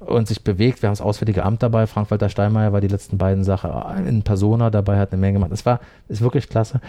und 0.00 0.28
sich 0.28 0.44
bewegt. 0.44 0.82
Wir 0.82 0.88
haben 0.88 0.94
das 0.94 1.00
Auswärtige 1.00 1.44
Amt 1.44 1.62
dabei. 1.62 1.86
Frank-Walter 1.86 2.28
Steinmeier 2.28 2.72
war 2.72 2.80
die 2.80 2.88
letzten 2.88 3.18
beiden 3.18 3.44
Sachen 3.44 4.06
in 4.06 4.22
Persona 4.22 4.70
dabei, 4.70 4.98
hat 4.98 5.12
eine 5.12 5.20
Menge 5.20 5.34
gemacht. 5.34 5.52
Das 5.52 5.66
war, 5.66 5.80
ist 6.08 6.20
wirklich 6.20 6.48
klasse. 6.48 6.80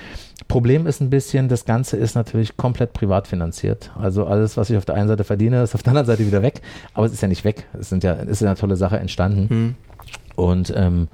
Problem 0.47 0.85
ist 0.85 1.01
ein 1.01 1.09
bisschen, 1.09 1.47
das 1.47 1.65
Ganze 1.65 1.97
ist 1.97 2.15
natürlich 2.15 2.55
komplett 2.55 2.93
privat 2.93 3.27
finanziert. 3.27 3.91
Also 3.99 4.25
alles, 4.25 4.57
was 4.57 4.69
ich 4.69 4.77
auf 4.77 4.85
der 4.85 4.95
einen 4.95 5.07
Seite 5.07 5.23
verdiene, 5.23 5.63
ist 5.63 5.75
auf 5.75 5.83
der 5.83 5.91
anderen 5.91 6.07
Seite 6.07 6.25
wieder 6.25 6.41
weg. 6.41 6.61
Aber 6.93 7.05
es 7.05 7.13
ist 7.13 7.21
ja 7.21 7.27
nicht 7.27 7.43
weg. 7.43 7.65
Es 7.79 7.89
sind 7.89 8.03
ja, 8.03 8.13
es 8.13 8.27
ist 8.27 8.41
ja 8.41 8.47
eine 8.47 8.57
tolle 8.57 8.75
Sache 8.75 8.99
entstanden. 8.99 9.47
Mhm. 9.49 9.75
Und 10.35 10.73
ähm, 10.75 11.07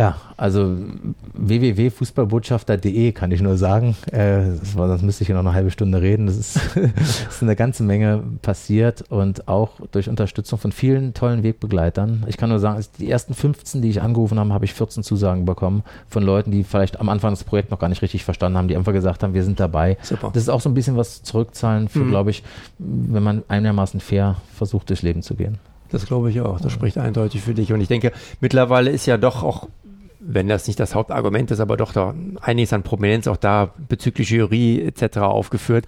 ja, 0.00 0.16
also 0.38 0.78
www.fußballbotschafter.de 1.34 3.12
kann 3.12 3.32
ich 3.32 3.42
nur 3.42 3.58
sagen. 3.58 3.94
Äh, 4.10 4.56
das 4.58 4.74
war, 4.74 4.88
sonst 4.88 5.02
müsste 5.02 5.24
ich 5.24 5.28
ja 5.28 5.34
noch 5.34 5.42
eine 5.42 5.52
halbe 5.52 5.70
Stunde 5.70 6.00
reden. 6.00 6.24
Das 6.24 6.38
ist, 6.38 6.56
ist 7.28 7.42
eine 7.42 7.54
ganze 7.54 7.82
Menge 7.82 8.22
passiert 8.40 9.04
und 9.10 9.46
auch 9.46 9.72
durch 9.92 10.08
Unterstützung 10.08 10.58
von 10.58 10.72
vielen 10.72 11.12
tollen 11.12 11.42
Wegbegleitern. 11.42 12.24
Ich 12.28 12.38
kann 12.38 12.48
nur 12.48 12.60
sagen, 12.60 12.82
die 12.98 13.10
ersten 13.10 13.34
15, 13.34 13.82
die 13.82 13.90
ich 13.90 14.00
angerufen 14.00 14.38
habe, 14.38 14.54
habe 14.54 14.64
ich 14.64 14.72
14 14.72 15.02
Zusagen 15.02 15.44
bekommen 15.44 15.82
von 16.08 16.22
Leuten, 16.22 16.50
die 16.50 16.64
vielleicht 16.64 16.98
am 16.98 17.10
Anfang 17.10 17.32
das 17.32 17.44
Projekt 17.44 17.70
noch 17.70 17.78
gar 17.78 17.90
nicht 17.90 18.00
richtig 18.00 18.24
verstanden 18.24 18.56
haben, 18.56 18.68
die 18.68 18.78
einfach 18.78 18.94
gesagt 18.94 19.22
haben, 19.22 19.34
wir 19.34 19.44
sind 19.44 19.60
dabei. 19.60 19.98
Super. 20.00 20.30
Das 20.32 20.42
ist 20.42 20.48
auch 20.48 20.62
so 20.62 20.70
ein 20.70 20.74
bisschen 20.74 20.96
was 20.96 21.22
zurückzahlen 21.24 21.90
für, 21.90 21.98
mhm. 21.98 22.08
glaube 22.08 22.30
ich, 22.30 22.42
wenn 22.78 23.22
man 23.22 23.42
einigermaßen 23.48 24.00
fair 24.00 24.36
versucht, 24.54 24.88
durchs 24.88 25.02
Leben 25.02 25.20
zu 25.20 25.34
gehen. 25.34 25.58
Das 25.90 26.06
glaube 26.06 26.30
ich 26.30 26.40
auch. 26.40 26.60
Das 26.60 26.72
spricht 26.72 26.98
eindeutig 26.98 27.42
für 27.42 27.54
dich. 27.54 27.72
Und 27.72 27.80
ich 27.80 27.88
denke, 27.88 28.12
mittlerweile 28.40 28.90
ist 28.90 29.06
ja 29.06 29.16
doch 29.16 29.42
auch 29.42 29.68
wenn 30.20 30.48
das 30.48 30.66
nicht 30.66 30.78
das 30.78 30.94
Hauptargument 30.94 31.50
ist, 31.50 31.60
aber 31.60 31.76
doch 31.76 31.92
da 31.92 32.14
einiges 32.40 32.72
an 32.72 32.82
Prominenz 32.82 33.26
auch 33.26 33.36
da 33.36 33.72
bezüglich 33.88 34.30
Jury 34.30 34.80
etc. 34.80 35.18
aufgeführt. 35.18 35.86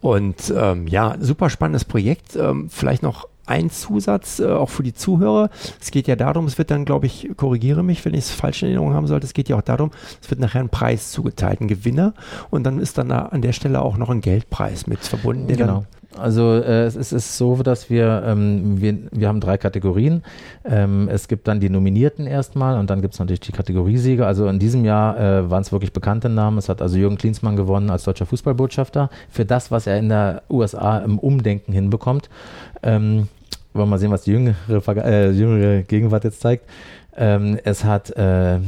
Und 0.00 0.52
ähm, 0.56 0.86
ja, 0.86 1.16
super 1.20 1.50
spannendes 1.50 1.84
Projekt. 1.84 2.34
Ähm, 2.34 2.68
vielleicht 2.70 3.02
noch 3.02 3.28
ein 3.46 3.68
Zusatz, 3.68 4.38
äh, 4.38 4.46
auch 4.46 4.70
für 4.70 4.82
die 4.82 4.94
Zuhörer. 4.94 5.50
Es 5.80 5.90
geht 5.90 6.06
ja 6.06 6.16
darum, 6.16 6.46
es 6.46 6.56
wird 6.56 6.70
dann, 6.70 6.84
glaube 6.84 7.06
ich, 7.06 7.30
korrigiere 7.36 7.82
mich, 7.82 8.04
wenn 8.04 8.14
ich 8.14 8.20
es 8.20 8.30
falsch 8.30 8.62
in 8.62 8.68
Erinnerung 8.68 8.94
haben 8.94 9.08
sollte, 9.08 9.26
es 9.26 9.34
geht 9.34 9.48
ja 9.48 9.56
auch 9.56 9.62
darum, 9.62 9.90
es 10.22 10.30
wird 10.30 10.40
nachher 10.40 10.60
ein 10.60 10.68
Preis 10.68 11.10
zugeteilt, 11.10 11.60
ein 11.60 11.68
Gewinner 11.68 12.14
und 12.50 12.64
dann 12.64 12.78
ist 12.78 12.96
dann 12.96 13.10
an 13.10 13.42
der 13.42 13.52
Stelle 13.52 13.82
auch 13.82 13.96
noch 13.96 14.08
ein 14.08 14.20
Geldpreis 14.20 14.86
mit 14.86 15.00
verbunden. 15.00 15.48
genau. 15.48 15.84
Also 16.18 16.54
äh, 16.54 16.84
es, 16.84 16.96
ist, 16.96 17.36
so, 17.36 17.56
dass 17.62 17.88
wir, 17.88 18.24
ähm, 18.26 18.80
wir, 18.80 18.98
wir 19.12 19.28
haben 19.28 19.40
drei 19.40 19.56
Kategorien. 19.58 20.22
Ähm, 20.64 21.08
es 21.08 21.28
gibt 21.28 21.46
dann 21.46 21.60
die 21.60 21.70
Nominierten 21.70 22.26
erstmal 22.26 22.78
und 22.78 22.90
dann 22.90 23.00
gibt 23.00 23.14
es 23.14 23.20
natürlich 23.20 23.40
die 23.40 23.52
Kategoriesieger. 23.52 24.26
Also 24.26 24.48
in 24.48 24.58
diesem 24.58 24.84
Jahr 24.84 25.18
äh, 25.18 25.50
waren 25.50 25.62
es 25.62 25.70
wirklich 25.70 25.92
bekannte 25.92 26.28
Namen. 26.28 26.58
Es 26.58 26.68
hat 26.68 26.82
also 26.82 26.98
Jürgen 26.98 27.16
Klinsmann 27.16 27.54
gewonnen 27.54 27.90
als 27.90 28.04
deutscher 28.04 28.26
Fußballbotschafter 28.26 29.08
für 29.28 29.44
das, 29.44 29.70
was 29.70 29.86
er 29.86 29.98
in 29.98 30.08
der 30.08 30.42
USA 30.50 30.98
im 30.98 31.18
Umdenken 31.18 31.72
hinbekommt. 31.72 32.28
Ähm, 32.82 33.28
wollen 33.72 33.86
wir 33.86 33.90
mal 33.90 33.98
sehen, 33.98 34.10
was 34.10 34.22
die 34.22 34.32
jüngere, 34.32 34.56
äh, 35.04 35.30
jüngere 35.30 35.82
Gegenwart 35.82 36.24
jetzt 36.24 36.40
zeigt. 36.40 36.64
Ähm, 37.16 37.58
es 37.62 37.84
hat 37.84 38.10
äh, 38.16 38.58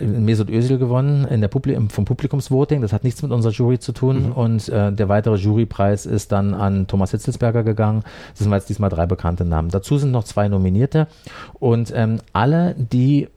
Mesut 0.00 0.50
Özil 0.50 0.78
gewonnen 0.78 1.24
in 1.26 1.40
der 1.40 1.48
Publi 1.48 1.78
vom 1.88 2.04
Publikumsvoting. 2.04 2.80
Das 2.80 2.92
hat 2.92 3.04
nichts 3.04 3.22
mit 3.22 3.32
unserer 3.32 3.52
Jury 3.52 3.78
zu 3.78 3.92
tun. 3.92 4.26
Mhm. 4.26 4.32
Und 4.32 4.68
äh, 4.68 4.92
der 4.92 5.08
weitere 5.08 5.36
Jurypreis 5.36 6.06
ist 6.06 6.32
dann 6.32 6.54
an 6.54 6.86
Thomas 6.86 7.10
Hitzelsberger 7.10 7.62
gegangen. 7.62 8.02
Das 8.30 8.40
sind 8.40 8.52
jetzt 8.52 8.68
diesmal 8.68 8.90
drei 8.90 9.06
bekannte 9.06 9.44
Namen. 9.44 9.70
Dazu 9.70 9.98
sind 9.98 10.10
noch 10.10 10.24
zwei 10.24 10.48
Nominierte. 10.48 11.06
Und 11.54 11.92
ähm, 11.94 12.20
alle, 12.32 12.74
die 12.76 13.28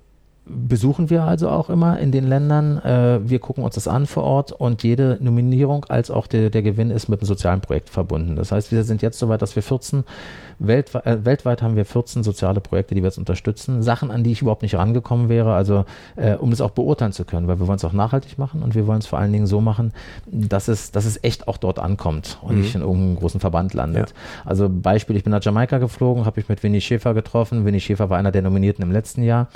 besuchen 0.50 1.10
wir 1.10 1.24
also 1.24 1.50
auch 1.50 1.70
immer 1.70 2.00
in 2.00 2.12
den 2.12 2.28
Ländern. 2.28 2.78
Äh, 2.80 3.20
wir 3.30 3.40
gucken 3.40 3.64
uns 3.64 3.76
das 3.76 3.88
an 3.88 4.06
vor 4.06 4.24
Ort 4.24 4.52
und 4.52 4.84
jede 4.84 5.18
Nominierung 5.22 5.86
als 5.86 6.12
auch 6.12 6.28
der, 6.28 6.50
der 6.50 6.62
Gewinn 6.62 6.92
ist 6.92 7.10
mit 7.10 7.20
einem 7.20 7.28
sozialen 7.28 7.62
Projekt 7.62 7.90
verbunden. 7.90 8.36
Das 8.36 8.52
heißt, 8.52 8.72
wir 8.72 8.84
sind 8.84 9.02
jetzt 9.02 9.20
soweit, 9.20 9.42
dass 9.42 9.56
wir 9.56 9.64
14 9.64 10.04
weltweit, 10.60 11.06
äh, 11.06 11.26
weltweit 11.26 11.62
haben 11.62 11.76
wir 11.76 11.86
14 11.86 12.24
soziale 12.24 12.62
Projekte, 12.62 12.96
die 12.96 13.02
wir 13.02 13.08
jetzt 13.08 13.18
unterstützen. 13.18 13.84
Sachen, 13.84 14.12
an 14.12 14.24
die 14.24 14.32
ich 14.32 14.42
überhaupt 14.42 14.62
nicht 14.62 14.76
rangekommen 14.76 15.30
wäre, 15.30 15.54
also 15.54 15.86
äh, 16.16 16.36
um 16.36 16.52
es 16.52 16.62
auch 16.62 16.72
beurteilen 16.72 17.12
zu 17.12 17.26
können, 17.26 17.48
weil 17.48 17.60
wir 17.60 17.68
wollen 17.68 17.78
es 17.78 17.86
auch 17.86 17.94
nachhaltig 17.94 18.38
machen 18.38 18.64
und 18.64 18.76
wir 18.76 18.88
wollen 18.88 19.00
es 19.00 19.08
vor 19.08 19.20
allen 19.20 19.32
Dingen 19.32 19.48
so 19.48 19.62
machen, 19.62 19.94
dass 20.26 20.68
es, 20.68 20.92
dass 20.92 21.06
es 21.06 21.24
echt 21.24 21.48
auch 21.48 21.58
dort 21.58 21.80
ankommt 21.80 22.40
und 22.42 22.56
mhm. 22.56 22.62
nicht 22.62 22.76
in 22.76 22.82
irgendeinem 22.82 23.16
großen 23.18 23.40
Verband 23.40 23.74
landet. 23.74 24.10
Ja. 24.10 24.16
Also 24.46 24.70
Beispiel, 24.70 25.16
ich 25.16 25.24
bin 25.24 25.32
nach 25.32 25.44
Jamaika 25.44 25.78
geflogen, 25.78 26.26
habe 26.26 26.40
ich 26.40 26.50
mit 26.50 26.64
Winnie 26.64 26.82
Schäfer 26.82 27.14
getroffen. 27.14 27.66
Winnie 27.66 27.80
Schäfer 27.80 28.10
war 28.10 28.18
einer 28.18 28.32
der 28.32 28.42
Nominierten 28.42 28.84
im 28.84 28.92
letzten 28.92 29.24
Jahr 29.24 29.48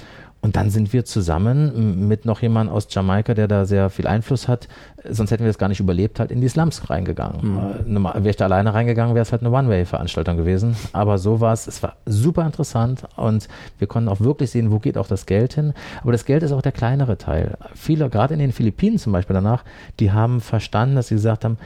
und 0.42 0.56
dann 0.56 0.72
sind 0.72 0.92
wir 0.92 1.06
zusammen 1.06 2.08
mit 2.08 2.26
noch 2.26 2.42
jemand 2.42 2.72
aus 2.72 2.88
Jamaika, 2.90 3.36
der 3.36 3.48
da 3.48 3.66
sehr 3.66 3.92
viel 3.92 4.08
Einfluss 4.08 4.48
hat, 4.48 4.68
sonst 5.08 5.30
hätten 5.30 5.44
wir 5.44 5.50
das 5.50 5.60
gar 5.60 5.70
nicht 5.70 5.80
überlebt, 5.80 6.20
halt 6.20 6.32
in 6.32 6.42
die 6.42 6.50
Slums 6.50 6.90
reingegangen. 6.90 7.84
Mhm. 7.86 8.06
Äh, 8.06 8.14
wäre 8.16 8.30
ich 8.30 8.38
da 8.38 8.46
alleine 8.46 8.74
reingegangen, 8.74 9.14
wäre 9.14 9.22
es 9.22 9.32
halt 9.32 9.44
eine 9.44 9.52
One-Way-Veranstaltung 9.52 10.38
gewesen. 10.38 10.76
Aber 10.94 11.20
so 11.20 11.42
war 11.42 11.54
es, 11.54 11.68
es 11.68 11.84
war 11.84 11.96
super 12.08 12.44
interessant 12.44 13.04
und 13.18 13.48
wir 13.78 13.88
konnten 13.88 14.10
auch 14.10 14.20
wirklich 14.20 14.50
sehen, 14.50 14.72
wo 14.72 14.80
geht 14.80 14.98
auch 14.98 15.08
das 15.08 15.28
Geld 15.28 15.54
hin. 15.54 15.74
Aber 16.02 16.12
das 16.12 16.26
Geld 16.26 16.42
ist 16.42 16.52
auch 16.52 16.64
der 16.64 16.72
kleinere 16.72 17.20
Teil. 17.20 17.58
Viele, 17.76 18.10
gerade 18.10 18.34
in 18.34 18.40
den 18.40 18.52
Philippinen 18.52 18.98
zum 18.98 19.14
Beispiel 19.14 19.36
danach, 19.36 19.64
die 20.00 20.12
haben 20.12 20.42
verstanden, 20.42 20.96
dass 20.96 21.10
sie 21.10 21.16
gesagt 21.16 21.46
haben, 21.46 21.58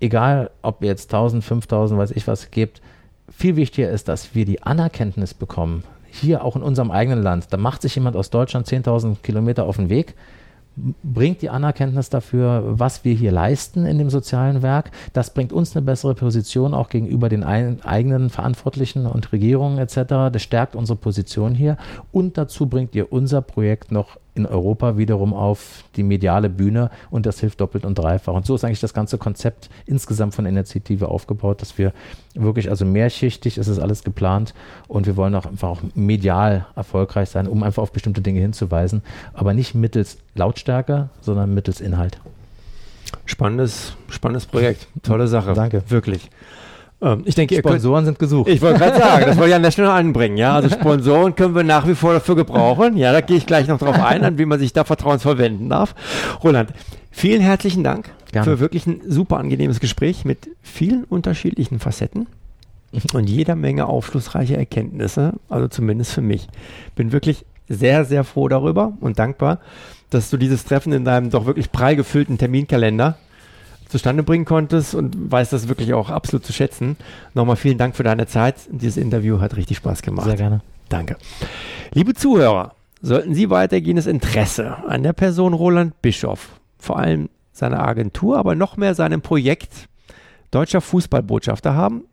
egal 0.00 0.50
ob 0.62 0.82
ihr 0.82 0.88
jetzt 0.88 1.12
1000, 1.14 1.44
5000, 1.44 2.00
weiß 2.00 2.10
ich 2.10 2.26
was 2.26 2.50
gibt, 2.50 2.82
viel 3.30 3.54
wichtiger 3.54 3.90
ist, 3.90 4.08
dass 4.08 4.34
wir 4.34 4.44
die 4.44 4.62
Anerkenntnis 4.62 5.34
bekommen, 5.34 5.84
hier 6.20 6.44
auch 6.44 6.56
in 6.56 6.62
unserem 6.62 6.90
eigenen 6.90 7.22
Land, 7.22 7.46
da 7.50 7.56
macht 7.56 7.82
sich 7.82 7.94
jemand 7.94 8.16
aus 8.16 8.30
Deutschland 8.30 8.66
10.000 8.66 9.16
Kilometer 9.22 9.64
auf 9.64 9.76
den 9.76 9.88
Weg 9.88 10.14
bringt 10.76 11.42
die 11.42 11.50
Anerkenntnis 11.50 12.10
dafür, 12.10 12.62
was 12.66 13.04
wir 13.04 13.14
hier 13.14 13.32
leisten 13.32 13.86
in 13.86 13.98
dem 13.98 14.10
sozialen 14.10 14.62
Werk. 14.62 14.90
Das 15.12 15.32
bringt 15.32 15.52
uns 15.52 15.76
eine 15.76 15.84
bessere 15.84 16.14
Position 16.14 16.74
auch 16.74 16.88
gegenüber 16.88 17.28
den 17.28 17.44
eigenen 17.44 18.30
Verantwortlichen 18.30 19.06
und 19.06 19.32
Regierungen 19.32 19.78
etc. 19.78 20.32
Das 20.32 20.42
stärkt 20.42 20.74
unsere 20.74 20.98
Position 20.98 21.54
hier 21.54 21.76
und 22.12 22.36
dazu 22.38 22.66
bringt 22.66 22.94
ihr 22.94 23.12
unser 23.12 23.42
Projekt 23.42 23.92
noch 23.92 24.18
in 24.34 24.46
Europa 24.46 24.96
wiederum 24.96 25.32
auf 25.32 25.84
die 25.96 26.02
mediale 26.02 26.48
Bühne 26.48 26.90
und 27.10 27.26
das 27.26 27.40
hilft 27.40 27.60
doppelt 27.60 27.84
und 27.84 27.96
dreifach. 27.96 28.34
Und 28.34 28.46
so 28.46 28.54
ist 28.54 28.64
eigentlich 28.64 28.80
das 28.80 28.94
ganze 28.94 29.18
Konzept 29.18 29.70
insgesamt 29.86 30.34
von 30.34 30.46
Initiative 30.46 31.08
aufgebaut, 31.08 31.60
dass 31.60 31.78
wir 31.78 31.92
wirklich, 32.34 32.68
also 32.70 32.84
mehrschichtig 32.84 33.58
ist 33.58 33.68
es 33.68 33.78
alles 33.78 34.02
geplant 34.02 34.54
und 34.88 35.06
wir 35.06 35.16
wollen 35.16 35.34
auch 35.34 35.46
einfach 35.46 35.68
auch 35.68 35.82
medial 35.94 36.66
erfolgreich 36.74 37.28
sein, 37.28 37.46
um 37.46 37.62
einfach 37.62 37.82
auf 37.82 37.92
bestimmte 37.92 38.22
Dinge 38.22 38.40
hinzuweisen, 38.40 39.02
aber 39.32 39.54
nicht 39.54 39.74
mittels 39.74 40.18
Lautstärke, 40.34 41.10
sondern 41.20 41.54
mittels 41.54 41.80
Inhalt. 41.80 42.18
Spannendes, 43.26 43.96
spannendes 44.08 44.46
Projekt. 44.46 44.88
Tolle 45.02 45.28
Sache. 45.28 45.54
Danke. 45.54 45.82
Wirklich. 45.88 46.30
Ähm, 47.04 47.22
ich 47.26 47.34
denke, 47.34 47.56
Sponsoren 47.56 48.04
könnt, 48.04 48.06
sind 48.06 48.18
gesucht. 48.18 48.48
Ich 48.48 48.62
wollte 48.62 48.78
gerade 48.78 48.98
sagen, 48.98 49.24
das 49.26 49.36
wollte 49.36 49.50
ich 49.50 49.54
an 49.54 49.62
der 49.62 49.70
Stelle 49.70 49.92
anbringen. 49.92 50.36
Ja, 50.36 50.54
also 50.54 50.70
Sponsoren 50.70 51.34
können 51.34 51.54
wir 51.54 51.62
nach 51.62 51.86
wie 51.86 51.94
vor 51.94 52.14
dafür 52.14 52.34
gebrauchen. 52.34 52.96
Ja, 52.96 53.12
da 53.12 53.20
gehe 53.20 53.36
ich 53.36 53.46
gleich 53.46 53.68
noch 53.68 53.78
drauf 53.78 54.00
ein, 54.00 54.24
an 54.24 54.38
wie 54.38 54.46
man 54.46 54.58
sich 54.58 54.72
da 54.72 54.84
vertrauensvoll 54.84 55.38
wenden 55.38 55.68
darf. 55.68 55.94
Roland, 56.42 56.72
vielen 57.10 57.42
herzlichen 57.42 57.84
Dank 57.84 58.10
Gerne. 58.32 58.44
für 58.44 58.60
wirklich 58.60 58.86
ein 58.86 59.02
super 59.06 59.36
angenehmes 59.36 59.80
Gespräch 59.80 60.24
mit 60.24 60.48
vielen 60.62 61.04
unterschiedlichen 61.04 61.78
Facetten 61.78 62.26
und 63.12 63.28
jeder 63.28 63.56
Menge 63.56 63.86
aufschlussreicher 63.86 64.56
Erkenntnisse. 64.56 65.34
Also 65.48 65.68
zumindest 65.68 66.12
für 66.12 66.22
mich. 66.22 66.48
Bin 66.96 67.12
wirklich 67.12 67.44
sehr, 67.68 68.04
sehr 68.04 68.24
froh 68.24 68.48
darüber 68.48 68.92
und 69.00 69.18
dankbar, 69.18 69.58
dass 70.10 70.30
du 70.30 70.36
dieses 70.36 70.64
Treffen 70.64 70.92
in 70.92 71.04
deinem 71.04 71.30
doch 71.30 71.46
wirklich 71.46 71.72
prall 71.72 71.96
gefüllten 71.96 72.38
Terminkalender 72.38 73.18
zustande 73.88 74.22
bringen 74.22 74.44
konntest 74.44 74.94
und 74.94 75.30
weiß 75.30 75.50
das 75.50 75.68
wirklich 75.68 75.94
auch 75.94 76.10
absolut 76.10 76.44
zu 76.44 76.52
schätzen. 76.52 76.96
Nochmal 77.34 77.56
vielen 77.56 77.78
Dank 77.78 77.96
für 77.96 78.02
deine 78.02 78.26
Zeit. 78.26 78.56
Dieses 78.70 78.96
Interview 78.96 79.40
hat 79.40 79.56
richtig 79.56 79.76
Spaß 79.78 80.02
gemacht. 80.02 80.26
Sehr 80.26 80.36
gerne. 80.36 80.60
Danke. 80.88 81.16
Liebe 81.92 82.14
Zuhörer, 82.14 82.74
sollten 83.00 83.34
Sie 83.34 83.50
weitergehendes 83.50 84.06
Interesse 84.06 84.78
an 84.88 85.02
der 85.02 85.12
Person 85.12 85.52
Roland 85.52 86.00
Bischoff, 86.02 86.60
vor 86.78 86.98
allem 86.98 87.28
seiner 87.52 87.86
Agentur, 87.86 88.38
aber 88.38 88.54
noch 88.54 88.76
mehr 88.76 88.94
seinem 88.94 89.20
Projekt 89.20 89.88
Deutscher 90.50 90.80
Fußballbotschafter 90.80 91.74
haben, 91.74 92.04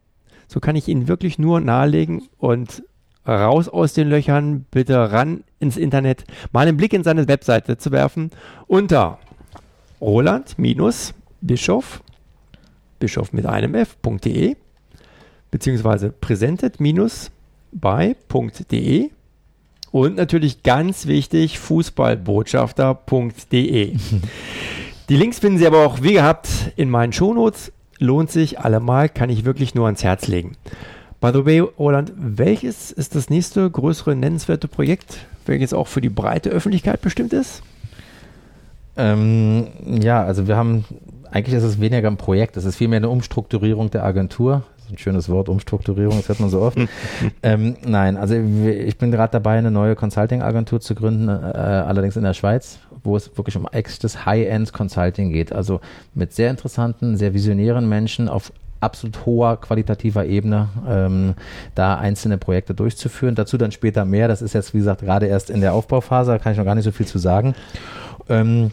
so 0.48 0.60
kann 0.60 0.76
ich 0.76 0.88
Ihnen 0.88 1.08
wirklich 1.08 1.40
nur 1.40 1.62
nahelegen 1.62 2.24
und 2.38 2.84
raus 3.28 3.70
aus 3.70 3.94
den 3.94 4.10
Löchern, 4.10 4.66
bitte 4.72 5.12
ran 5.12 5.44
ins 5.60 5.78
Internet, 5.78 6.26
mal 6.52 6.68
einen 6.68 6.76
Blick 6.76 6.94
in 6.94 7.04
seine 7.04 7.28
Webseite 7.28 7.78
zu 7.78 7.92
werfen 7.92 8.32
unter 8.68 9.20
Roland- 10.02 10.58
Bischof, 11.42 12.02
Bischof 13.00 13.34
mit 13.34 13.46
einem 13.46 13.76
F.de, 13.76 14.56
beziehungsweise 15.50 16.12
presented-by.de 16.12 19.10
und 19.92 20.16
natürlich 20.16 20.64
ganz 20.64 21.08
wichtig 21.08 21.60
fußballbotschafter.de. 21.60 23.98
Die 25.10 25.18
Links 25.18 25.40
finden 25.40 25.58
Sie 25.58 25.68
aber 25.68 25.86
auch 25.86 26.02
wie 26.02 26.14
gehabt 26.14 26.72
in 26.78 26.90
meinen 26.90 27.12
Shownotes. 27.12 27.74
Lohnt 27.98 28.32
sich 28.32 28.60
allemal, 28.60 29.10
kann 29.10 29.30
ich 29.30 29.44
wirklich 29.44 29.76
nur 29.76 29.86
ans 29.86 30.04
Herz 30.04 30.28
legen. 30.28 30.54
By 31.20 31.32
the 31.34 31.46
way, 31.46 31.60
Roland, 31.60 32.14
welches 32.16 32.92
ist 32.92 33.16
das 33.16 33.30
nächste 33.30 33.70
größere 33.70 34.16
nennenswerte 34.16 34.68
Projekt, 34.68 35.28
welches 35.46 35.74
auch 35.74 35.88
für 35.88 36.02
die 36.02 36.10
breite 36.10 36.50
Öffentlichkeit 36.50 37.02
bestimmt 37.02 37.34
ist? 37.34 37.62
Ähm, 38.98 39.68
ja, 39.86 40.24
also 40.24 40.48
wir 40.48 40.58
haben 40.58 40.86
eigentlich 41.32 41.56
ist 41.56 41.63
es 41.63 41.80
weniger 41.80 42.10
ein 42.10 42.17
Projekt, 42.17 42.58
es 42.58 42.65
ist 42.65 42.76
vielmehr 42.76 42.98
eine 42.98 43.10
Umstrukturierung 43.10 43.89
der 43.89 44.04
Agentur. 44.04 44.63
Das 44.78 44.86
ist 44.86 44.91
ein 44.91 44.98
schönes 44.98 45.30
Wort, 45.30 45.48
Umstrukturierung, 45.50 46.17
das 46.17 46.28
hört 46.28 46.39
man 46.41 46.50
so 46.50 46.62
oft. 46.62 46.78
ähm, 47.44 47.78
nein, 47.86 48.17
also 48.17 48.36
ich 48.36 48.98
bin 48.98 49.12
gerade 49.12 49.32
dabei, 49.32 49.58
eine 49.58 49.72
neue 49.72 49.96
Consulting-Agentur 49.96 50.82
zu 50.82 50.94
gründen, 50.94 51.30
äh, 51.30 51.32
allerdings 51.32 52.17
in 52.17 52.24
der 52.24 52.34
Schweiz, 52.34 52.80
wo 53.04 53.15
es 53.15 53.36
wirklich 53.38 53.56
um 53.56 53.67
echtes 53.72 54.26
High-End-Consulting 54.26 55.32
geht. 55.32 55.54
Also 55.54 55.80
mit 56.13 56.34
sehr 56.34 56.50
interessanten, 56.50 57.15
sehr 57.15 57.34
visionären 57.34 57.88
Menschen 57.88 58.28
auf 58.28 58.52
absolut 58.82 59.26
hoher 59.26 59.58
qualitativer 59.62 60.26
Ebene 60.26 60.70
ähm, 60.89 61.36
da 61.76 61.98
einzelne 61.98 62.38
Projekte 62.38 62.74
durchzuführen. 62.74 63.36
Dazu 63.36 63.58
dann 63.58 63.72
später 63.72 64.06
mehr. 64.06 64.28
Das 64.28 64.41
ist 64.41 64.54
jetzt, 64.54 64.74
wie 64.74 64.80
gesagt, 64.80 65.02
gerade 65.02 65.28
erst 65.28 65.50
in 65.50 65.62
der 65.62 65.74
Aufbauphase, 65.74 66.32
da 66.32 66.39
kann 66.39 66.52
ich 66.52 66.58
noch 66.58 66.65
gar 66.65 66.76
nicht 66.76 66.84
so 66.84 66.91
viel 66.91 67.06
zu 67.06 67.20
sagen. 67.20 67.56
Ähm, 68.28 68.72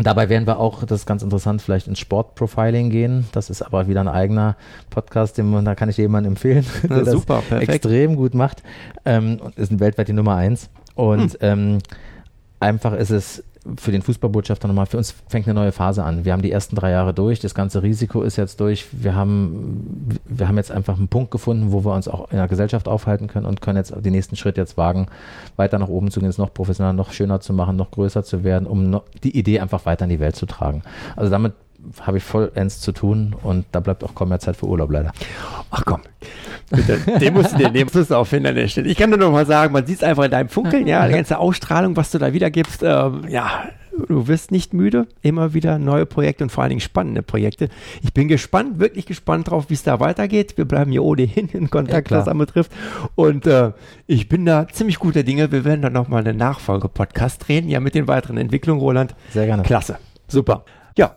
Dabei 0.00 0.28
werden 0.28 0.46
wir 0.46 0.60
auch, 0.60 0.84
das 0.84 1.00
ist 1.00 1.06
ganz 1.06 1.24
interessant, 1.24 1.60
vielleicht 1.60 1.88
ins 1.88 1.98
Sportprofiling 1.98 2.88
gehen. 2.88 3.26
Das 3.32 3.50
ist 3.50 3.62
aber 3.62 3.88
wieder 3.88 4.00
ein 4.00 4.08
eigener 4.08 4.56
Podcast, 4.90 5.38
den, 5.38 5.64
da 5.64 5.74
kann 5.74 5.88
ich 5.88 5.96
jemanden 5.96 6.30
empfehlen, 6.30 6.64
der 6.88 6.98
ja, 6.98 7.04
super, 7.04 7.38
das 7.38 7.48
perfekt. 7.48 7.72
extrem 7.72 8.14
gut 8.14 8.32
macht. 8.34 8.62
Ähm, 9.04 9.40
und 9.42 9.56
ist 9.58 9.78
weltweit 9.80 10.06
die 10.06 10.12
Nummer 10.12 10.36
eins. 10.36 10.70
Und 10.94 11.32
hm. 11.32 11.38
ähm, 11.40 11.78
einfach 12.60 12.92
ist 12.92 13.10
es 13.10 13.42
für 13.76 13.92
den 13.92 14.02
Fußballbotschafter 14.02 14.68
nochmal, 14.68 14.86
für 14.86 14.96
uns 14.96 15.14
fängt 15.28 15.46
eine 15.46 15.54
neue 15.54 15.72
Phase 15.72 16.04
an. 16.04 16.24
Wir 16.24 16.32
haben 16.32 16.42
die 16.42 16.52
ersten 16.52 16.76
drei 16.76 16.90
Jahre 16.90 17.14
durch, 17.14 17.40
das 17.40 17.54
ganze 17.54 17.82
Risiko 17.82 18.22
ist 18.22 18.36
jetzt 18.36 18.60
durch. 18.60 18.86
Wir 18.92 19.14
haben, 19.14 20.18
wir 20.24 20.48
haben 20.48 20.56
jetzt 20.56 20.70
einfach 20.70 20.96
einen 20.96 21.08
Punkt 21.08 21.30
gefunden, 21.30 21.72
wo 21.72 21.84
wir 21.84 21.94
uns 21.94 22.08
auch 22.08 22.30
in 22.30 22.38
der 22.38 22.48
Gesellschaft 22.48 22.88
aufhalten 22.88 23.26
können 23.26 23.46
und 23.46 23.60
können 23.60 23.76
jetzt 23.76 23.94
den 23.96 24.12
nächsten 24.12 24.36
Schritt 24.36 24.56
jetzt 24.56 24.76
wagen, 24.76 25.06
weiter 25.56 25.78
nach 25.78 25.88
oben 25.88 26.10
zu 26.10 26.20
gehen, 26.20 26.28
es 26.28 26.38
noch 26.38 26.52
professioneller, 26.52 26.94
noch 26.94 27.12
schöner 27.12 27.40
zu 27.40 27.52
machen, 27.52 27.76
noch 27.76 27.90
größer 27.90 28.24
zu 28.24 28.44
werden, 28.44 28.66
um 28.66 28.90
noch 28.90 29.04
die 29.22 29.36
Idee 29.36 29.60
einfach 29.60 29.86
weiter 29.86 30.04
in 30.04 30.10
die 30.10 30.20
Welt 30.20 30.36
zu 30.36 30.46
tragen. 30.46 30.82
Also 31.16 31.30
damit 31.30 31.52
habe 32.00 32.18
ich 32.18 32.24
vollends 32.24 32.80
zu 32.80 32.92
tun 32.92 33.34
und 33.42 33.66
da 33.72 33.80
bleibt 33.80 34.04
auch 34.04 34.14
kaum 34.14 34.30
mehr 34.30 34.40
Zeit 34.40 34.56
für 34.56 34.66
Urlaub 34.66 34.90
leider. 34.90 35.12
Ach 35.70 35.84
komm, 35.84 36.00
bitte, 36.70 36.98
den 37.18 37.34
musst 37.34 37.52
du 37.52 37.58
dir 37.58 37.70
nehmen, 37.70 37.90
musst 37.94 38.10
du 38.10 38.14
auch 38.14 38.26
finden 38.26 38.48
an 38.48 38.54
der 38.54 38.68
Stelle. 38.68 38.88
Ich 38.88 38.96
kann 38.96 39.10
nur 39.10 39.18
noch 39.18 39.32
mal 39.32 39.46
sagen, 39.46 39.72
man 39.72 39.86
sieht 39.86 39.98
es 39.98 40.02
einfach 40.02 40.24
in 40.24 40.30
deinem 40.30 40.48
Funkeln, 40.48 40.86
ja, 40.86 41.06
die 41.06 41.14
ganze 41.14 41.38
Ausstrahlung, 41.38 41.96
was 41.96 42.10
du 42.10 42.18
da 42.18 42.32
wiedergibst, 42.32 42.82
ähm, 42.82 43.24
ja, 43.28 43.64
du 44.06 44.28
wirst 44.28 44.50
nicht 44.50 44.74
müde, 44.74 45.06
immer 45.22 45.54
wieder 45.54 45.78
neue 45.78 46.06
Projekte 46.06 46.44
und 46.44 46.50
vor 46.50 46.62
allen 46.62 46.70
Dingen 46.70 46.80
spannende 46.80 47.22
Projekte. 47.22 47.68
Ich 48.02 48.12
bin 48.12 48.28
gespannt, 48.28 48.78
wirklich 48.78 49.06
gespannt 49.06 49.50
drauf, 49.50 49.66
wie 49.68 49.74
es 49.74 49.82
da 49.82 50.00
weitergeht. 50.00 50.56
Wir 50.56 50.64
bleiben 50.64 50.90
hier 50.90 51.02
ohnehin 51.02 51.48
in 51.48 51.70
Kontakt, 51.70 52.10
ja, 52.10 52.18
was 52.18 52.26
das 52.26 52.38
betrifft. 52.38 52.72
Und 53.14 53.46
äh, 53.46 53.72
ich 54.06 54.28
bin 54.28 54.44
da 54.44 54.68
ziemlich 54.68 54.98
guter 54.98 55.22
Dinge. 55.22 55.50
Wir 55.52 55.64
werden 55.64 55.82
dann 55.82 55.92
nochmal 55.92 56.20
eine 56.20 56.34
Nachfolge-Podcast 56.34 57.48
drehen, 57.48 57.68
ja, 57.68 57.80
mit 57.80 57.94
den 57.94 58.06
weiteren 58.06 58.36
Entwicklungen, 58.36 58.80
Roland. 58.80 59.14
Sehr 59.30 59.46
gerne. 59.46 59.62
Klasse. 59.62 59.98
Super. 60.28 60.64
Ja, 60.96 61.16